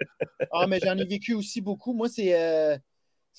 [0.50, 1.92] Ah, mais j'en ai vécu aussi beaucoup.
[1.92, 2.32] Moi, c'est.
[2.34, 2.78] euh,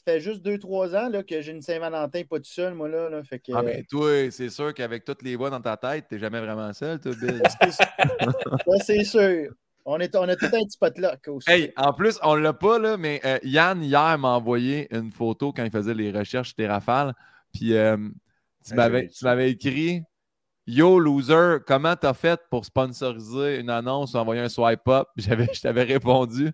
[0.06, 3.10] fait juste 2-3 ans là, que j'ai une Saint-Valentin pas tout seul, moi, là.
[3.10, 3.24] là.
[3.24, 6.20] fait que, Ah, mais toi, c'est sûr qu'avec toutes les voix dans ta tête, t'es
[6.20, 7.42] jamais vraiment seul, toi, Bill.
[8.86, 9.52] c'est sûr.
[9.84, 11.50] On, est, on a tout un petit potluck aussi.
[11.50, 15.52] Hey, en plus, on l'a pas, là, mais euh, Yann, hier, m'a envoyé une photo
[15.52, 17.14] quand il faisait les recherches chez Rafale.
[17.54, 17.98] Puis euh,
[18.66, 20.02] tu m'avais écrit
[20.68, 25.08] Yo, loser, comment t'as fait pour sponsoriser une annonce ou envoyer un swipe up?
[25.16, 26.52] Je t'avais répondu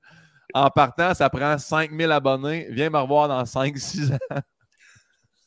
[0.54, 2.68] En partant, ça prend 5000 abonnés.
[2.72, 4.42] Viens me revoir dans 5-6 ans.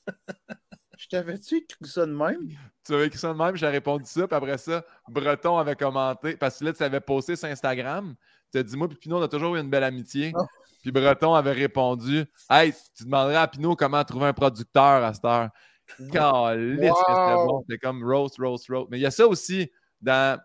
[0.98, 2.48] Je t'avais-tu écrit ça de même?
[2.84, 4.26] Tu avais écrit ça de même, j'ai répondu ça.
[4.26, 6.36] Puis après ça, Breton avait commenté.
[6.36, 8.14] Parce que là, tu avais posté sur Instagram.
[8.52, 10.32] Tu as dit, moi, puis Pinot, on a toujours eu une belle amitié.
[10.34, 10.44] Oh.
[10.82, 15.24] Puis Breton avait répondu, Hey, tu demanderais à Pinot comment trouver un producteur à cette
[15.24, 15.50] heure.
[15.98, 17.46] Que c'était Wow.
[17.46, 17.64] bon.
[17.68, 18.88] C'était comme roast, roast, roast.
[18.90, 20.38] Mais il y a ça aussi dans.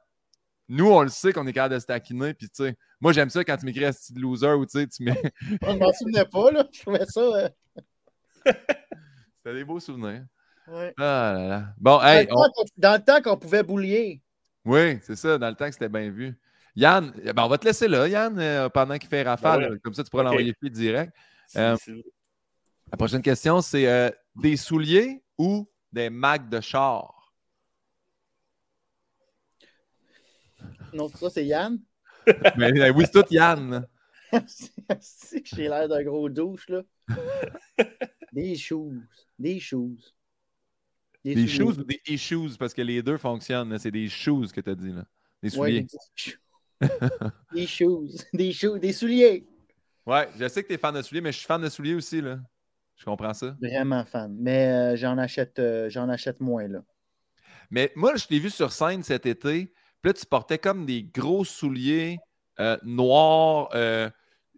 [0.69, 2.33] Nous, on le sait qu'on est capable de se taquiner.
[2.35, 4.87] Puis, tu sais, moi, j'aime ça quand tu m'écris Asti de loser ou tu sais,
[4.87, 5.21] tu mets.
[5.63, 6.67] Je m'en souvenais pas, là.
[6.71, 7.21] Je trouvais ça.
[7.21, 7.49] euh,
[9.37, 10.25] C'était des beaux souvenirs.
[10.67, 10.93] ouais.
[10.97, 11.63] Ah là là.
[11.77, 14.21] Bon, Dans, hey, le on- temps qu'on- dans le temps qu'on pouvait boulier.
[14.65, 16.37] Oui, c'est ça, dans le temps que c'était bien vu.
[16.75, 19.61] Yann, eh ben, on va te laisser là, Yann, euh, pendant qu'il fait rafale.
[19.61, 19.79] Ben ouais.
[19.79, 21.11] Comme ça, tu pourras l'envoyer plus direct.
[21.55, 21.75] Euh,
[22.91, 27.18] La prochaine question, c'est euh, des souliers ou des mags de char?
[30.93, 31.79] Non, ça, c'est Yann.
[32.57, 33.87] Mais, euh, oui, c'est tout Yann.
[34.47, 36.81] c'est que j'ai l'air d'un gros douche, là.
[38.33, 39.01] Des shoes.
[39.37, 39.97] Des shoes.
[41.23, 41.47] Des souliers.
[41.47, 43.77] shoes ou des issues, parce que les deux fonctionnent.
[43.79, 44.91] C'est des shoes que tu as dit.
[44.91, 45.03] Là.
[45.41, 45.85] Des souliers.
[46.79, 46.87] des,
[47.53, 48.07] des shoes.
[48.33, 48.79] Des shoes.
[48.79, 49.45] Des souliers.
[50.05, 51.95] Ouais, je sais que tu es fan de souliers, mais je suis fan de souliers
[51.95, 52.21] aussi.
[52.21, 52.39] Là.
[52.95, 53.55] Je comprends ça.
[53.61, 54.35] Vraiment fan.
[54.39, 56.83] Mais euh, j'en achète, euh, j'en achète moins, là.
[57.71, 59.71] Mais moi, je t'ai vu sur scène cet été.
[60.01, 62.17] Puis là, tu portais comme des gros souliers
[62.59, 64.09] euh, noirs, euh,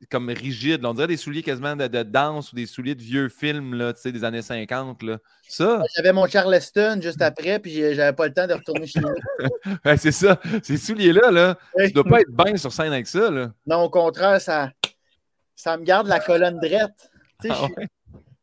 [0.10, 0.86] comme rigides.
[0.86, 3.94] On dirait des souliers quasiment de, de danse ou des souliers de vieux films là,
[3.94, 5.04] tu sais, des années 50.
[5.04, 5.18] Là.
[5.48, 9.10] Ça, J'avais mon Charleston juste après, puis j'avais pas le temps de retourner chez nous.
[9.86, 10.40] ouais, c'est ça.
[10.64, 11.88] Ces souliers-là, là, Oui.
[11.88, 13.30] tu dois pas être bien sur scène avec ça.
[13.30, 13.52] Là.
[13.68, 14.72] Non, au contraire, ça,
[15.56, 17.88] ça me garde la colonne sais, Ah ouais?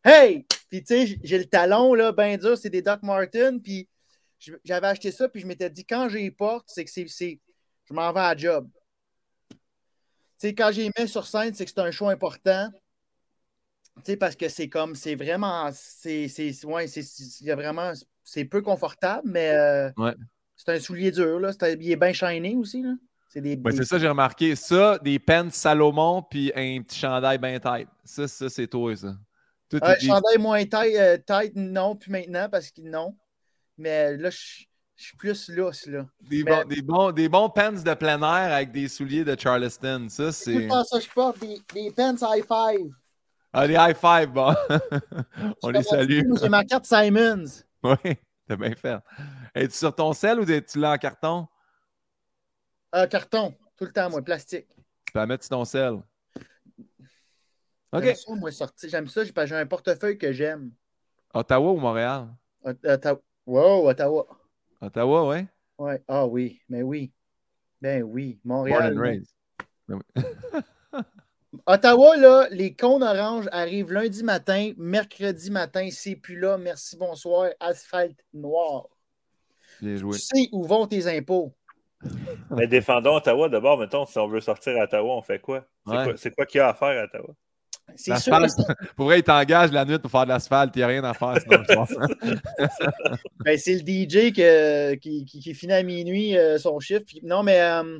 [0.04, 0.46] Hey!
[0.70, 3.58] Puis tu sais, j'ai le talon, là, ben dur, c'est des Doc Martens.
[3.62, 3.88] Puis
[4.64, 7.40] j'avais acheté ça, puis je m'étais dit, quand j'ai les porte, c'est que c'est.
[7.84, 8.68] Je m'en vais à job.
[9.50, 9.56] Tu
[10.38, 12.70] sais, quand j'ai mis sur scène, c'est que c'est un choix important.
[14.20, 15.70] Parce que c'est comme, c'est vraiment.
[15.72, 16.28] C'est.
[16.64, 17.54] Ouais, c'est.
[17.54, 17.92] vraiment.
[18.22, 19.50] C'est peu confortable, mais.
[19.52, 20.14] euh, Ouais.
[20.54, 21.52] C'est un soulier dur, là.
[21.52, 22.94] C'est un- il est bien shiny aussi, là.
[23.28, 23.56] C'est des.
[23.56, 24.54] Ouais, des- c'est ça, j'ai remarqué.
[24.56, 27.88] Ça, des pants Salomon, puis un petit chandail bien tête.
[28.04, 29.16] Ça, ça c'est toi, ça.
[29.68, 31.18] T'es- chandail moins taille, euh,
[31.56, 33.16] non, puis maintenant, parce que non.
[33.78, 34.64] Mais là, je
[34.96, 36.06] suis plus lousse, là.
[36.20, 40.08] des, mais- des, bons, des bons pants de plein air avec des souliers de Charleston.
[40.08, 40.64] Ça, C'est tout c'est.
[40.64, 42.90] le temps ça je porte, des, des pants high five.
[43.52, 44.54] Ah, des high five, bon.
[45.62, 46.20] On les salue.
[46.40, 47.44] J'ai ma carte Simons.
[47.82, 48.16] Oui,
[48.46, 48.98] t'as bien fait.
[49.54, 51.46] Es-tu sur ton sel ou tu l'as en carton?
[52.94, 54.66] Euh, carton, tout le temps, moi, plastique.
[55.06, 56.02] Tu peux mettre sur ton sel.
[57.92, 58.02] OK.
[58.02, 58.90] J'aime ça, moi, sortir.
[58.90, 60.72] J'aime ça, j'ai un portefeuille que j'aime.
[61.32, 62.28] Ottawa ou Montréal?
[62.64, 63.20] Ot- Ottawa.
[63.48, 64.26] Wow, Ottawa.
[64.82, 65.46] Ottawa, oui.
[65.78, 66.02] Ouais.
[66.06, 67.10] Ah oui, mais oui.
[67.80, 68.92] Ben oui, Born Montréal.
[68.94, 69.32] and raised.
[71.66, 76.58] Ottawa, là, les cônes oranges arrivent lundi matin, mercredi matin, c'est plus là.
[76.58, 77.50] Merci, bonsoir.
[77.58, 78.86] Asphalte noir.
[79.80, 80.12] Bien joué.
[80.18, 81.54] Tu sais où vont tes impôts?
[82.50, 85.64] Mais défendons Ottawa d'abord, mettons, si on veut sortir à Ottawa, on fait quoi?
[85.86, 86.04] C'est Ouais.
[86.04, 87.34] quoi, c'est quoi qu'il y a à faire à Ottawa?
[88.06, 88.52] L'asphalte.
[88.96, 90.74] Pour vrai, il t'engage la nuit pour faire de l'asphalte.
[90.76, 91.64] Il n'y a rien à faire sinon.
[93.44, 97.04] Ben, c'est le DJ que- qui, qui, qui finit à minuit euh, son chiffre.
[97.06, 97.98] Puis- non, mais, euh,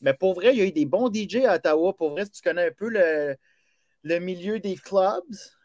[0.00, 1.94] mais pour vrai, il y a eu des bons DJ à Ottawa.
[1.96, 3.36] Pour vrai, si tu connais un peu le,
[4.02, 5.22] le milieu des clubs,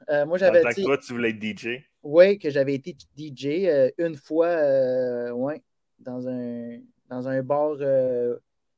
[0.10, 0.84] euh, moi j'avais été.
[0.84, 1.84] toi, tu voulais être DJ.
[2.04, 5.64] Oui, que j'avais été DJ euh, une fois euh, ouais,
[6.00, 6.78] dans, un,
[7.10, 8.38] dans un bar euh,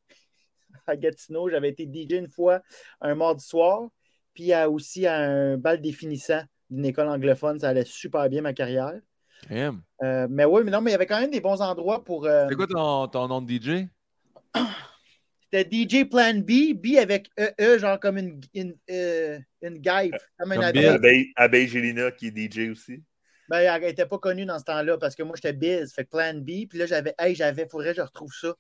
[0.88, 1.50] à Gatineau.
[1.50, 2.62] J'avais été DJ une fois
[3.02, 3.90] un mardi soir.
[4.38, 7.60] Puis à- aussi à un bal définissant d'une école anglophone.
[7.60, 8.94] Ça allait super bien ma carrière.
[10.04, 12.28] Euh, mais oui, mais non, mais il y avait quand même des bons endroits pour.
[12.28, 13.88] euh, C'est quoi ton, ton nom de DJ?
[15.52, 20.14] C'était DJ Plan B, B avec E, E genre comme une, une, euh, une guêpe.
[20.38, 20.86] Comme un Comme abeille.
[20.86, 23.02] Abeille, Abeille Gélina qui est DJ aussi.
[23.50, 25.92] Ben, elle n'était pas connue dans ce temps-là parce que moi, j'étais biz.
[25.96, 26.68] Fait que Plan B.
[26.70, 28.54] Puis là, j'avais, hey, j'avais, faudrait que je retrouve ça.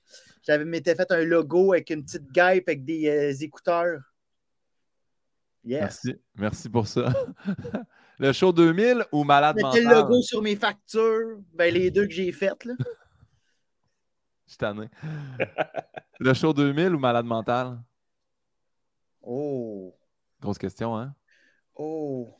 [0.43, 3.99] J'avais m'étais fait un logo avec une petite guêpe avec des euh, écouteurs.
[5.68, 5.82] Yes.
[5.82, 6.15] Merci.
[6.36, 7.13] Merci pour ça.
[8.20, 9.84] Le show 2000 ou Malade mental?
[9.84, 11.38] le logo sur mes factures.
[11.53, 12.74] Ben, les deux que j'ai faites, là.
[14.47, 14.89] Je suis tanné.
[16.20, 17.84] Le show 2000 ou Malade mental?
[19.22, 19.93] Oh.
[20.41, 21.13] Grosse question, hein?
[21.76, 22.34] Oh.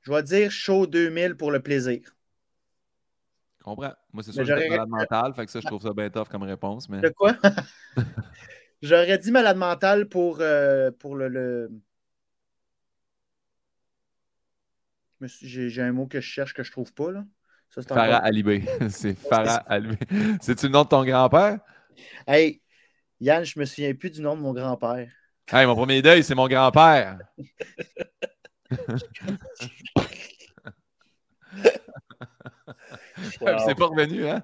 [0.00, 2.00] Je vais dire show 2000 pour le plaisir.
[3.58, 3.92] Je comprends.
[4.12, 6.28] Moi, c'est sûr que j'aurais- Malade mental, fait que ça, je trouve ça bien tough
[6.28, 6.88] comme réponse.
[6.88, 7.00] Mais...
[7.00, 7.34] De quoi?
[8.82, 11.28] J'aurais dit malade mental pour, euh, pour le.
[11.28, 11.70] le-
[15.40, 17.12] J'ai j'ai un mot que je cherche que je trouve pas.
[17.12, 17.24] Là.
[17.70, 18.64] Ça, Farah encore- Alibé.
[18.90, 19.96] c'est Farah Alibé.
[20.40, 21.60] C'est-tu le nom de ton grand-père?
[22.26, 22.60] Hey,
[23.20, 25.08] Yann, je me souviens plus du nom de mon grand-père.
[25.50, 27.18] Hey, mon premier deuil, c'est mon grand-père.
[33.40, 33.58] Wow.
[33.66, 34.42] C'est pas revenu, hein?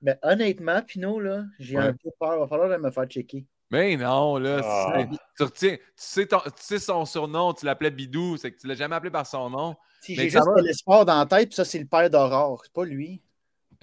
[0.00, 1.84] Mais honnêtement, Pinot, là, j'ai Ouais.
[1.84, 2.34] un peu peur.
[2.36, 3.44] Il va falloir me faire checker.
[3.70, 4.60] Mais non, là.
[4.64, 4.92] Ah.
[4.98, 8.58] c'est- Tu, retiens, tu, sais ton- tu sais son surnom, tu l'appelais Bidou, c'est que
[8.58, 9.76] tu l'as jamais appelé par son nom.
[10.00, 10.60] Si j'ai juste va.
[10.62, 12.62] l'espoir dans la tête, puis ça, c'est le père d'Aurore.
[12.64, 13.20] C'est pas lui.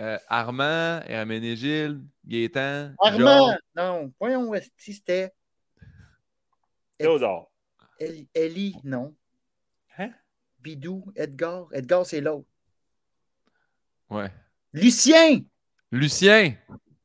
[0.02, 2.94] Euh, Armand, Herménégilde, Gaétan.
[3.00, 3.56] Armand!
[3.76, 5.32] Non, voyons où est-ce que c'était.
[6.98, 7.52] Théodore.
[8.00, 9.14] El- Ellie, non.
[9.98, 10.12] Hein?
[10.60, 11.68] Bidou, Edgar.
[11.74, 12.48] Edgar, c'est l'autre.
[14.10, 14.32] Ouais.
[14.74, 15.42] Lucien!
[15.96, 16.56] Lucien.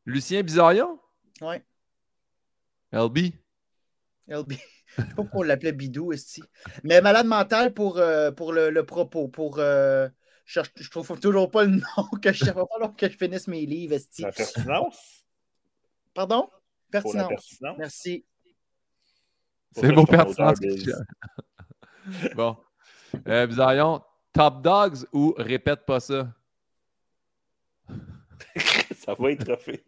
[0.05, 0.99] Lucien Bizarion?
[1.41, 1.65] Ouais,
[2.93, 3.19] LB.
[4.29, 4.53] LB.
[4.53, 6.43] Je sais pas pourquoi on l'appelait Bidou, esti.
[6.83, 9.29] Mais malade mental pour, euh, pour le, le propos.
[9.29, 10.09] Pour, euh,
[10.45, 13.65] je, je trouve toujours pas le nom que je va falloir que je finisse mes
[13.65, 14.23] livres, esti.
[14.23, 15.25] La pertinence.
[16.13, 16.43] Pardon?
[16.91, 17.29] Pour la Pertinence.
[17.29, 17.79] pertinence.
[17.79, 18.25] Merci.
[19.73, 20.59] C'est beau pertinence.
[22.35, 22.57] Bon.
[23.29, 26.35] Euh, Bizarion, Top Dogs ou répète pas ça?
[29.11, 29.83] Ça va être fait.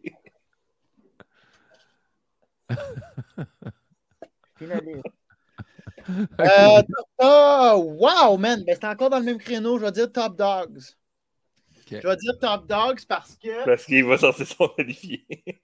[4.57, 5.03] Finaliste.
[6.09, 6.81] Euh,
[7.19, 8.61] oh, wow, man!
[8.65, 9.77] Ben, c'est encore dans le même créneau.
[9.77, 10.81] Je vais dire Top Dogs.
[11.89, 13.63] Je vais dire Top Dogs parce que.
[13.63, 15.25] Parce qu'il va sortir son Olivier.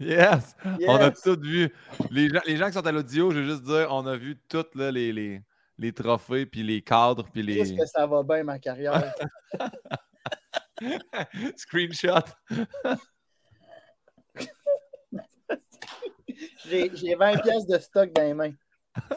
[0.00, 0.54] Yes!
[0.86, 1.74] On a tout vu.
[2.12, 4.40] Les gens, les gens qui sont à l'audio, je veux juste dire, on a vu
[4.48, 5.42] tous là, les, les,
[5.76, 9.12] les trophées, puis les cadres, puis Qu'est-ce les que ça va bien, ma carrière?
[11.56, 12.32] screenshots.
[16.66, 18.52] J'ai j'ai 20 pièces de stock dans les mains.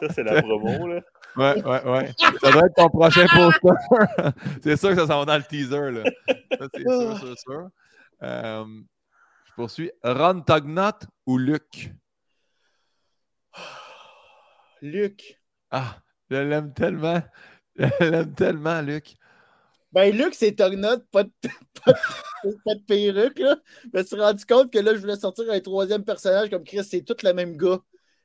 [0.00, 1.00] Ça, c'est la promo, là.
[1.36, 2.12] Ouais, ouais, ouais.
[2.40, 4.32] Ça doit être ton prochain poster.
[4.62, 6.04] c'est sûr que ça s'en va dans le teaser, là.
[6.58, 7.68] Ça, c'est sûr, sûr, sûr.
[8.22, 8.64] Euh,
[9.46, 9.90] je poursuis.
[10.02, 11.92] Ron Tugnut ou Luc?
[14.82, 15.40] Luc.
[15.70, 15.96] Ah,
[16.30, 17.22] je l'aime tellement.
[17.76, 19.14] Je l'aime tellement, Luc.
[19.92, 21.30] Ben, Luc, c'est Tognot, pas de,
[21.84, 23.56] pas, de, pas de perruque, là.
[23.92, 26.84] Je me suis rendu compte que là, je voulais sortir un troisième personnage comme Chris,
[26.84, 27.80] c'est tout le même gars,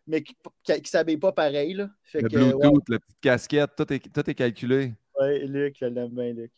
[0.08, 0.36] mais qui
[0.70, 1.90] ne s'habille pas pareil, là.
[2.04, 4.94] Fait Le que, Bluetooth, ouais, la petite casquette, tout est, tout est calculé.
[5.20, 6.52] ouais, Luc, je l'aime bien, Luc.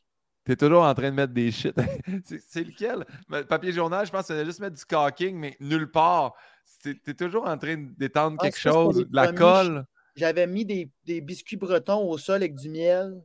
[0.46, 1.76] T'es toujours en train de mettre des shit.
[2.48, 3.06] c'est lequel?
[3.48, 6.34] Papier journal, je pense que c'est juste mettre du caulking, mais nulle part.
[6.82, 9.86] T'es toujours en train d'étendre Ah, quelque chose, de la colle.
[10.16, 13.22] J'avais mis des, des biscuits bretons au sol avec du miel.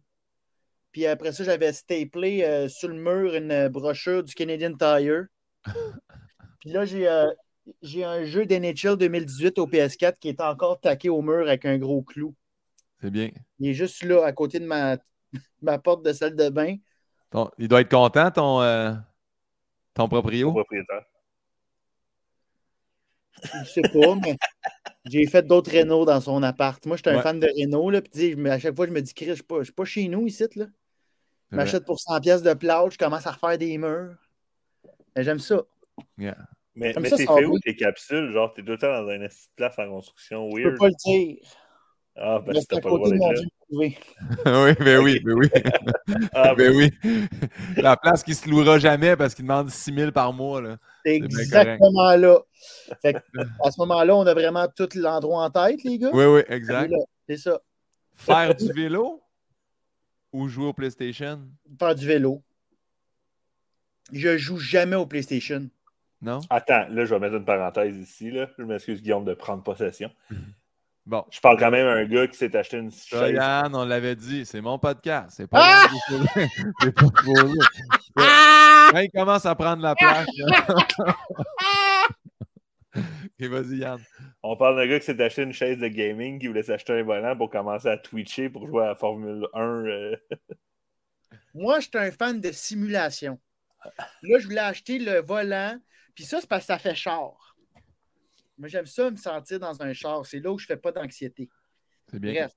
[0.94, 5.24] Puis après ça, j'avais staplé euh, sur le mur une euh, brochure du Canadian Tire.
[6.60, 7.28] Puis là, j'ai euh,
[7.82, 11.78] j'ai un jeu d'NHL 2018 au PS4 qui est encore taqué au mur avec un
[11.78, 12.32] gros clou.
[13.00, 13.30] C'est bien.
[13.58, 14.96] Il est juste là, à côté de ma,
[15.62, 16.76] ma porte de salle de bain.
[17.30, 18.92] Ton- il doit être content, ton, euh,
[19.94, 20.52] ton proprio?
[20.52, 21.02] Propriétaire.
[23.42, 24.36] Je sais pas, mais
[25.06, 26.86] j'ai fait d'autres Renault dans son appart.
[26.86, 27.22] Moi, j'étais un Ouais.
[27.22, 27.90] fan de Renault.
[27.90, 28.00] Là,
[28.52, 30.28] à chaque fois, je me dis, Chris, je suis pas, je suis pas chez nous
[30.28, 30.44] ici.
[30.54, 30.66] Là.
[31.54, 34.16] Je m'achète pour 100 pièces de plâtre, je commence à refaire des murs.
[35.16, 35.62] Mais J'aime ça.
[36.18, 36.36] Yeah.
[36.74, 38.32] Mais, mais ça, t'es fait où tes capsules?
[38.32, 40.78] Genre, t'es tout le temps dans un esti de place en construction Je peux weird.
[40.78, 41.36] pas le dire.
[42.16, 43.32] Ah, ben, Mais si c'est t'as pas le droit
[43.70, 43.96] oui,
[44.78, 45.48] ben oui, ben oui.
[46.32, 47.26] Ah, ben ben, oui.
[47.76, 50.60] La place qui se louera jamais parce qu'il demande 6 000 par mois.
[50.60, 50.76] Là.
[51.04, 52.38] C'est exactement là.
[53.02, 53.16] Fait
[53.64, 56.10] à ce moment-là, on a vraiment tout l'endroit en tête, les gars.
[56.12, 56.92] Oui, oui, exact.
[57.28, 57.60] C'est ça.
[58.14, 59.23] Faire du vélo?
[60.34, 61.40] Ou jouer au PlayStation?
[61.78, 62.42] Faire du vélo.
[64.12, 65.70] Je joue jamais au PlayStation.
[66.20, 66.40] Non?
[66.50, 68.32] Attends, là, je vais mettre une parenthèse ici.
[68.32, 68.48] Là.
[68.58, 70.10] Je m'excuse, Guillaume, de prendre possession.
[71.06, 71.22] Bon.
[71.30, 73.34] Je parle quand même à un gars qui s'est acheté une chaise.
[73.34, 75.34] Yann, on l'avait dit, c'est mon podcast.
[75.36, 75.86] C'est pas Ah!
[76.80, 78.90] C'est pas.
[78.90, 80.26] Quand il commence à prendre la place.
[83.40, 84.00] Ok, vas-y, Yann.
[84.42, 87.02] On parle d'un gars qui s'est acheté une chaise de gaming, qui voulait s'acheter un
[87.02, 89.60] volant pour commencer à twitcher pour jouer à la Formule 1.
[89.86, 90.16] euh,
[91.52, 93.40] Moi, je suis un fan de simulation.
[94.22, 95.78] Là, je voulais acheter le volant.
[96.14, 97.56] Puis ça, c'est parce que ça fait char.
[98.56, 100.24] Moi, j'aime ça me sentir dans un char.
[100.24, 101.48] C'est là où je fais pas d'anxiété.
[102.10, 102.32] C'est bien.
[102.32, 102.52] Bref.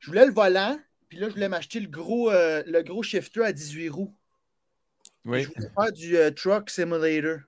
[0.00, 0.78] Je voulais le volant.
[1.08, 4.14] Puis là, je voulais m'acheter le gros, euh, le gros shifter à 18 roues.
[5.24, 7.38] Oui, Je voulais faire du euh, Truck Simulator.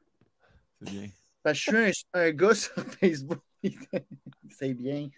[0.81, 1.09] c'est bien.
[1.47, 3.39] Parce que je suis un, un gars sur Facebook.
[4.51, 5.09] C'est bien.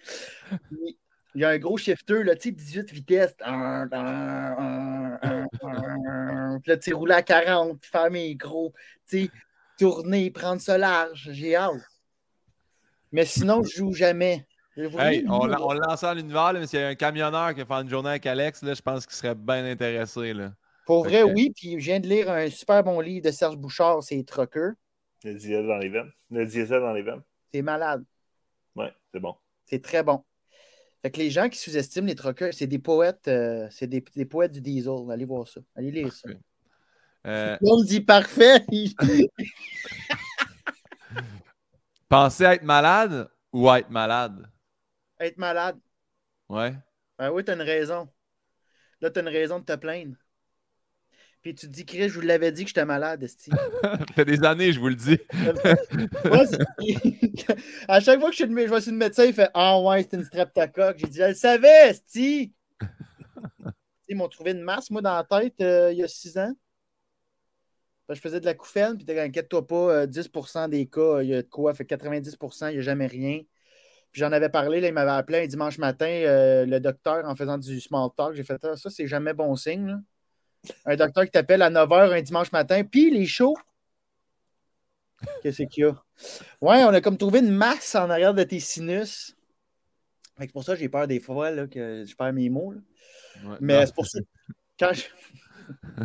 [1.34, 3.34] Il y a un gros shifter, là, tu sais, 18 vitesses.
[3.34, 3.46] Puis
[6.66, 8.74] là, tu sais, rouler à 40, puis faire mes gros,
[9.08, 9.30] tu sais,
[9.78, 11.30] tourner, prendre ça large.
[11.32, 11.80] J'ai hâte.
[13.10, 14.46] Mais sinon, je joue jamais.
[14.76, 17.80] Hey, on, on lance à l'univers, mais s'il y a un camionneur qui va faire
[17.80, 20.34] une journée avec Alex, là, je pense qu'il serait bien intéressé.
[20.34, 20.52] Là.
[20.84, 21.54] Pour vrai, oui.
[21.56, 24.72] Puis je viens de lire un super bon livre de Serge Bouchard, c'est Trucker.
[25.24, 26.12] Le diesel dans les veines.
[26.30, 27.22] Le diesel dans les veines.
[27.52, 28.04] C'est malade.
[28.74, 29.34] Ouais, c'est bon.
[29.66, 30.24] C'est très bon.
[31.02, 34.24] Fait que les gens qui sous-estiment les truckers, c'est des poètes, euh, c'est des, des
[34.24, 35.10] poètes du diesel.
[35.10, 35.60] Allez voir ça.
[35.76, 36.28] Allez lire ça.
[37.26, 38.64] Euh, On dit parfait.
[42.08, 44.50] penser à être malade ou à être malade?
[45.20, 45.78] Être malade.
[46.48, 46.74] Ouais.
[47.18, 48.08] Ben oui, t'as une raison.
[49.00, 50.16] Là, t'as une raison de te plaindre.
[51.42, 53.50] Puis tu te dis, Chris, je vous l'avais dit que j'étais malade, Esti.
[53.82, 55.18] Ça fait des années, je vous le dis.
[56.24, 56.44] Moi,
[57.88, 60.02] à chaque fois que je, suis je vais sur le médecin, il fait Ah ouais,
[60.02, 60.98] c'est une streptocoque.
[60.98, 62.52] J'ai dit, je le savais, Esti.
[64.08, 66.52] Ils m'ont trouvé une masse, moi, dans la tête, euh, il y a six ans.
[68.08, 71.28] Que je faisais de la couffaine, puis t'es inquiète-toi pas, euh, 10% des cas, il
[71.28, 73.42] y a de quoi, fait 90%, il n'y a jamais rien.
[74.10, 77.36] Puis j'en avais parlé, là, il m'avait appelé un dimanche matin, euh, le docteur, en
[77.36, 78.32] faisant du small talk.
[78.32, 79.88] J'ai fait Ah, ça, c'est jamais bon signe.
[79.88, 79.98] là.
[80.84, 83.56] Un docteur qui t'appelle à 9h un dimanche matin, puis les chauds.
[85.42, 86.02] Qu'est-ce qu'il y a?
[86.60, 89.36] Ouais, on a comme trouvé une masse en arrière de tes sinus.
[90.38, 92.72] Que pour ça, j'ai peur des fois là, que je perds mes mots.
[93.44, 93.56] Ouais.
[93.60, 94.20] Mais c'est pour ça.
[94.78, 95.04] Quand je,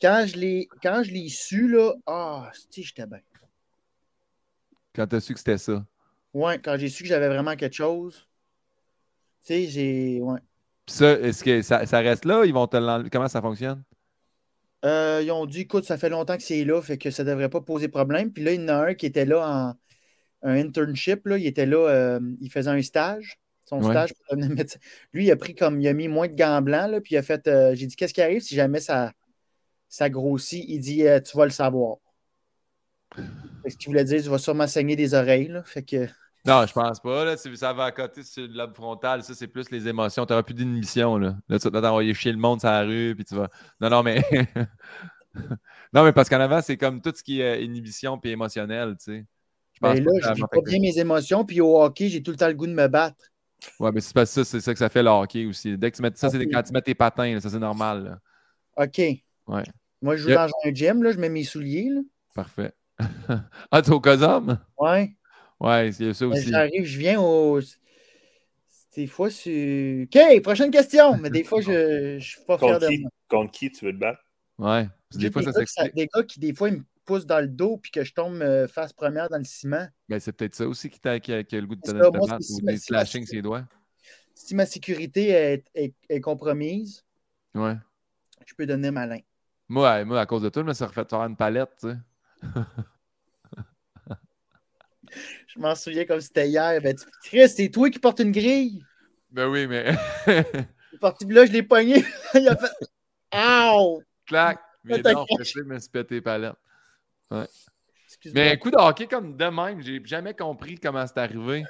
[0.00, 3.20] quand je l'ai quand je l'ai su, là, ah, si j'étais bien.
[4.94, 5.84] Quand tu as su que c'était ça.
[6.34, 8.28] Ouais, quand j'ai su que j'avais vraiment quelque chose,
[9.40, 10.20] tu sais, j'ai.
[10.20, 10.40] Ouais.
[10.84, 12.44] Puis ça, est-ce que ça, ça reste là?
[12.44, 13.08] Ils vont te l'enlever?
[13.08, 13.82] Comment ça fonctionne?
[14.84, 17.50] Euh, ils ont dit, écoute, ça fait longtemps que c'est là, fait que ça devrait
[17.50, 18.32] pas poser problème.
[18.32, 19.74] Puis là, il y en a un qui était là en
[20.42, 23.90] un internship, là, il était là, euh, il faisait un stage, son Ouais.
[23.92, 24.78] stage pour devenir médecin.
[25.12, 27.18] Lui, il a pris comme, il a mis moins de gants blancs, là, puis il
[27.18, 29.12] a fait, euh, j'ai dit, qu'est-ce qui arrive si jamais ça,
[29.88, 30.64] ça grossit?
[30.66, 31.98] Il dit, euh, tu vas le savoir.
[33.68, 35.48] Ce qu'il voulait dire, tu vas sûrement saigner des oreilles.
[35.48, 35.62] Là.
[35.62, 36.06] Fait que.
[36.46, 37.24] Non, je pense pas.
[37.24, 37.36] Là.
[37.36, 40.24] Ça va à côté sur le lobe frontal, ça, c'est plus les émotions.
[40.24, 41.18] Tu n'auras plus d'inhibition.
[41.18, 41.36] Là.
[41.48, 43.48] là, tu vas t'envoyer chier le monde sur la rue, puis tu vas.
[43.80, 44.22] Non, non, mais.
[45.92, 49.04] non, mais parce qu'en avant, c'est comme tout ce qui est inhibition puis émotionnel, tu
[49.04, 49.26] sais.
[49.74, 52.08] Je pense Ben pas là, que je vis pas bien mes émotions, puis au hockey,
[52.08, 53.30] j'ai tout le temps le goût de me battre.
[53.78, 55.76] Ouais, mais c'est pas ça, c'est ça que ça fait le hockey aussi.
[55.76, 58.04] Dès que tu mets ça, c'est quand tu mets tes patins, là, ça c'est normal.
[58.04, 58.84] là.
[58.84, 58.98] OK.
[58.98, 59.64] Ouais.
[60.02, 61.88] Moi, je joue dans un gym, là, je mets mes souliers.
[61.90, 62.00] Là.
[62.34, 62.72] Parfait.
[63.70, 64.58] ah, t'es au Cosum?
[64.78, 65.14] Ouais.
[65.60, 66.48] Ouais, c'est ça Ben, aussi.
[66.50, 67.60] J'arrive, je viens au.
[68.96, 70.08] Des fois, c'est.
[70.12, 71.16] OK, prochaine question.
[71.18, 73.10] Mais des fois, je ne suis pas fier Contre de moi.
[73.28, 74.20] contre qui tu veux te battre?
[74.58, 74.88] Ouais.
[75.14, 75.94] Des fois, des, ça gars qui- s'explique.
[75.94, 78.40] des gars qui, des fois, ils me poussent dans le dos puis que je tombe
[78.42, 79.86] euh, face première dans le ciment.
[80.08, 81.90] Ben, c'est peut-être ça aussi qui, t'a, qui, a, qui a le goût de te
[81.92, 83.64] donner ça, ou si- des si- slashing si- ses doigts.
[84.34, 87.04] Si ma sécurité est, est- est compromise,
[87.54, 87.76] Ouais.
[88.46, 89.18] je peux donner malin.
[89.68, 91.88] Moi, à- moi, à cause de toi, je me suis refait faire une palette, tu
[91.90, 91.96] sais.
[95.54, 96.80] Je m'en souviens comme c'était hier.
[96.80, 97.04] Ben, tu...
[97.24, 98.84] Chris, c'est toi qui portes une grille.
[99.30, 99.92] Ben oui, mais.
[101.00, 102.04] Parti là, je l'ai pogné.
[102.34, 102.70] Il a fait.
[103.34, 104.02] Ow!
[104.26, 104.60] Clac!
[104.84, 106.54] Mais T'as non, je me suis pété palettes.
[108.06, 108.44] Excuse-moi.
[108.44, 111.64] Mais un coup de hockey comme de même, j'ai jamais compris comment c'est arrivé.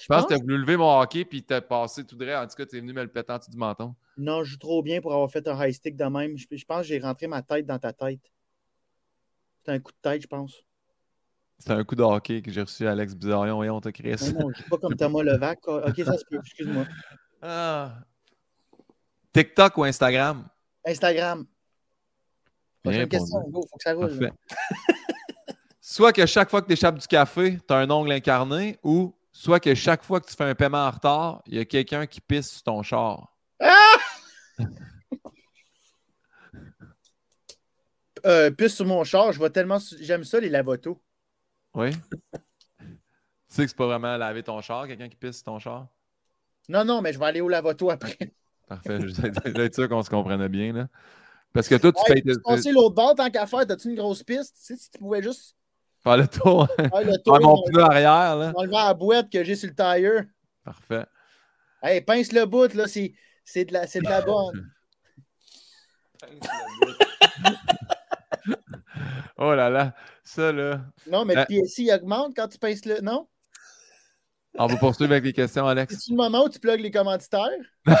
[0.00, 2.42] Je pense que tu as voulu lever mon hockey puis t'as passé tout droit.
[2.42, 3.94] En tout cas, tu es venu me le péter en dessous du menton.
[4.16, 6.36] Non, je joue trop bien pour avoir fait un high stick de même.
[6.36, 8.20] Je, je pense que j'ai rentré ma tête dans ta tête.
[9.58, 10.62] C'était un coup de tête, je pense.
[11.62, 13.54] C'était un coup de hockey que j'ai reçu à Alex Bizarion.
[13.54, 14.32] Voyons, t'as créé ça.
[14.32, 15.60] Non, non, je joue pas comme Thomas Levac.
[15.68, 16.36] Ok, ça se peut.
[16.44, 16.84] Excuse-moi.
[17.40, 18.00] Ah.
[19.32, 20.48] TikTok ou Instagram?
[20.84, 21.46] Instagram.
[22.82, 23.36] Prochaine question.
[23.36, 23.52] répondu.
[23.52, 24.32] Go, faut que ça roule.
[25.80, 29.14] Soit que chaque fois que tu échappes du café, tu as un ongle incarné, ou
[29.30, 32.06] soit que chaque fois que tu fais un paiement en retard, il y a quelqu'un
[32.06, 33.36] qui pisse sur ton char.
[38.24, 39.78] Euh, plus sur mon char, je vois tellement.
[40.00, 41.02] J'aime ça, les lavotos.
[41.74, 41.90] Oui?
[41.92, 41.98] tu
[43.48, 45.88] sais que c'est pas vraiment laver ton char, quelqu'un qui pisse ton char?
[46.68, 48.16] Non, non, mais je vais aller au lavoto après.
[48.68, 48.98] Parfait.
[49.00, 50.72] Je vais être sûr qu'on se comprenne bien.
[50.72, 50.88] Là.
[51.52, 53.96] Parce que toi, tu Hey, payes tu passer l'autre bord tant qu'à faire, t'as-tu une
[53.96, 54.56] grosse piste?
[54.56, 55.56] Tu sais, si tu pouvais juste
[56.02, 56.66] faire le tour.
[56.76, 58.36] faire le faire tour, mon en- pneu arrière.
[58.36, 58.52] Là.
[58.54, 60.24] enlever la boîte que j'ai sur le tire.
[60.64, 61.04] Parfait.
[61.82, 63.12] Hey, pince le bout, là, c'est
[63.44, 64.70] c'est de la, c'est de la bonne.
[69.38, 69.94] oh là là.
[70.34, 70.80] Ça, là.
[71.10, 71.44] Non, mais Euh.
[71.48, 73.00] le PSI il augmente quand tu pinces le.
[73.00, 73.26] Non?
[74.58, 75.94] On va poursuivre avec les questions, Alex.
[75.94, 77.48] C'est-tu le moment où tu plugues les commanditaires?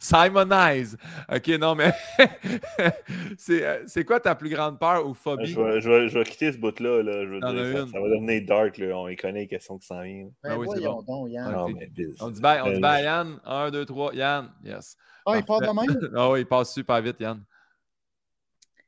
[0.00, 0.98] Simonize.
[1.34, 1.92] OK, non, mais
[3.38, 5.46] c'est euh, c'est quoi ta plus grande peur ou phobie?
[5.46, 7.02] Je vais, je vais- je vais quitter ce bout-là.
[7.02, 7.30] Là, je
[7.72, 8.76] dire, ça, va devenir dark.
[8.78, 8.94] Là.
[8.98, 10.32] On y connaît les questions qui s'en viennent.
[10.42, 11.22] Ben Ah oui, c'est voyons bon.
[11.22, 11.52] donc, Yann.
[11.52, 11.74] Non, ok.
[11.78, 12.16] mais biz.
[12.20, 13.40] On dit bye, on dit Euh, bye à Yann.
[13.44, 14.12] Un, deux, trois.
[14.14, 14.50] Yann.
[14.62, 14.96] Yes.
[15.24, 16.10] Ah, il part de même?
[16.16, 17.42] Ah oui, il passe super vite, Yann.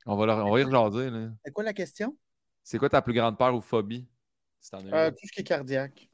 [0.07, 1.11] On va, leur, on va y rejaser.
[1.45, 2.17] C'est quoi la question?
[2.63, 4.07] C'est quoi ta plus grande peur ou phobie?
[4.61, 6.09] Si Euh, tout ce qui est cardiaque.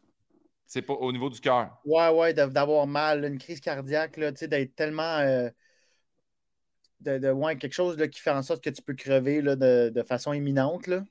[0.66, 1.78] C'est au niveau du cœur.
[1.84, 5.18] Ouais, ouais, d'av- d'avoir mal, une crise cardiaque, d'être tellement.
[5.18, 5.50] euh,
[7.00, 9.56] de, de- ouais, quelque chose là, qui fait en sorte que tu peux crever là,
[9.56, 10.86] de, de façon imminente.
[10.86, 11.02] Là.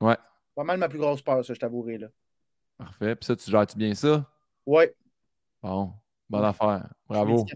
[0.00, 0.16] Ouais.
[0.54, 1.98] Pas mal ma plus grosse peur, ça, je t'avouerai.
[1.98, 2.08] Là.
[2.78, 3.16] Parfait.
[3.16, 4.30] Puis ça, tu gères-tu bien ça?
[4.66, 4.94] Ouais.
[5.62, 5.92] Bon.
[6.28, 6.88] Bonne affaire.
[7.08, 7.46] Bravo.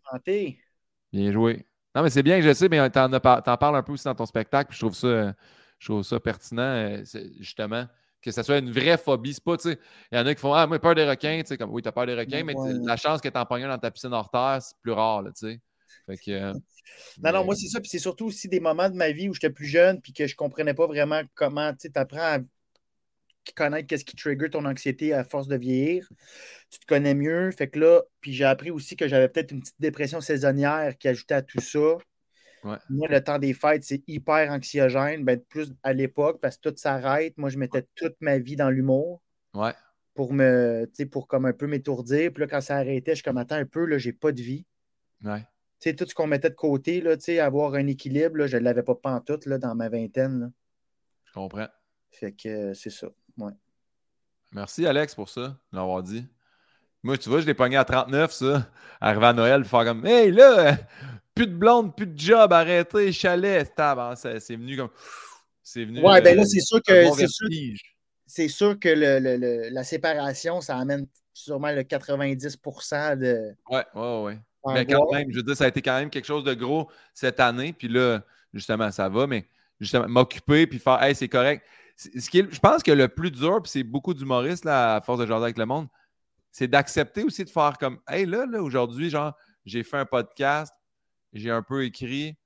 [1.13, 1.67] Bien joué.
[1.95, 4.27] Non, mais c'est bien, je sais, mais t'en, t'en parles un peu aussi dans ton
[4.27, 5.35] spectacle, puis je trouve ça,
[5.79, 7.03] je trouve ça pertinent, euh,
[7.41, 7.87] justement,
[8.23, 9.35] que ça soit une vraie phobie.
[9.35, 9.79] C'est pas, tu sais,
[10.13, 11.83] il y en a qui font Ah, moi, peur des requins, tu sais, comme oui,
[11.83, 12.73] t'as peur des requins, mais Ouais.
[12.85, 15.31] la chance que t'en pognes un dans ta piscine hors terre, c'est plus rare, là,
[15.33, 15.61] tu sais.
[16.07, 16.31] Fait que.
[16.31, 16.55] euh,
[17.23, 17.81] Non, non, moi, c'est ça.
[17.81, 20.27] Puis c'est surtout aussi des moments de ma vie où j'étais plus jeune puis que
[20.27, 22.39] je comprenais pas vraiment comment, tu sais, t'apprends à
[23.55, 26.09] connaître qu'est-ce qui trigger ton anxiété à force de vieillir.
[26.71, 27.51] Tu te connais mieux.
[27.53, 31.09] Fait que là, puis j'ai appris aussi que j'avais peut-être une petite dépression saisonnière qui
[31.09, 31.97] ajoutait à tout ça.
[32.63, 32.77] Ouais.
[32.91, 35.25] Moi, le temps des fêtes, c'est hyper anxiogène.
[35.25, 37.37] Ben, plus à l'époque, parce que tout s'arrête.
[37.39, 39.23] Moi, je mettais toute ma vie dans l'humour
[39.55, 39.73] Ouais.
[40.15, 42.33] pour me, tu sais, pour comme un peu m'étourdir.
[42.33, 44.67] Puis là, quand ça arrêtait, je comme, attends un peu, là, j'ai pas de vie.
[45.25, 45.41] Ouais.
[45.81, 48.47] Tu sais, tout ce qu'on mettait de côté, là, tu sais, avoir un équilibre, là,
[48.47, 50.41] je ne l'avais pas pantoute là, dans ma vingtaine.
[50.41, 50.51] là.
[51.25, 51.69] Je comprends.
[52.11, 53.09] Fait que euh, c'est ça.
[53.41, 53.53] Ouais.
[54.53, 55.41] Merci, Alex, pour ça,
[55.73, 56.27] de l'avoir dit.
[57.03, 58.69] Moi, tu vois, je l'ai pogné à 39, ça.
[59.01, 60.73] Arrivé à Noël, faire comme Hey, là, euh,
[61.35, 63.75] plus de blonde, plus de job, arrêtez, chalet.
[63.75, 64.91] Tab, c'est venu comme.
[65.63, 66.05] C'est venu.
[66.05, 67.15] Ouais, euh, ben là, c'est sûr que bon
[68.27, 73.55] c'est sûr, que le, le- le- la séparation, ça amène sûrement le 90% de.
[73.69, 74.39] Ouais, ouais, ouais.
[74.75, 76.89] Mais quand même, je veux dire, ça a été quand même quelque chose de gros
[77.15, 77.73] cette année.
[77.73, 78.21] Puis là,
[78.53, 79.47] justement, ça va, mais
[79.81, 81.65] justement, m'occuper puis faire Hey, c'est correct.
[82.15, 85.01] Ce qui est- je pense que le plus dur, puis c'est beaucoup d'humoristes, là, à
[85.03, 85.87] force de jaser avec le monde,
[86.51, 89.35] c'est d'accepter aussi de faire comme Hey, là, là, aujourd'hui, genre,
[89.67, 90.75] j'ai fait un podcast,
[91.35, 92.37] j'ai un peu écrit,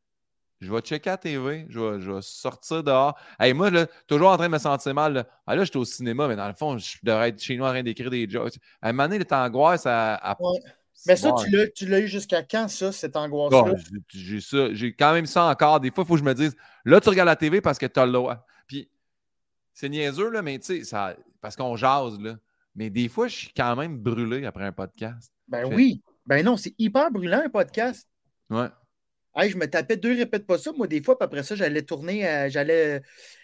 [0.61, 3.17] je vais checker la TV, je vais, je vais sortir dehors.
[3.39, 5.13] Hey, moi, là, toujours en train de me sentir mal.
[5.13, 7.65] Là, ah, là j'étais au cinéma, mais dans le fond, je devrais être chez nous
[7.65, 8.55] en train d'écrire des jokes.
[8.83, 10.15] À un moment donné, l'angoisse à.
[10.17, 10.37] à...
[10.41, 10.59] Ouais.
[11.07, 13.63] Mais ça, tu l'as, tu l'as eu jusqu'à quand, ça, cette angoisse-là?
[13.63, 14.73] Bon, j'ai- j'ai ça.
[14.73, 15.79] J'ai quand même ça encore.
[15.79, 17.87] Des fois, il faut que je me dise, là, tu regardes la TV parce que
[17.87, 18.47] tu as le droit.
[19.75, 20.97] C'est niaiseux, là, mais tu sais,
[21.41, 22.39] parce qu'on jase, là.
[22.77, 25.33] Mais des fois, je suis quand même brûlé après un podcast.
[25.49, 26.03] Ben Fait- oui.
[26.27, 28.09] Ben non, c'est hyper brûlant, un podcast.
[28.51, 28.69] Ouais.
[29.37, 31.83] Hey, je me tapais deux répète pas ça, moi, des fois, puis après ça, j'allais
[31.83, 33.03] tourner, à- j'allais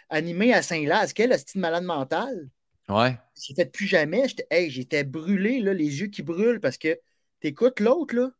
[0.08, 1.12] animer à Saint-Laz.
[1.12, 2.48] Quelle style malade mentale.
[2.88, 3.18] Ouais.
[3.40, 4.26] J'ai fait plus jamais.
[4.28, 6.98] J'étais hey, j'étais brûlé, là, les yeux qui brûlent parce que
[7.40, 8.30] t'écoutes l'autre, là.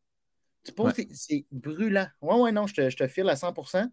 [0.64, 1.04] Tu penses Ouais.
[1.06, 2.06] que c'est- c'est brûlant.
[2.20, 3.88] Ouais, ouais, non, je te, je te file à 100%.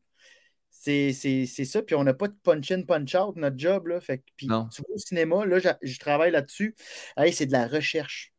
[1.13, 1.81] C'est ça.
[1.81, 3.87] Puis on n'a pas de punch-in, punch-out, notre job.
[3.87, 3.99] Là.
[3.99, 4.67] Fait que, puis Non.
[4.69, 6.75] tu vois, au cinéma, là, je travaille là-dessus.
[7.17, 8.33] Hey, c'est de la recherche.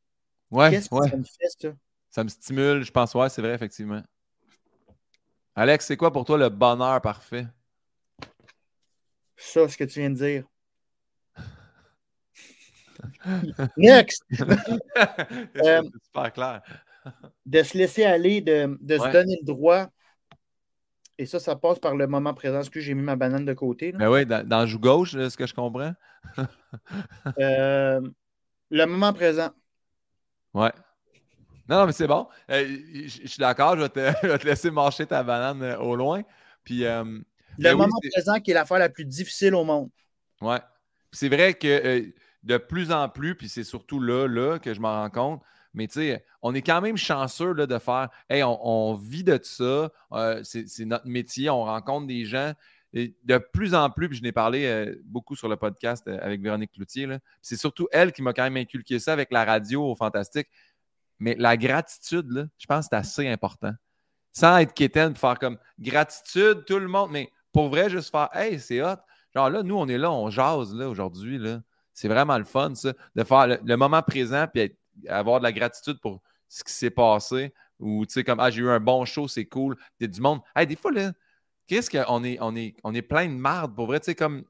[0.51, 0.70] Ouais.
[0.70, 1.09] Qu'est-ce que ouais.
[1.11, 1.69] ça me fait, ça?
[2.11, 4.03] Ça me stimule, je pense, ouais, c'est vrai, effectivement.
[5.55, 7.47] Alex, c'est quoi pour toi le bonheur parfait?
[9.37, 10.45] Ça, ce que tu viens de dire.
[13.77, 14.23] Next!
[14.31, 14.43] c'est
[15.57, 16.62] Euh, super clair.
[17.47, 19.07] De se laisser aller, de, de Ouais.
[19.07, 19.89] se donner le droit.
[21.19, 22.61] Et ça, ça passe par le moment présent.
[22.61, 23.93] Est-ce que j'ai mis ma banane de côté?
[23.93, 23.99] là?
[23.99, 25.93] Ben oui, dans, dans le joue gauche, là, ce que je comprends.
[27.39, 28.01] Euh,
[28.70, 29.51] le moment présent.
[30.55, 30.73] Ouais.
[31.69, 32.27] Non, non, mais c'est bon.
[32.51, 32.66] Euh,
[33.07, 35.97] Je suis d'accord, je, vais te- je vais te laisser marcher ta banane euh, au
[35.97, 36.23] loin.
[36.65, 37.23] Puis, Le
[37.59, 39.90] Ben oui, moment présent qui est l'affaire la plus difficile au monde.
[40.40, 40.61] ouais.
[41.12, 42.12] C'est vrai que
[42.43, 45.43] de plus en plus, puis c'est surtout là, là que je m'en rends compte,
[45.74, 49.39] mais tu sais, on est quand même chanceux là, de faire Hey, on, vit de
[49.43, 52.53] ça, euh, c'est notre métier, on rencontre des gens.
[52.95, 56.40] De plus en plus, puis je n'ai parlé euh, beaucoup sur le podcast euh, avec
[56.40, 57.07] Véronique Cloutier,
[57.43, 60.49] c'est surtout elle qui m'a quand même inculqué ça avec la radio au Fantastique.
[61.19, 63.73] Mais la gratitude, je pense que c'est assez important.
[64.32, 68.59] Sans être quétaine, faire comme gratitude, tout le monde, mais pour vrai, juste faire Hey,
[68.59, 68.97] c'est hot.
[69.35, 71.39] Genre là, nous, on est là, on jase là aujourd'hui.
[71.93, 74.78] C'est vraiment le fun, ça, de faire le, le moment présent puis être-
[75.09, 77.53] avoir de la gratitude pour ce qui s'est passé.
[77.79, 79.77] Ou tu sais, comme Ah, j'ai eu un bon show, c'est cool.
[80.01, 80.41] Il y a du monde.
[80.57, 81.12] Hey, des fois, là,
[81.66, 84.01] qu'est-ce qu'on est, on est, on est plein de marde pour vrai.
[84.01, 84.45] Tu sais, comme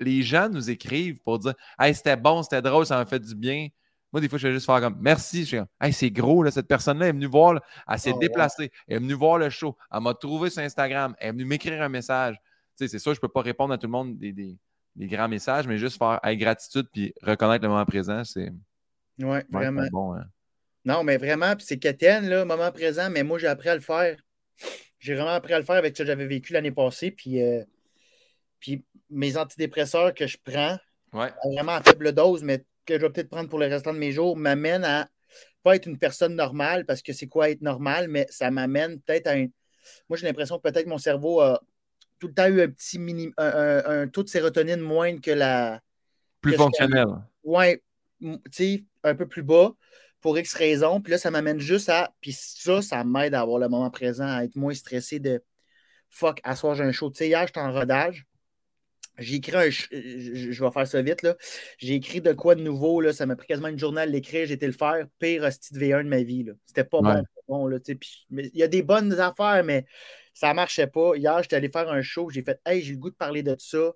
[0.00, 3.34] les gens nous écrivent pour dire Hey, c'était bon, c'était drôle, ça m'a fait du
[3.34, 3.68] bien.
[4.12, 5.40] Moi, des fois, je vais juste faire comme merci.
[5.40, 8.10] Je suis comme, hey, c'est gros, là, cette personne-là est venue voir, là, elle s'est
[8.10, 8.20] Oh, ouais.
[8.20, 11.44] déplacée, elle est venue voir le show, elle m'a trouvé sur Instagram, elle est venue
[11.46, 12.36] m'écrire un message.
[12.76, 14.58] Tu sais, c'est sûr, je ne peux pas répondre à tout le monde des, des-
[14.96, 18.52] des grands messages, mais juste faire hey, gratitude puis reconnaître le moment présent, c'est
[19.18, 19.86] Oui, ouais, vraiment.
[19.90, 20.14] bon.
[20.14, 20.24] hein.
[20.84, 23.80] Non, mais vraiment, puis c'est quétaine, là, moment présent, mais moi, j'ai appris à le
[23.80, 24.16] faire.
[24.98, 27.10] J'ai vraiment appris à le faire avec ce que j'avais vécu l'année passée.
[27.10, 27.62] Puis, euh,
[28.60, 30.78] puis mes antidépresseurs que je prends,
[31.12, 33.98] Ouais, vraiment à faible dose, mais que je vais peut-être prendre pour le restant de
[33.98, 35.08] mes jours, m'amène à
[35.62, 39.26] pas être une personne normale, parce que c'est quoi être normal, mais ça m'amène peut-être
[39.28, 39.46] à un.
[40.08, 41.60] Moi, j'ai l'impression que peut-être mon cerveau a
[42.18, 45.30] tout le temps eu un petit mini, un, un- un taux de sérotonine moindre que
[45.30, 45.80] la.
[46.40, 47.06] plus Qu'est-ce fonctionnel.
[47.08, 47.82] Sais,
[49.04, 49.72] un peu plus bas
[50.20, 51.00] pour X raisons.
[51.00, 52.14] Puis là, ça m'amène juste à.
[52.20, 55.42] Puis ça, ça m'aide à avoir le moment présent, à être moins stressé de
[56.10, 57.10] fuck, à soir, j'ai un show.
[57.10, 58.26] Tu sais, hier, j'étais en rodage.
[59.18, 59.68] J'ai écrit un.
[59.70, 61.36] Je vais faire ça vite, là.
[61.78, 63.12] J'ai écrit de quoi de nouveau, là.
[63.12, 64.46] Ça m'a pris quasiment une journée à l'écrire.
[64.46, 65.06] J'ai été le faire.
[65.18, 66.52] Pire hostie de V1 de ma vie, là.
[66.66, 67.20] C'était pas Ouais.
[67.48, 67.78] bon, là.
[68.30, 69.84] Il y a des bonnes affaires, mais
[70.32, 71.14] ça marchait pas.
[71.16, 72.30] Hier, j'étais allé faire un show.
[72.30, 73.92] J'ai fait, hey, j'ai le goût de parler de ça.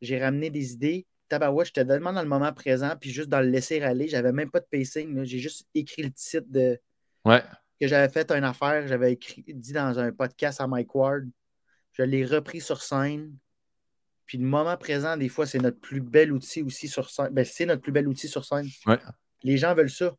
[0.00, 1.06] J'ai ramené des idées.
[1.28, 4.08] Tabarouette, j'étais tellement dans le moment présent, puis juste dans le laisser aller.
[4.08, 5.24] J'avais même pas de pacing.
[5.24, 6.78] J'ai juste écrit le titre de
[7.24, 7.42] Ouais.
[7.80, 8.86] que j'avais fait une affaire.
[8.88, 11.28] J'avais écrit, dit dans un podcast à Mike Ward.
[11.92, 13.34] Je l'ai repris sur scène.
[14.26, 17.28] Puis le moment présent, des fois, c'est notre plus bel outil aussi sur scène.
[17.30, 18.66] Ben, c'est notre plus bel outil sur scène.
[18.86, 18.98] Ouais.
[19.42, 20.14] Les gens veulent ça.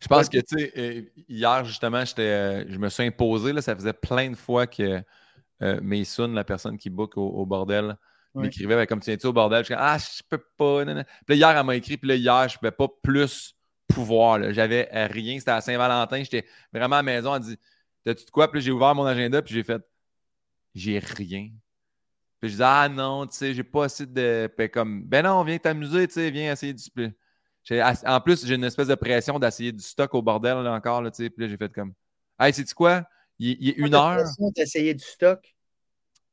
[0.00, 0.40] Je pense Ouais.
[0.40, 3.92] que, tu sais, euh, hier, justement, j'étais, euh, je me suis imposé, là, ça faisait
[3.94, 5.00] plein de fois que
[5.62, 7.96] euh, Mason, la personne qui book au, au bordel,
[8.36, 8.44] Ouais.
[8.44, 9.60] m'écrivait ben, comme tu viens au bordel.
[9.60, 10.84] Je suis ah, je peux pas.
[10.84, 11.04] nan, nan.
[11.26, 13.54] Puis là, hier, elle m'a écrit, puis là, hier, je ne pouvais pas plus
[13.88, 14.38] pouvoir.
[14.38, 14.52] là.
[14.52, 15.38] J'avais euh, rien.
[15.38, 16.22] C'était à Saint-Valentin.
[16.22, 17.34] J'étais vraiment à la maison.
[17.34, 17.58] Elle dit
[18.04, 18.50] T'as-tu de quoi?
[18.50, 19.82] Puis là, j'ai ouvert mon agenda, puis j'ai fait
[20.74, 21.48] J'ai rien.
[22.40, 24.52] Puis je dis Ah non, tu sais, j'ai pas assez de.
[24.56, 26.82] Puis comme, ben non, viens t'amuser, tu sais, viens essayer du.
[27.64, 31.02] J'ai- En plus, j'ai une espèce de pression d'essayer du stock au bordel là, encore.
[31.02, 31.30] Là, tu sais.
[31.30, 31.94] puis là, j'ai fait comme
[32.38, 33.04] Hey, sais-tu quoi?
[33.38, 34.24] Il, il est une heure.
[34.54, 35.55] d'essayer du stock?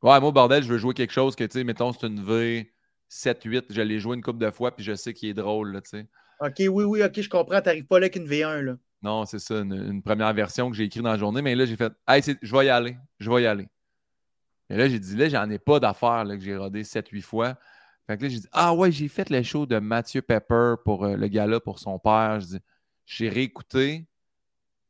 [0.03, 2.71] Ouais, moi, bordel, je veux jouer quelque chose que, tu sais, mettons, c'est une V
[3.09, 3.65] 7-8.
[3.69, 5.91] Je l'ai joué une couple de fois, puis je sais qu'il est drôle, là, tu
[5.91, 6.07] sais.
[6.41, 7.61] OK, oui, oui, OK, je comprends.
[7.61, 8.75] T'arrives pas là qu'une V1, là.
[9.01, 11.65] Non, c'est ça, une, une première version que j'ai écrite dans la journée, mais là,
[11.65, 13.67] j'ai fait, hey, je vais y aller, je vais y aller.
[14.69, 17.55] Et là, j'ai dit, là, j'en ai pas d'affaires, là, que j'ai rodé 7-8 fois.
[18.07, 21.05] Fait que là, j'ai dit, ah ouais, j'ai fait le show de Mathieu Pepper pour
[21.05, 22.39] euh, le gars-là, pour son père.
[22.41, 22.59] Je dis,
[23.05, 24.05] j'ai réécouté.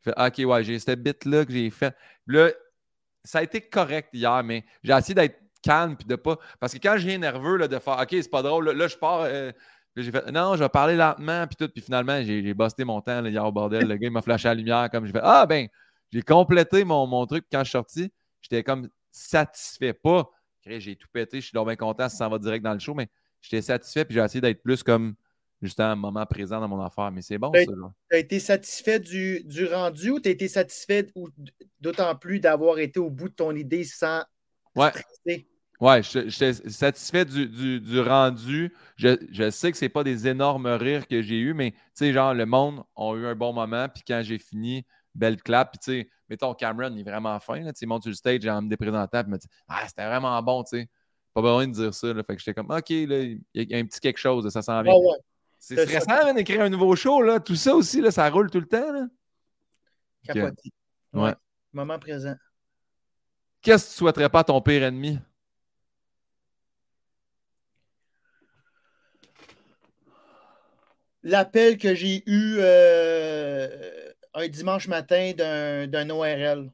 [0.02, 1.96] Fait, Ah, ok, ouais, j'ai cette bit-là que j'ai fait.
[2.28, 2.50] Là,
[3.24, 6.38] ça a été correct hier, mais j'ai essayé d'être calme puis de pas.
[6.60, 9.22] Parce que quand viens nerveux là, de faire OK, c'est pas drôle, là, je pars.
[9.22, 9.52] Euh,
[9.96, 11.72] j'ai fait non, je vais parler lentement puis tout.
[11.72, 13.88] Puis finalement, j'ai busté mon temps là, hier au bordel.
[13.88, 15.68] Le gars, il m'a flashé la lumière comme je fais Ah ben,
[16.12, 18.12] j'ai complété mon, mon truc quand je suis sorti.
[18.42, 19.94] J'étais comme satisfait.
[19.94, 20.30] Pas,
[20.66, 23.08] j'ai tout pété, je suis donc bien content ça va direct dans le show, mais
[23.42, 25.16] j'étais satisfait puis j'ai essayé d'être plus comme
[25.64, 27.12] justement un moment présent dans mon affaire.
[27.12, 27.62] Mais c'est bon, ça.
[28.10, 31.08] Tu as été satisfait du, du rendu ou tu as été satisfait
[31.80, 34.24] d'autant plus d'avoir été au bout de ton idée sans
[34.76, 34.90] ouais.
[34.90, 35.48] stresser?
[35.82, 38.74] Ouais, j'étais satisfait du, du, rendu.
[38.96, 42.14] Je, je, sais que ce pas des énormes rires que j'ai eus, mais tu sais,
[42.14, 43.90] genre, le monde a eu un bon moment.
[43.90, 44.86] Puis quand j'ai fini,
[45.16, 45.72] belle clap.
[45.72, 47.60] Puis tu sais, mettons, Cameron, il est vraiment fin.
[47.62, 49.24] Là, il monte sur le stage en me déprésentant.
[49.24, 50.90] Puis il me dit Ah, c'était vraiment bon, tu sais.
[51.34, 52.14] Pas besoin de dire ça.
[52.14, 52.24] Là.
[52.24, 54.84] Fait que j'étais comme OK, là, il y a un petit quelque chose, ça sent
[54.84, 54.94] bien.
[55.66, 57.40] C'est stressant d'écrire un nouveau show, là.
[57.40, 58.92] Tout ça aussi, là, ça roule tout le temps.
[58.92, 59.08] Là.
[60.26, 60.74] Capoté.
[61.14, 61.34] Ouais.
[61.72, 62.36] Moment présent.
[63.62, 65.20] Qu'est-ce que tu souhaiterais pas à ton pire ennemi?
[71.24, 76.74] L'appel que j'ai eu euh, un dimanche matin d'un ORL.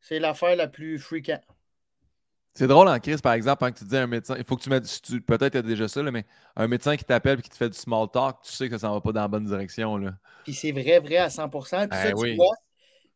[0.00, 1.44] C'est l'affaire la plus fréquente.
[2.58, 4.68] C'est drôle en crise, par exemple, quand tu dis un médecin, il faut que tu
[4.68, 4.82] mettes,
[5.28, 6.26] peut-être tu as déjà ça, mais
[6.56, 8.88] un médecin qui t'appelle et qui te fait du small talk, tu sais que ça
[8.88, 9.96] ne va pas dans la bonne direction.
[9.96, 10.14] Là.
[10.42, 12.56] Puis c'est vrai, vrai à 100% Puis ça, ben tu vois,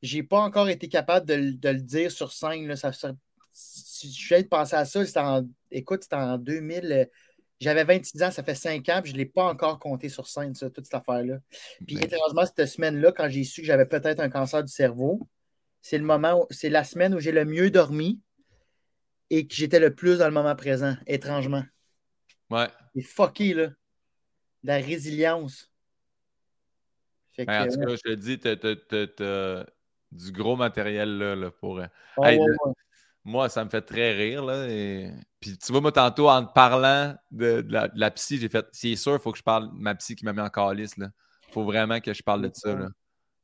[0.01, 2.69] j'ai pas encore été capable de, le dire sur scène.
[2.69, 2.77] Là.
[2.77, 2.93] Ça,
[3.51, 6.93] si je viens de penser à ça, c'était en, écoute, c'était en 2000.
[6.93, 7.05] Euh,
[7.59, 10.29] j'avais 26 ans, ça fait 5 ans, puis je ne l'ai pas encore compté sur
[10.29, 11.39] scène, ça, toute cette affaire-là.
[11.85, 12.05] Puis ben.
[12.05, 15.27] étrangement, cette semaine-là, quand j'ai su que j'avais peut-être un cancer du cerveau,
[15.81, 18.21] c'est le moment, c'est la semaine où j'ai le mieux dormi
[19.33, 21.65] et que j'étais le plus dans le moment présent, étrangement.
[22.51, 22.69] Ouais.
[22.95, 23.71] C'est fucké, là.
[24.63, 25.73] La résilience.
[27.33, 29.65] Fait en tout cas, je te dis, t'as
[30.13, 31.79] du gros matériel là, pour.
[31.79, 31.87] Euh,
[32.23, 32.33] ah,
[33.25, 34.45] moi, ça me fait très rire.
[34.45, 34.67] Là,
[35.41, 39.15] Puis tu vois, moi, tantôt, en te parlant de, la, psy, j'ai fait c'est sûr,
[39.15, 40.93] il faut que je parle de ma psy qui m'a mis en calice.
[40.99, 41.11] Il
[41.49, 42.75] faut vraiment que je parle de ça.
[42.75, 42.89] Là.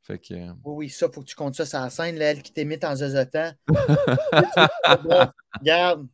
[0.02, 0.34] Fait que...
[0.34, 2.84] Oui, oui, ça, faut que tu comptes ça sur la scène, là, elle qui t'émite
[2.84, 3.52] en zozotant.
[5.60, 6.06] regarde,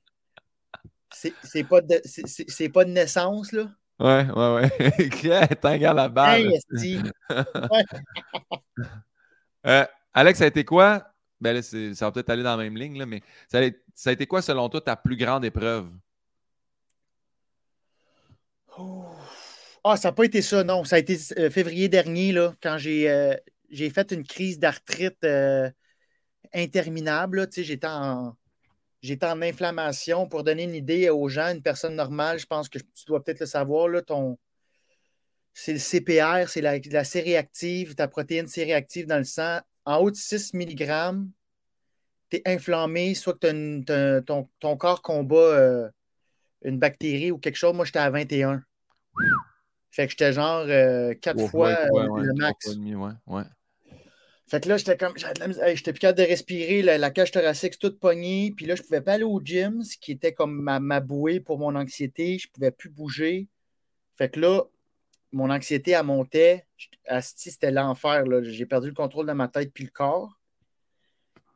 [1.13, 3.71] c'est pas, de, pas de naissance, là.
[4.01, 4.71] Ouais, ouais, ouais.
[5.87, 6.35] À la barre.
[6.35, 6.61] Hey,
[9.67, 11.07] euh, Alex, ça a été quoi?
[11.41, 14.11] Ben là, ça va peut-être aller dans la même ligne, là, mais ça a, ça
[14.11, 15.89] a, été quoi, selon toi, ta plus grande épreuve?
[19.85, 20.85] Ah, ça n'a pas été ça, non.
[20.85, 23.35] Ça a été euh, février dernier, là, quand j'ai euh,
[23.75, 25.69] j'ai fait une crise d'arthrite euh,
[26.55, 27.49] interminable.
[27.53, 28.37] J'étais en,
[29.03, 30.29] j'étais en inflammation.
[30.29, 33.41] Pour donner une idée aux gens, une personne normale, je pense que tu dois peut-être
[33.41, 34.39] le savoir, là, ton,
[35.53, 39.59] c'est le CPR, c'est la, la série active, ta protéine série active dans le sang.
[39.85, 41.27] En haut de 6 mg,
[42.31, 45.89] tu es inflammé, soit que ton, ton, corps combat euh,
[46.63, 47.75] une bactérie ou quelque chose.
[47.75, 48.63] Moi, j'étais à 21.
[49.91, 52.77] Fait que j'étais genre 4 euh, fois le max.
[54.55, 58.55] Fait que là, j'étais comme, j'étais plus capable de respirer, la, cage thoracique toute pognée,
[58.57, 61.41] puis là, je pouvais pas aller au gym, ce qui était comme ma, ma bouée
[61.41, 63.49] pour mon anxiété, je pouvais plus bouger.
[64.17, 64.63] Fait que là,
[65.33, 66.67] mon anxiété, elle montait.
[67.09, 68.23] Asti, c'était l'enfer.
[68.45, 70.39] J'ai perdu le contrôle de ma tête puis le corps.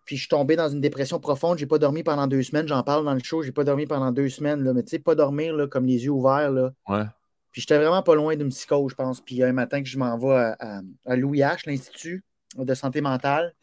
[0.05, 1.57] Puis je suis tombé dans une dépression profonde.
[1.57, 2.67] J'ai pas dormi pendant deux semaines.
[2.67, 3.45] J'en parle dans le show.
[3.45, 4.65] J'ai pas dormi pendant deux semaines.
[4.65, 4.73] Là.
[4.73, 6.51] Mais tu sais, pas dormir là, comme les yeux ouverts.
[6.51, 6.73] Là.
[6.89, 7.05] Ouais.
[7.53, 9.21] Puis j'étais vraiment pas loin d'une psychose, je pense.
[9.21, 12.25] Puis un matin que je m'en vais à, Louis H, l'Institut
[12.65, 13.55] de santé mentale.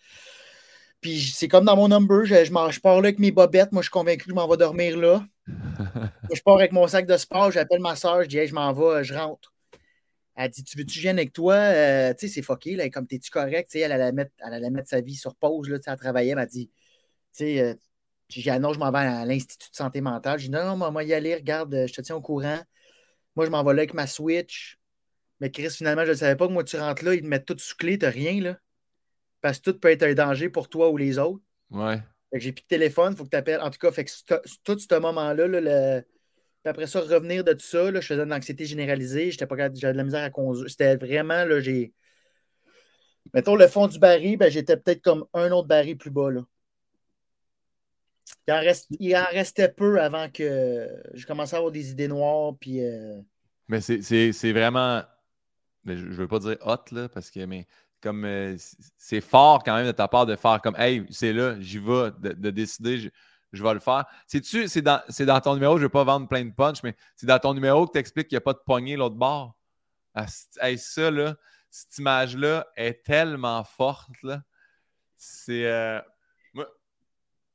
[1.01, 3.71] Puis c'est comme dans mon number, je, je, pars là avec mes bobettes.
[3.71, 5.23] Moi, je suis convaincu que je m'en vais dormir là.
[6.33, 9.03] je pars avec mon sac de sport, j'appelle ma soeur, je dis je m'en vais,
[9.03, 9.53] je rentre.
[10.35, 11.55] Elle dit Tu veux-tu gêner avec toi?
[11.55, 13.73] Euh, Tu sais, c'est fucké, là, comme t'es-tu correct?
[13.75, 16.31] Elle allait, mettre, elle allait mettre sa vie sur pause, là, elle travaillait.
[16.31, 16.73] Elle m'a dit Tu
[17.33, 17.73] sais, euh,
[18.29, 20.39] j'ai non, je m'en vais à l'Institut de santé mentale.
[20.39, 22.59] Je dis Non, non, moi, y aller, regarde, je te tiens au courant.
[23.35, 24.79] Moi, je m'en vais là avec ma Switch.
[25.39, 27.45] Mais Chris, finalement, je ne savais pas que moi, tu rentres là, ils te mettent
[27.45, 28.57] tout sous clé, t'as rien, là.
[29.41, 31.41] Parce que tout peut être un danger pour toi ou les autres.
[31.69, 31.97] Ouais.
[32.31, 33.61] Fait que j'ai plus de téléphone, il faut que tu appelles.
[33.61, 34.11] En tout cas, fait que
[34.63, 36.03] tout ce moment-là, là, le...
[36.65, 39.93] après ça, revenir de tout ça, là, je faisais de l'anxiété généralisée, j'étais pas j'avais
[39.93, 40.69] de la misère à conduire.
[40.69, 41.93] C'était vraiment, là, j'ai.
[43.33, 46.41] Mettons, le fond du baril, ben, j'étais peut-être comme un autre baril plus bas, là.
[48.47, 52.07] Il en, reste, il en, restait peu avant que je commençais à avoir des idées
[52.07, 52.53] noires.
[52.59, 53.19] Puis, euh,
[53.67, 55.03] Mais c'est vraiment.
[55.85, 57.65] je ne veux pas dire hot, là, parce que mais
[58.05, 58.55] comme euh,
[58.99, 62.11] c'est fort quand même de ta part de faire comme Hey, c'est là, j'y vais,
[62.19, 63.11] de, décider,
[63.51, 64.05] je, vais le faire.
[64.27, 66.95] C'est-tu, c'est dans, dans, ton numéro, je ne vais pas vendre plein de punch, mais
[67.15, 69.57] c'est dans ton numéro que tu expliques qu'il n'y a pas de poignée l'autre bord?
[70.61, 71.35] Hey, ça, là,
[71.71, 74.21] cette image-là est tellement forte.
[74.21, 74.43] Là.
[75.17, 75.65] C'est.
[75.65, 75.99] Euh,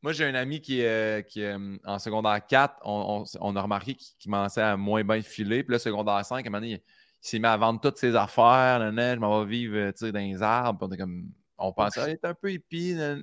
[0.02, 3.62] moi, j'ai un ami qui est, qui euh, en secondaire 4, on, on- on a
[3.62, 5.62] remarqué qu'il qu'il commençait à moins bien filer.
[5.62, 6.82] Puis là, secondaire 5, à un moment donné, il,
[7.22, 8.78] il s'est mis à vendre toutes ses affaires.
[8.78, 10.86] Là, là, je m'en vais vivre euh, dans les arbres.
[10.88, 12.94] On, est comme, on pensait, ah, il est un peu hippie.
[12.94, 13.16] là.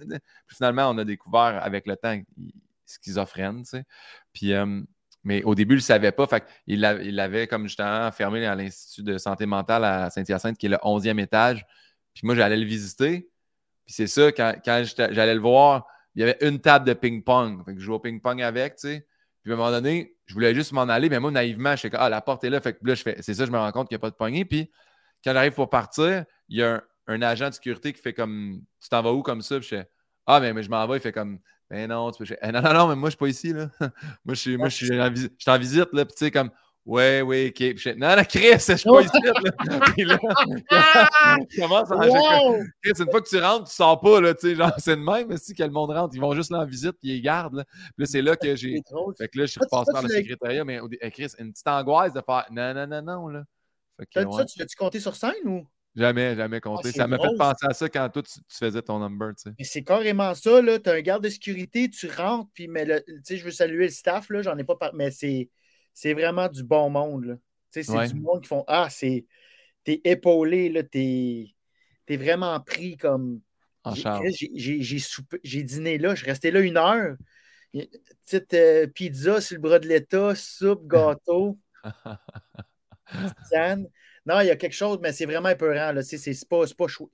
[0.46, 2.52] Puis finalement, on a découvert avec le temps qu'il-
[2.86, 3.64] schizophrène.
[3.64, 3.84] tu sais.
[4.32, 4.82] Puis, euh,
[5.24, 6.26] mais au début, il ne le savait pas.
[6.28, 10.58] Fait il l'a- il l'avait comme justement enfermé à l'Institut de santé mentale à Saint-Hyacinthe,
[10.58, 11.66] qui est le 11e étage.
[12.14, 13.30] Puis moi, j'allais le visiter.
[13.86, 17.64] Puis c'est ça, quand, j'allais le voir, il y avait une table de ping-pong.
[17.66, 19.08] Fait que je jouais au ping-pong avec, tu sais.
[19.48, 21.90] Puis à un moment donné, je voulais juste m'en aller, mais moi, naïvement, je fais
[21.90, 22.60] comme, ah, la porte est là.
[22.60, 24.10] Fait que là, je fais, c'est ça, je me rends compte qu'il n'y a pas
[24.10, 24.44] de poignée.
[24.44, 24.70] Puis
[25.24, 28.90] quand j'arrive pour partir, il y a un, agent de sécurité qui fait comme, tu
[28.90, 29.58] t'en vas où comme ça?
[29.58, 29.90] Puis je fais,
[30.26, 30.98] ah, mais, mais je m'en vais.
[30.98, 32.36] Il fait comme, ben non, tu peux.
[32.42, 33.70] Eh, non, non, non, mais moi, je suis pas ici, là.
[34.26, 36.04] moi, je suis, moi, je suis en visite, là.
[36.04, 36.52] Puis tu sais, comme,
[36.88, 37.76] ouais, ouais, ok.
[37.76, 39.34] Puis non, non, Chris, je suis pas ici, là.
[39.96, 40.18] Puis là,
[41.58, 42.64] commence à Wow!
[42.82, 45.02] Chris, une fois que tu rentres, tu sors pas, là, tu sais, genre, c'est de
[45.02, 47.22] même, mais si que le monde rentre, ils vont juste là en visite, puis ils
[47.22, 47.64] gardent, là.
[47.66, 48.82] Puis là, c'est là que j'ai.
[49.18, 51.52] Fait que là, je suis tu- repassé par le tu secrétariat, mais eh, Chris, une
[51.52, 53.44] petite angoisse de faire non, non, non, non, là.
[54.00, 55.68] Fait que, T'as- ouais, Ça, tu l'as-tu compté sur scène ou?
[55.96, 56.90] jamais, jamais compté.
[56.90, 59.30] Ah, c'est ça m'a fait penser à ça quand toi, tu, tu faisais ton number,
[59.36, 59.56] tu sais.
[59.58, 60.78] Mais c'est carrément ça, là.
[60.78, 63.92] T'as un garde de sécurité, tu rentres, puis mais le- tu je veux saluer le
[63.92, 64.94] staff, là, j'en ai pas par...
[64.94, 65.50] mais c'est,
[66.00, 67.40] c'est vraiment du bon monde,
[67.72, 68.08] c'est Ouais.
[68.08, 69.26] du monde qui font Ah, c'est.
[69.84, 71.56] T'es épaulé, t'es.
[72.06, 73.42] T'es vraiment pris comme.
[73.96, 77.16] J'ai- dîné là, je restais là une heure.
[77.74, 80.86] Petite euh, pizza sur le bras de l'État, soupe,
[81.24, 81.58] gâteau.
[84.26, 85.94] Non, il y a quelque chose, mais c'est vraiment épeurant.
[86.04, 87.12] C'est, pas, pas chou-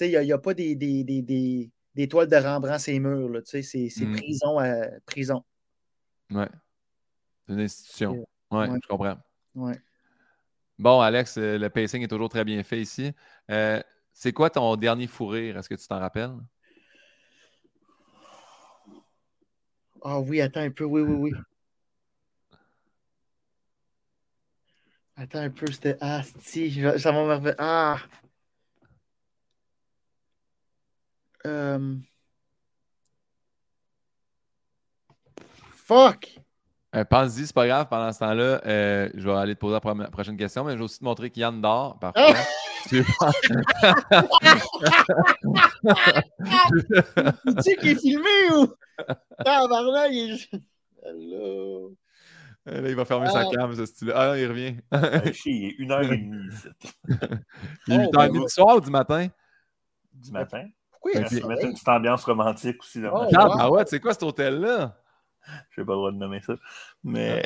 [0.00, 2.98] il n'y a, y a pas des, des, des, des, des toiles de Rembrandt ces
[2.98, 3.42] murs.
[3.44, 4.16] C'est, c'est Mm.
[4.16, 5.44] prison à prison.
[6.30, 6.48] Ouais.
[7.42, 8.26] C'est une institution.
[8.50, 8.78] Ouais, Ouais.
[8.82, 9.16] je comprends.
[9.54, 9.78] Ouais.
[10.78, 13.12] Bon, Alex, euh, le pacing est toujours très bien fait ici.
[13.50, 13.80] Euh,
[14.12, 15.58] c'est quoi ton dernier fou rire?
[15.58, 16.32] Est-ce que tu t'en rappelles?
[20.02, 21.32] Ah oui, attends un peu, oui, oui, oui.
[25.16, 25.96] Attends un peu, c'était.
[26.00, 27.54] Ah, si, ça va me revenir.
[27.58, 27.98] Ah!
[31.46, 31.96] Euh...
[35.72, 36.38] Fuck!
[36.94, 37.86] Euh, Pense-y, c'est pas grave.
[37.88, 40.84] Pendant ce temps-là, euh, je vais aller te poser la prochaine question, mais je vais
[40.84, 41.98] aussi te montrer qu'Yann dort.
[41.98, 42.34] Parfait.
[42.88, 43.32] Tu veux pas-
[47.64, 48.66] Tu qui est filmé ou?
[49.44, 50.50] Tabarnak, il est
[51.06, 51.94] Allô?
[52.68, 53.44] Euh, Là, il va fermer sa Ah.
[53.50, 54.76] cam, ce style Ah, il revient.
[55.34, 56.68] Chier, il est une heure et demie ici,
[57.88, 59.26] Il est Oh, 8h30 ben, du soir ou du matin?
[60.14, 60.64] du matin.
[60.92, 63.00] Pourquoi il y a Ben, Je du vais mettre une petite ambiance romantique aussi.
[63.00, 63.56] Là Oh, Ah, wow.
[63.56, 64.96] bah ouais, c'est quoi cet hôtel-là?
[65.70, 66.54] Je n'ai pas le droit de nommer ça.
[67.04, 67.42] Mais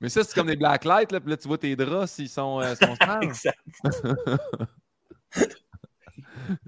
[0.00, 2.60] Mais ça, c'est comme des blacklights, là, puis là, tu vois tes draps s'ils sont,
[2.60, 3.58] euh, sont exact.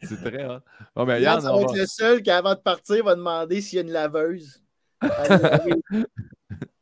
[0.02, 0.60] C'est très hot.
[0.94, 3.76] Bon, ben, Yann, ça va être le seul qui, avant de partir, va demander s'il
[3.76, 4.62] y a une laveuse.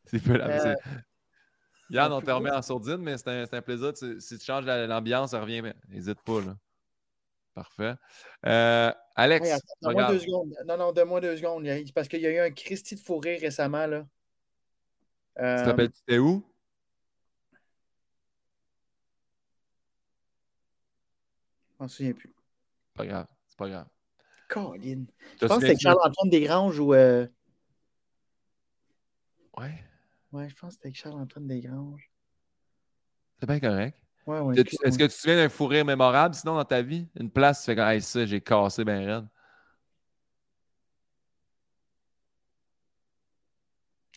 [0.05, 0.75] c'est peu la- Euh,
[1.89, 3.93] Yann, on te remet en sourdine, mais c'est un, c'est un plaisir.
[3.93, 5.61] Tu- si tu changes la- l'ambiance, reviens.
[5.61, 6.55] mais N'hésite pas, là.
[7.53, 7.93] Parfait.
[8.45, 10.53] Euh, Alex, attends, donne-moi deux secondes.
[10.65, 11.67] Non, non, donne-moi deux secondes.
[11.93, 13.85] Parce qu'il y a eu un Christy de fourré récemment.
[13.87, 14.05] Là.
[15.37, 16.43] Tu Euh, t'appelles tu t'es où?
[21.71, 22.33] je m'en souviens plus.
[22.93, 23.27] Pas grave.
[23.47, 23.87] C'est pas grave.
[24.47, 25.05] Colin.
[25.37, 26.93] Te Je pense que c'était Charles-Antoine Desgranges ou.
[26.93, 27.27] euh,
[29.57, 29.83] Ouais,
[30.31, 32.09] Ouais, je pense que c'était avec Charles-Antoine Desgranges.
[33.39, 33.97] c'est bien correct.
[34.27, 34.55] Ouais, ouais.
[34.59, 37.07] Est-ce que- tu te souviens d'un fou rire mémorable, sinon, dans ta vie?
[37.19, 39.27] Une place, tu fais comme, hey, ça, j'ai cassé ben raide.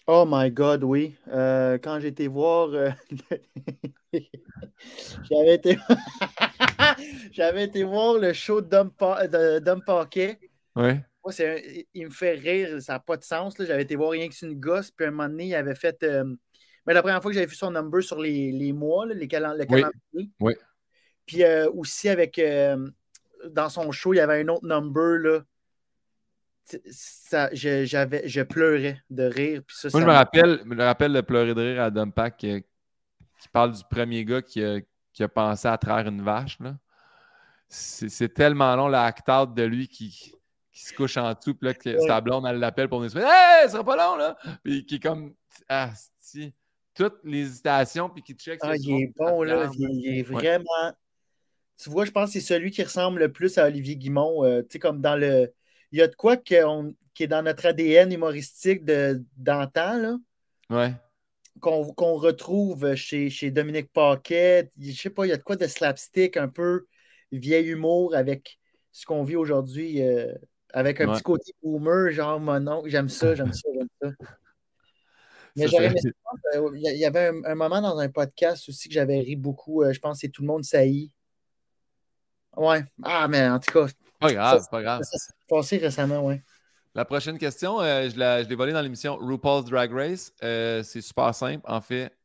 [0.07, 1.17] Oh my God, oui.
[1.29, 2.69] Euh, quand j'ai été voir.
[2.75, 2.91] euh,
[5.31, 5.79] J'avais été.
[7.33, 10.39] J'avais été voir le show de Dom, Pa- de Dom Paquet.
[10.77, 11.03] Ouais.
[11.25, 11.57] Moi, un-
[11.95, 13.55] il me fait rire, ça n'a pas de sens.
[13.59, 15.75] J'avais été voir rien que c'est une gosse, puis à un moment donné, il avait
[15.75, 16.03] fait.
[16.03, 16.35] euh,
[16.87, 19.27] Mais la première fois que j'avais vu son number sur les, les mois, là, les
[19.29, 20.31] calen- le calendrier.
[20.41, 20.55] Oui.
[21.27, 22.39] Puis euh, aussi avec.
[22.39, 22.89] euh,
[23.51, 25.41] dans son show, il y avait un autre number, là.
[26.91, 29.63] Ça, je, j'avais, je pleurais de rire.
[29.67, 32.39] Puis ça, Moi, je me rappelle, je me rappelle de pleurer de rire à Dumpack
[32.39, 32.65] qui,
[33.39, 34.79] qui parle du premier gars qui a,
[35.13, 36.59] qui a pensé à traire une vache.
[36.61, 36.75] là.
[37.69, 40.09] C'est c'est tellement long, l'acte de lui qui,
[40.73, 42.07] qui se couche en dessous, puis là, que Ouais.
[42.07, 44.37] sa blonde, elle l'appelle pour nous dire Hey, ce sera pas long, là!
[44.63, 45.35] Puis qui est comme
[45.69, 46.55] Ah, si.
[46.95, 48.61] Toutes les hésitations, puis qui check.
[48.63, 49.69] Ah, il est bon, là.
[49.77, 50.33] Il, est Ouais.
[50.33, 50.93] vraiment.
[51.83, 54.45] Tu vois, je pense que c'est celui qui ressemble le plus à Olivier Guimont.
[54.45, 55.53] euh, tu sais, comme dans le.
[55.91, 60.17] Il y a de quoi qui est dans notre ADN humoristique de- d'antan, là,
[60.71, 60.93] Ouais.
[61.61, 64.71] qu'on retrouve chez, chez Dominique Paquet.
[64.79, 66.87] Je sais pas, il y a de quoi de slapstick, un peu
[67.33, 68.59] vieil humour avec
[68.93, 70.33] ce qu'on vit aujourd'hui euh,
[70.73, 71.15] Avec un Ouais.
[71.15, 72.89] petit côté boomer, genre mon oncle.
[72.91, 74.11] J'aime ça, j'aime ça, j'aime ça.
[75.57, 79.37] Mais euh, Il y avait un, un moment dans un podcast aussi que j'avais ri
[79.37, 79.83] beaucoup.
[79.83, 81.13] euh, je pense que c'est Tout le monde saillit.
[82.57, 82.85] Ouais.
[83.03, 83.87] Ah, mais en tout cas,
[84.21, 85.03] Pas grave, Ça, pas grave.
[85.03, 86.43] ça s'est passé récemment, ouais.
[86.95, 90.33] La prochaine question, euh, je la- je l'ai volée dans l'émission RuPaul's Drag Race.
[90.45, 91.65] Euh, c'est super simple.
[91.69, 92.17] En fait,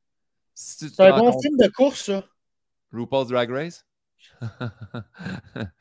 [0.54, 2.24] si C'est un bon compte- film de course, ça.
[2.94, 3.86] RuPaul's Drag Race?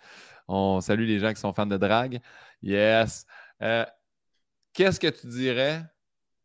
[0.48, 2.20] On salue les gens qui sont fans de drag.
[2.62, 3.26] Yes.
[3.62, 3.84] Euh,
[4.72, 5.82] Qu'est-ce que tu dirais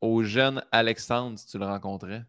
[0.04, 2.24] au jeune Alexandre si tu le rencontrais?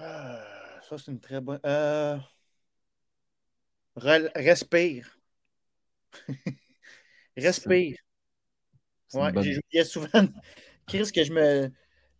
[0.00, 1.60] Euh, ça, c'est une très bonne.
[1.66, 2.18] Euh,
[4.34, 5.06] Respire.
[7.36, 7.96] Respire.
[9.12, 10.08] Ouais, bonne- j'ai souvent.
[10.86, 11.70] Chris, que je me.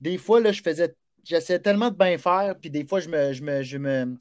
[0.00, 0.94] Des fois, là, je faisais.
[1.24, 3.32] J'essayais tellement de bien faire, puis des fois, je me.
[3.32, 3.62] Je me.
[3.62, 4.16] Je me.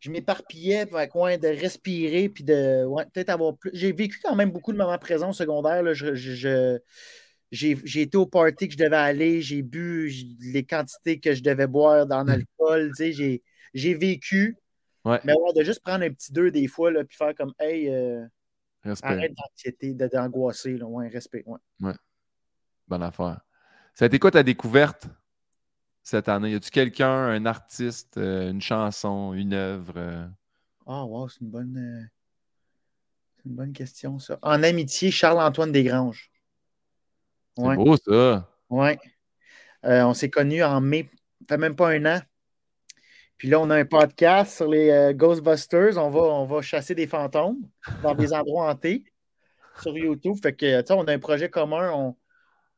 [0.00, 2.84] Je m'éparpillais, ouais, de respirer, puis de.
[2.86, 3.70] Ouais, peut-être avoir plus.
[3.74, 5.82] J'ai vécu quand même beaucoup de moments présents au secondaire.
[5.82, 5.94] Là.
[5.94, 6.78] Je, je- je-
[7.50, 10.08] j'ai, été au party que je devais aller, j'ai bu
[10.40, 12.92] les quantités que je devais boire dans l'alcool.
[12.96, 13.42] tu sais,
[13.74, 14.56] J'ai, vécu.
[15.04, 15.20] Ouais.
[15.24, 17.88] Mais ouais, de juste prendre un petit deux des fois, là, puis faire comme, hey,
[17.88, 18.24] euh,
[19.02, 20.76] arrête d'anxiété, d'angoisser.
[20.76, 20.86] Là.
[20.86, 21.44] Ouais, respect.
[21.80, 21.94] Ouais.
[22.86, 23.40] Bonne affaire.
[23.94, 25.08] Ça a été quoi ta découverte
[26.02, 26.52] cette année?
[26.52, 29.94] Y a-tu quelqu'un, un artiste, euh, une chanson, une œuvre?
[29.96, 30.26] euh?
[30.86, 32.10] Ah, wow, c'est une bonne,
[33.36, 34.38] c'est une bonne question, ça.
[34.42, 36.30] En amitié, Charles-Antoine Desgranges.
[37.56, 38.48] C'est Ouais, beau, ça.
[38.70, 38.98] ouais.
[39.84, 41.08] Euh, on s'est connus en mai,
[41.40, 42.20] ça fait même pas un an.
[43.38, 45.96] Puis là, on a un podcast sur les euh, Ghostbusters.
[45.96, 47.56] On va, on va chasser des fantômes
[48.02, 49.04] dans des endroits hantés
[49.80, 50.36] sur YouTube.
[50.42, 51.90] Fait que, tu sais, on a un projet commun.
[51.94, 52.16] On,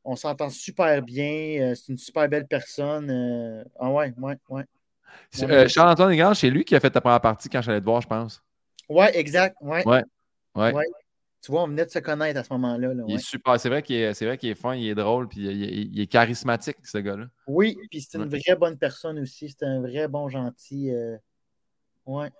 [0.04, 1.60] on s'entend super bien.
[1.60, 3.64] euh, c'est une super belle personne.
[3.80, 4.64] ah ouais, ouais, ouais.
[5.42, 8.00] Euh, Charles-Antoine Desgranges, c'est lui qui a fait ta première partie quand j'allais te voir,
[8.00, 8.42] je pense.
[8.88, 9.56] Ouais, exact.
[9.60, 9.86] Ouais.
[9.86, 10.02] Ouais.
[10.54, 10.72] Ouais.
[10.72, 10.84] Ouais.
[11.42, 12.94] Tu vois, on venait de se connaître à ce moment-là.
[12.94, 13.14] là, Il ouais.
[13.14, 13.58] est super.
[13.58, 15.92] C'est vrai qu'il est, c'est vrai qu'il est fin, il est drôle, puis il, il-
[15.94, 17.26] il est charismatique, ce gars-là.
[17.48, 19.48] Oui, puis c'est une vraie bonne personne aussi.
[19.48, 20.90] C'est un vrai bon gentil.
[20.92, 21.16] euh,
[22.06, 22.30] Ouais.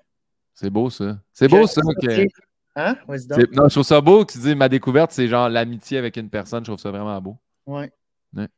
[0.54, 1.18] C'est beau, ça.
[1.32, 1.80] C'est beau, ça.
[2.00, 2.26] Que-
[2.74, 2.96] Hein?
[3.06, 3.18] Donc.
[3.18, 6.16] c'est- Non, je trouve ça beau que tu dis ma découverte, c'est genre l'amitié avec
[6.16, 6.60] une personne.
[6.64, 7.36] Je trouve ça vraiment beau.
[7.66, 7.92] Ouais.
[8.34, 8.48] Ouais.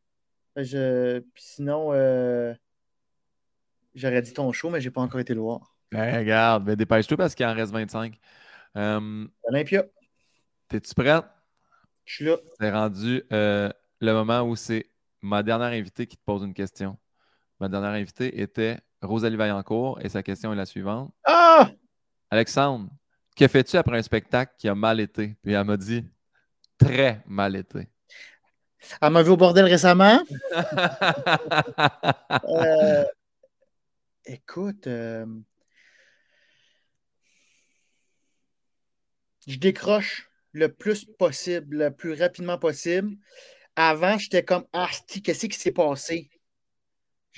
[0.56, 1.18] Je...
[1.18, 2.54] Puis sinon, euh,
[3.94, 5.74] j'aurais dit ton show, mais j'ai pas encore été le voir.
[5.90, 8.18] Ben, regarde, ben, dépêche-toi parce qu'il en reste 25.
[8.76, 9.84] Euh, Olympia,
[10.68, 11.24] T'es-tu prête?
[12.04, 12.36] je suis là.
[12.60, 13.70] C'est rendu euh,
[14.00, 14.90] le moment où c'est
[15.22, 16.98] ma dernière invitée qui te pose une question.
[17.60, 21.14] Ma dernière invitée était Rosalie Vaillancourt et sa question est la suivante.
[21.24, 21.70] Ah!
[22.30, 22.90] Alexandre,
[23.36, 25.36] que fais-tu après un spectacle qui a mal été?
[25.42, 26.04] Puis elle m'a dit
[26.78, 27.88] très mal été.
[29.00, 30.20] Elle m'a vu au bordel récemment.
[32.46, 33.04] Euh,
[34.26, 35.26] Écoute, euh,
[39.46, 43.16] je décroche le plus possible, le plus rapidement possible.
[43.76, 46.30] Avant, j'étais comme Ah, sti, qu'est-ce qui s'est passé?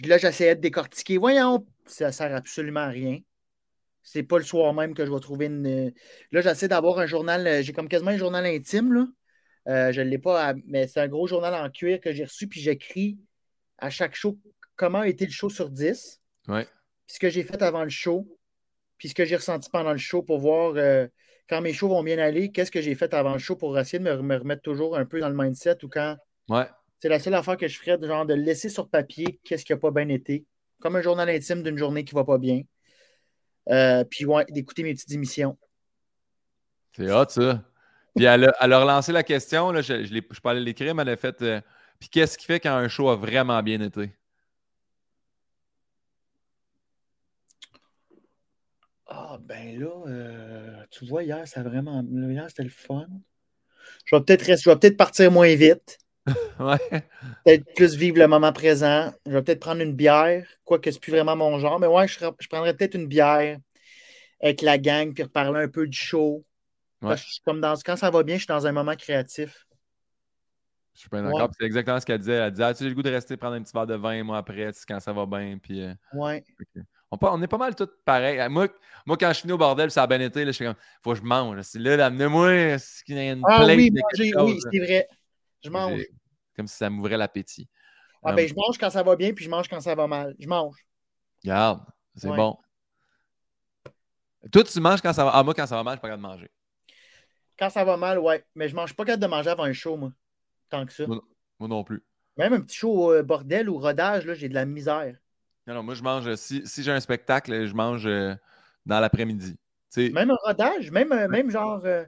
[0.04, 1.16] Là, j'essayais de décortiquer.
[1.16, 3.18] Voyons, ça sert absolument à rien.
[4.02, 5.92] C'est pas le soir même que je vais trouver une.
[6.30, 7.46] Là, j'essaie d'avoir un journal.
[7.46, 9.06] euh, J'ai comme quasiment un journal intime, là.
[9.68, 12.24] Euh, je ne l'ai pas, à- mais c'est un gros journal en cuir que j'ai
[12.24, 13.18] reçu, puis j'écris
[13.78, 14.38] à chaque show
[14.76, 16.64] comment a été le show sur 10, Ouais.
[17.06, 18.28] puis ce que j'ai fait avant le show,
[18.98, 21.08] puis ce que j'ai ressenti pendant le show pour voir euh,
[21.48, 23.98] quand mes shows vont bien aller, qu'est-ce que j'ai fait avant le show pour essayer
[23.98, 26.16] de me, me remettre toujours un peu dans le mindset ou quand.
[26.48, 26.66] Ouais.
[27.00, 29.72] C'est la seule affaire que je ferais, de genre de laisser sur papier qu'est-ce qui
[29.72, 30.44] n'a pas bien été,
[30.80, 32.62] comme un journal intime d'une journée qui ne va pas bien.
[33.68, 35.58] Euh, puis ouais, d'écouter mes petites émissions.
[36.96, 37.62] C'est hot, ça.
[38.14, 39.70] Puis elle a, elle a relancé la question.
[39.72, 41.42] Là, je, je, je pas allé l'écrire, mais elle a fait.
[41.42, 41.60] euh,
[41.98, 44.10] Puis qu'est-ce qui fait quand un show a vraiment bien été?
[49.06, 52.02] Ah, ben là, euh, tu vois, hier, ça a vraiment.
[52.02, 53.06] Hier, c'était le fun.
[54.04, 55.98] Je vais peut-être rester- je vais peut-être partir moins vite.
[56.58, 56.78] Ouais.
[57.44, 59.12] Peut-être plus vivre le moment présent.
[59.26, 61.78] Je vais peut-être prendre une bière, quoique c'est plus vraiment mon genre.
[61.78, 62.18] Mais ouais, je,
[62.48, 63.58] prendrais peut-être une bière
[64.42, 66.44] avec la gang, puis reparler un peu du show.
[67.02, 67.10] Ouais.
[67.10, 68.96] Parce que je suis comme dans, quand ça va bien, je suis dans un moment
[68.96, 69.66] créatif.
[70.94, 71.42] Je suis pas d'accord.
[71.42, 71.48] Ouais.
[71.60, 72.32] C'est exactement ce qu'elle disait.
[72.32, 74.24] Elle disait Ah, tu as le goût de rester prendre un petit verre de vin,
[74.24, 75.58] moi, après, quand ça va bien.
[75.62, 76.42] Puis, euh, Ouais.
[77.10, 78.40] On, est pas mal tous pareils.
[78.40, 78.68] Euh, Moi,
[79.06, 80.44] moi, quand je finis au bordel, ça a bien été.
[80.44, 81.60] Là, je suis comme Faut que je mange.
[81.62, 85.08] C'est là, amenez-moi ce qu'il y a une Ah oui, manger, oui, c'est vrai.
[85.62, 86.02] Je mange.
[86.56, 87.68] Comme si ça m'ouvrait l'appétit.
[88.22, 90.34] Ah ben, je mange quand ça va bien, puis je mange quand ça va mal.
[90.38, 90.84] Je mange.
[91.44, 91.80] Regarde,
[92.16, 92.36] c'est Ouais.
[92.36, 92.58] bon.
[94.50, 95.30] Toi, tu manges quand ça va.
[95.34, 96.50] Ah, moi, quand ça va mal, je suis pas capable de manger.
[97.58, 98.44] Quand ça va mal, ouais.
[98.54, 100.12] Mais je mange pas capable de manger avant un show, moi.
[100.68, 101.06] Tant que ça.
[101.06, 101.20] Moi
[101.58, 102.04] Moi non plus.
[102.36, 105.16] Même un petit show euh, bordel ou rodage, là, j'ai de la misère.
[105.66, 106.26] Non, non, moi, je mange.
[106.26, 108.34] euh, Si, si j'ai un spectacle, je mange euh,
[108.84, 109.56] dans l'après-midi.
[109.96, 111.80] Même un rodage, même, euh, même genre.
[111.84, 112.04] euh,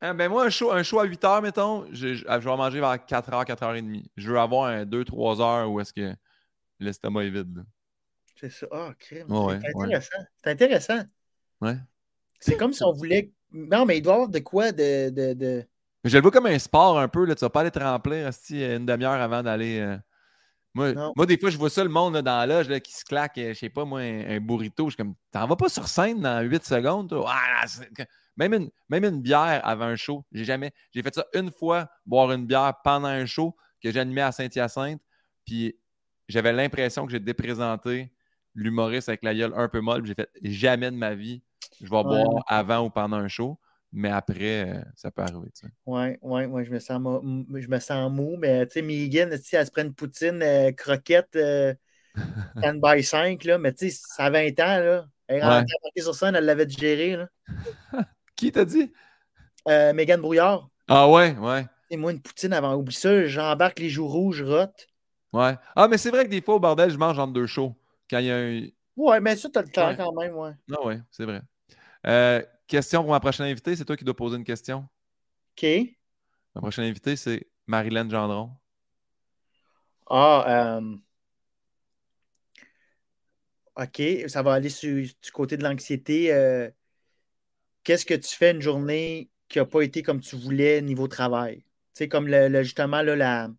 [0.00, 2.56] Hein, ben moi, un show, un show à 8 heures, mettons, je, je- je vais
[2.56, 4.10] manger vers 4 heures, 4 heures et demie.
[4.16, 6.14] Je veux avoir un 2-3 heures où est-ce que
[6.78, 7.64] l'estomac est vide.
[8.36, 8.66] C'est ça.
[8.70, 9.30] Ah, crime.
[9.32, 9.84] Ouais, c'est ouais.
[9.84, 10.18] intéressant.
[10.42, 11.02] C'est intéressant.
[11.60, 11.76] Ouais.
[12.38, 13.32] C'est comme si on voulait.
[13.52, 15.10] Non, mais il doit y avoir de quoi de.
[15.10, 15.64] de,
[16.04, 17.24] je le vois comme un sport un peu.
[17.24, 17.34] Là.
[17.34, 19.78] Tu vas pas aller te remplir une demi-heure avant d'aller.
[19.80, 19.96] euh,
[20.74, 23.04] Moi, des fois, je vois ça, le monde là, dans la loge là, qui se
[23.04, 24.86] claque, euh, je sais pas, moi, un, un burrito.
[24.86, 27.30] Je suis comme, t'en vas pas sur scène dans 8 secondes, toi?
[27.32, 27.64] Ah,
[28.36, 30.24] même, une, même une bière avant un show.
[30.32, 30.72] J'ai jamais.
[30.92, 35.00] J'ai fait ça une fois, boire une bière pendant un show que j'animais à Saint-Hyacinthe.
[35.46, 35.78] Puis
[36.28, 38.12] j'avais l'impression que j'ai déprésenté
[38.54, 40.04] l'humoriste avec la gueule un peu molle.
[40.06, 41.42] J'ai fait jamais de ma vie,
[41.80, 42.02] je vais Ouais.
[42.02, 43.58] boire avant ou pendant un show.
[43.94, 45.50] Mais après, euh, ça peut arriver.
[45.86, 47.00] Ouais, ouais, ouais, je me sens,
[47.54, 51.36] je me sens mou, mais tu sais, Megan, elle se prend une poutine euh, croquette
[51.36, 51.72] euh,
[52.56, 55.06] 10 by 5, là, mais tu sais, ça a 20 ans, là.
[55.28, 55.64] Elle est Ouais.
[56.02, 57.28] sur scène, elle l'avait digéré, là.
[58.36, 58.92] Qui t'a dit?
[59.68, 61.66] Euh, Mégane Brouillard, Ah ouais, ouais.
[61.90, 64.86] et moi, une poutine avant, oublie ça, j'embarque les joues rouges, rote.
[65.32, 65.56] Ouais.
[65.74, 67.74] Ah, mais c'est vrai que des fois, au bordel, je mange entre deux shows.
[68.10, 68.66] Quand il y a un.
[68.96, 69.96] Ouais, mais ça, t'as le temps Ouais.
[69.96, 70.52] quand même, ouais.
[70.72, 71.42] Ah ouais, c'est vrai.
[72.06, 72.42] Euh,
[72.76, 74.88] question pour ma prochaine invitée, c'est toi qui dois poser une question.
[75.56, 75.96] OK.
[76.56, 78.50] Ma prochaine invitée, c'est Marilyn Gendron.
[80.06, 80.44] Ah,
[80.78, 80.96] euh,
[83.76, 86.32] OK, ça va aller sur, du côté de l'anxiété.
[86.32, 86.70] euh,
[87.84, 91.58] Qu'est-ce que tu fais une journée qui n'a pas été comme tu voulais niveau travail?
[91.58, 91.64] Tu
[92.04, 93.50] sais, comme le, le- justement, là, la,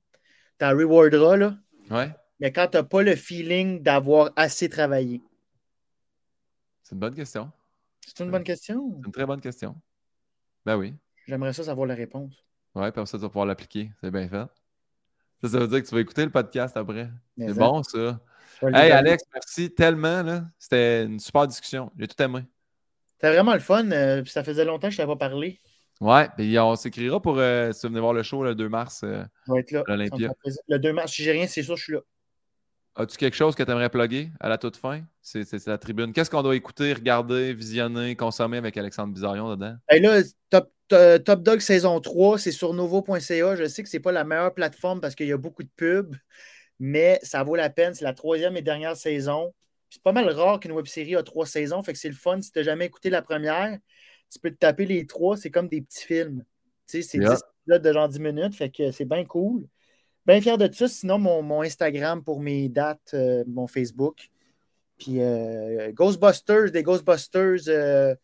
[0.60, 1.58] ta rewardera, là,
[1.90, 5.22] Ouais, mais quand tu n'as pas le feeling d'avoir assez travaillé.
[6.84, 7.52] c'est une bonne question.
[8.06, 8.98] C'est une bonne question.
[9.02, 9.76] C'est une très bonne question.
[10.66, 10.94] Ben oui.
[11.28, 12.34] J'aimerais ça savoir la réponse.
[12.76, 13.92] Ouais, puis ça, tu vas pouvoir l'appliquer.
[14.02, 14.46] C'est bien fait.
[15.42, 17.10] Ça, ça veut dire que tu vas écouter le podcast après.
[17.38, 18.20] C'est bon, ça.
[18.62, 18.92] Hey.
[18.92, 20.24] Alex, merci tellement.
[20.24, 20.46] là.
[20.60, 21.92] C'était une super discussion.
[21.98, 22.42] J'ai tout aimé.
[23.14, 23.90] C'était vraiment le fun.
[23.92, 25.60] euh, puis ça faisait longtemps que je ne t'avais pas parlé.
[26.02, 29.02] Ouais, puis on s'écrira pour euh, si tu venez voir le show le 2 mars
[29.04, 29.24] euh,
[29.56, 29.84] être là.
[29.88, 30.30] à l'Olympia.
[30.68, 32.00] Le 2 mars, si j'ai rien, c'est sûr, je suis là.
[32.98, 35.02] As-tu quelque chose que tu aimerais plugger à la toute fin?
[35.22, 36.14] C'est la tribune.
[36.14, 39.76] Qu'est-ce qu'on doit écouter, regarder, visionner, consommer avec Alexandre Bizarion dedans?
[39.90, 43.56] Hey, là, Top, Top Dog saison 3, c'est sur novo.ca.
[43.56, 46.16] Je sais que c'est pas la meilleure plateforme parce qu'il y a beaucoup de pubs,
[46.80, 47.94] mais ça vaut la peine.
[47.94, 49.54] C'est la troisième et dernière saison.
[49.90, 52.42] C'est pas mal rare qu'une web série a trois saisons, fait que c'est le fun.
[52.42, 53.78] Si tu n'as jamais écouté la première,
[54.32, 55.36] tu peux te taper les trois.
[55.36, 56.44] C'est comme des petits films.
[56.88, 57.36] Tu sais, c'est Yeah.
[57.36, 59.66] 10 épisodes de genre 10 minutes, fait que c'est bien cool.
[60.26, 60.88] Bien fier de ça.
[60.88, 64.30] Sinon, mon, mon Instagram pour mes dates, euh, mon Facebook.
[64.98, 68.16] Puis euh, Ghostbusters, des Ghostbusters euh,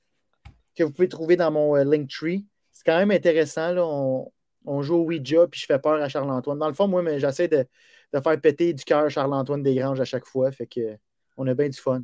[0.75, 2.45] que vous pouvez trouver dans mon Linktree.
[2.71, 3.73] C'est quand même intéressant.
[3.73, 3.85] Là.
[3.85, 4.31] On,
[4.65, 6.57] on joue au Ouija, puis je fais peur à Charles-Antoine.
[6.59, 7.65] Dans le fond, moi, mais j'essaie de,
[8.13, 10.51] de faire péter du cœur Charles-Antoine Desgranges à chaque fois.
[10.51, 10.95] Fait que
[11.37, 12.01] on a bien du fun.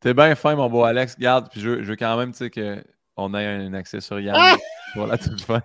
[0.00, 1.18] T'es bien fin, mon beau Alex.
[1.18, 4.18] Garde, puis je, veux- je veux quand même tu sais, qu'on ait un accès sur
[4.20, 4.56] Yann Ah!
[4.94, 5.60] Pour la toute fin.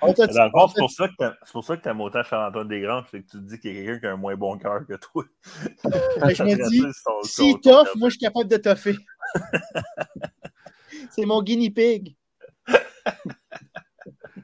[0.00, 3.06] Fond, t'a- c'est pour ça que t'as- c'est pour ça que t'aimes autant Charles-Antoine Desgranges,
[3.10, 4.86] c'est que tu te dis qu'il y a quelqu'un qui a un moins bon cœur
[4.86, 5.24] que toi.
[5.42, 5.70] Fait
[6.28, 6.84] que je me dis,
[7.24, 8.96] si tough, moi, je suis capable de toffer.
[11.10, 12.16] c'est mon guinea pig.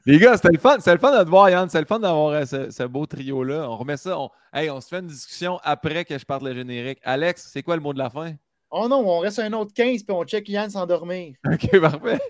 [0.07, 0.77] Les gars, c'était le fun.
[0.78, 1.69] C'était le fun de te voir, Yann.
[1.69, 3.69] C'est le fun d'avoir euh, ce, ce beau trio-là.
[3.69, 4.16] On remet ça.
[4.19, 4.31] On...
[4.53, 7.01] Hey, on se fait une discussion après que je parte le générique.
[7.03, 8.35] Alex, c'est quoi le mot de la fin?
[8.70, 11.35] Oh non, on reste un autre 15 puis on check Yann s'endormir.
[11.45, 12.20] OK, parfait.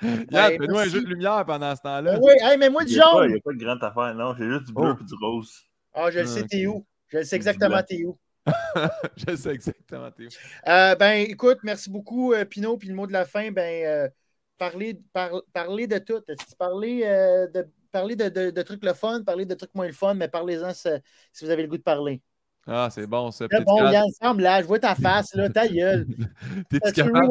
[0.02, 2.18] Yann, Ouais, fais-nous un jeu de lumière pendant ce temps-là.
[2.20, 3.32] Oui, hey, mais moi du Il n'y a, pas- il jaune.
[3.34, 4.34] y a pas de grande affaire, non.
[4.38, 5.00] J'ai juste du bleu Oh.
[5.00, 5.52] et du rose.
[5.94, 6.86] Ah, je le Ah, sais, t'es où?
[7.08, 8.18] Je le sais exactement, t'es où.
[9.16, 10.10] je sais exactement.
[10.10, 10.28] t'es où.
[10.68, 12.76] Euh, ben, écoute, merci beaucoup, euh, Pinot.
[12.78, 14.08] Puis le mot de la fin, ben, euh,
[14.56, 16.20] parler, par- parler de tout.
[16.20, 19.86] Que Parler, euh, de, parler de, de- de trucs le fun, parler de trucs moins
[19.86, 20.88] le fun, mais parlez-en si,
[21.32, 22.22] si vous avez le goût de parler.
[22.70, 23.48] Ah, c'est bon, ça.
[23.48, 26.06] T'es-tu bon, Yann, semble là, je vois ta face, là, ta gueule.
[26.70, 27.28] T'es-tu capable...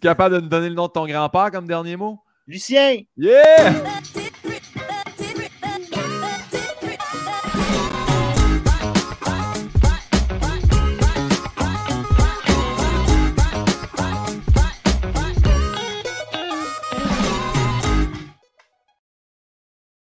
[0.00, 2.20] capable de nous donner le nom de ton grand-père comme dernier mot?
[2.46, 3.00] Lucien!
[3.16, 3.72] Yeah!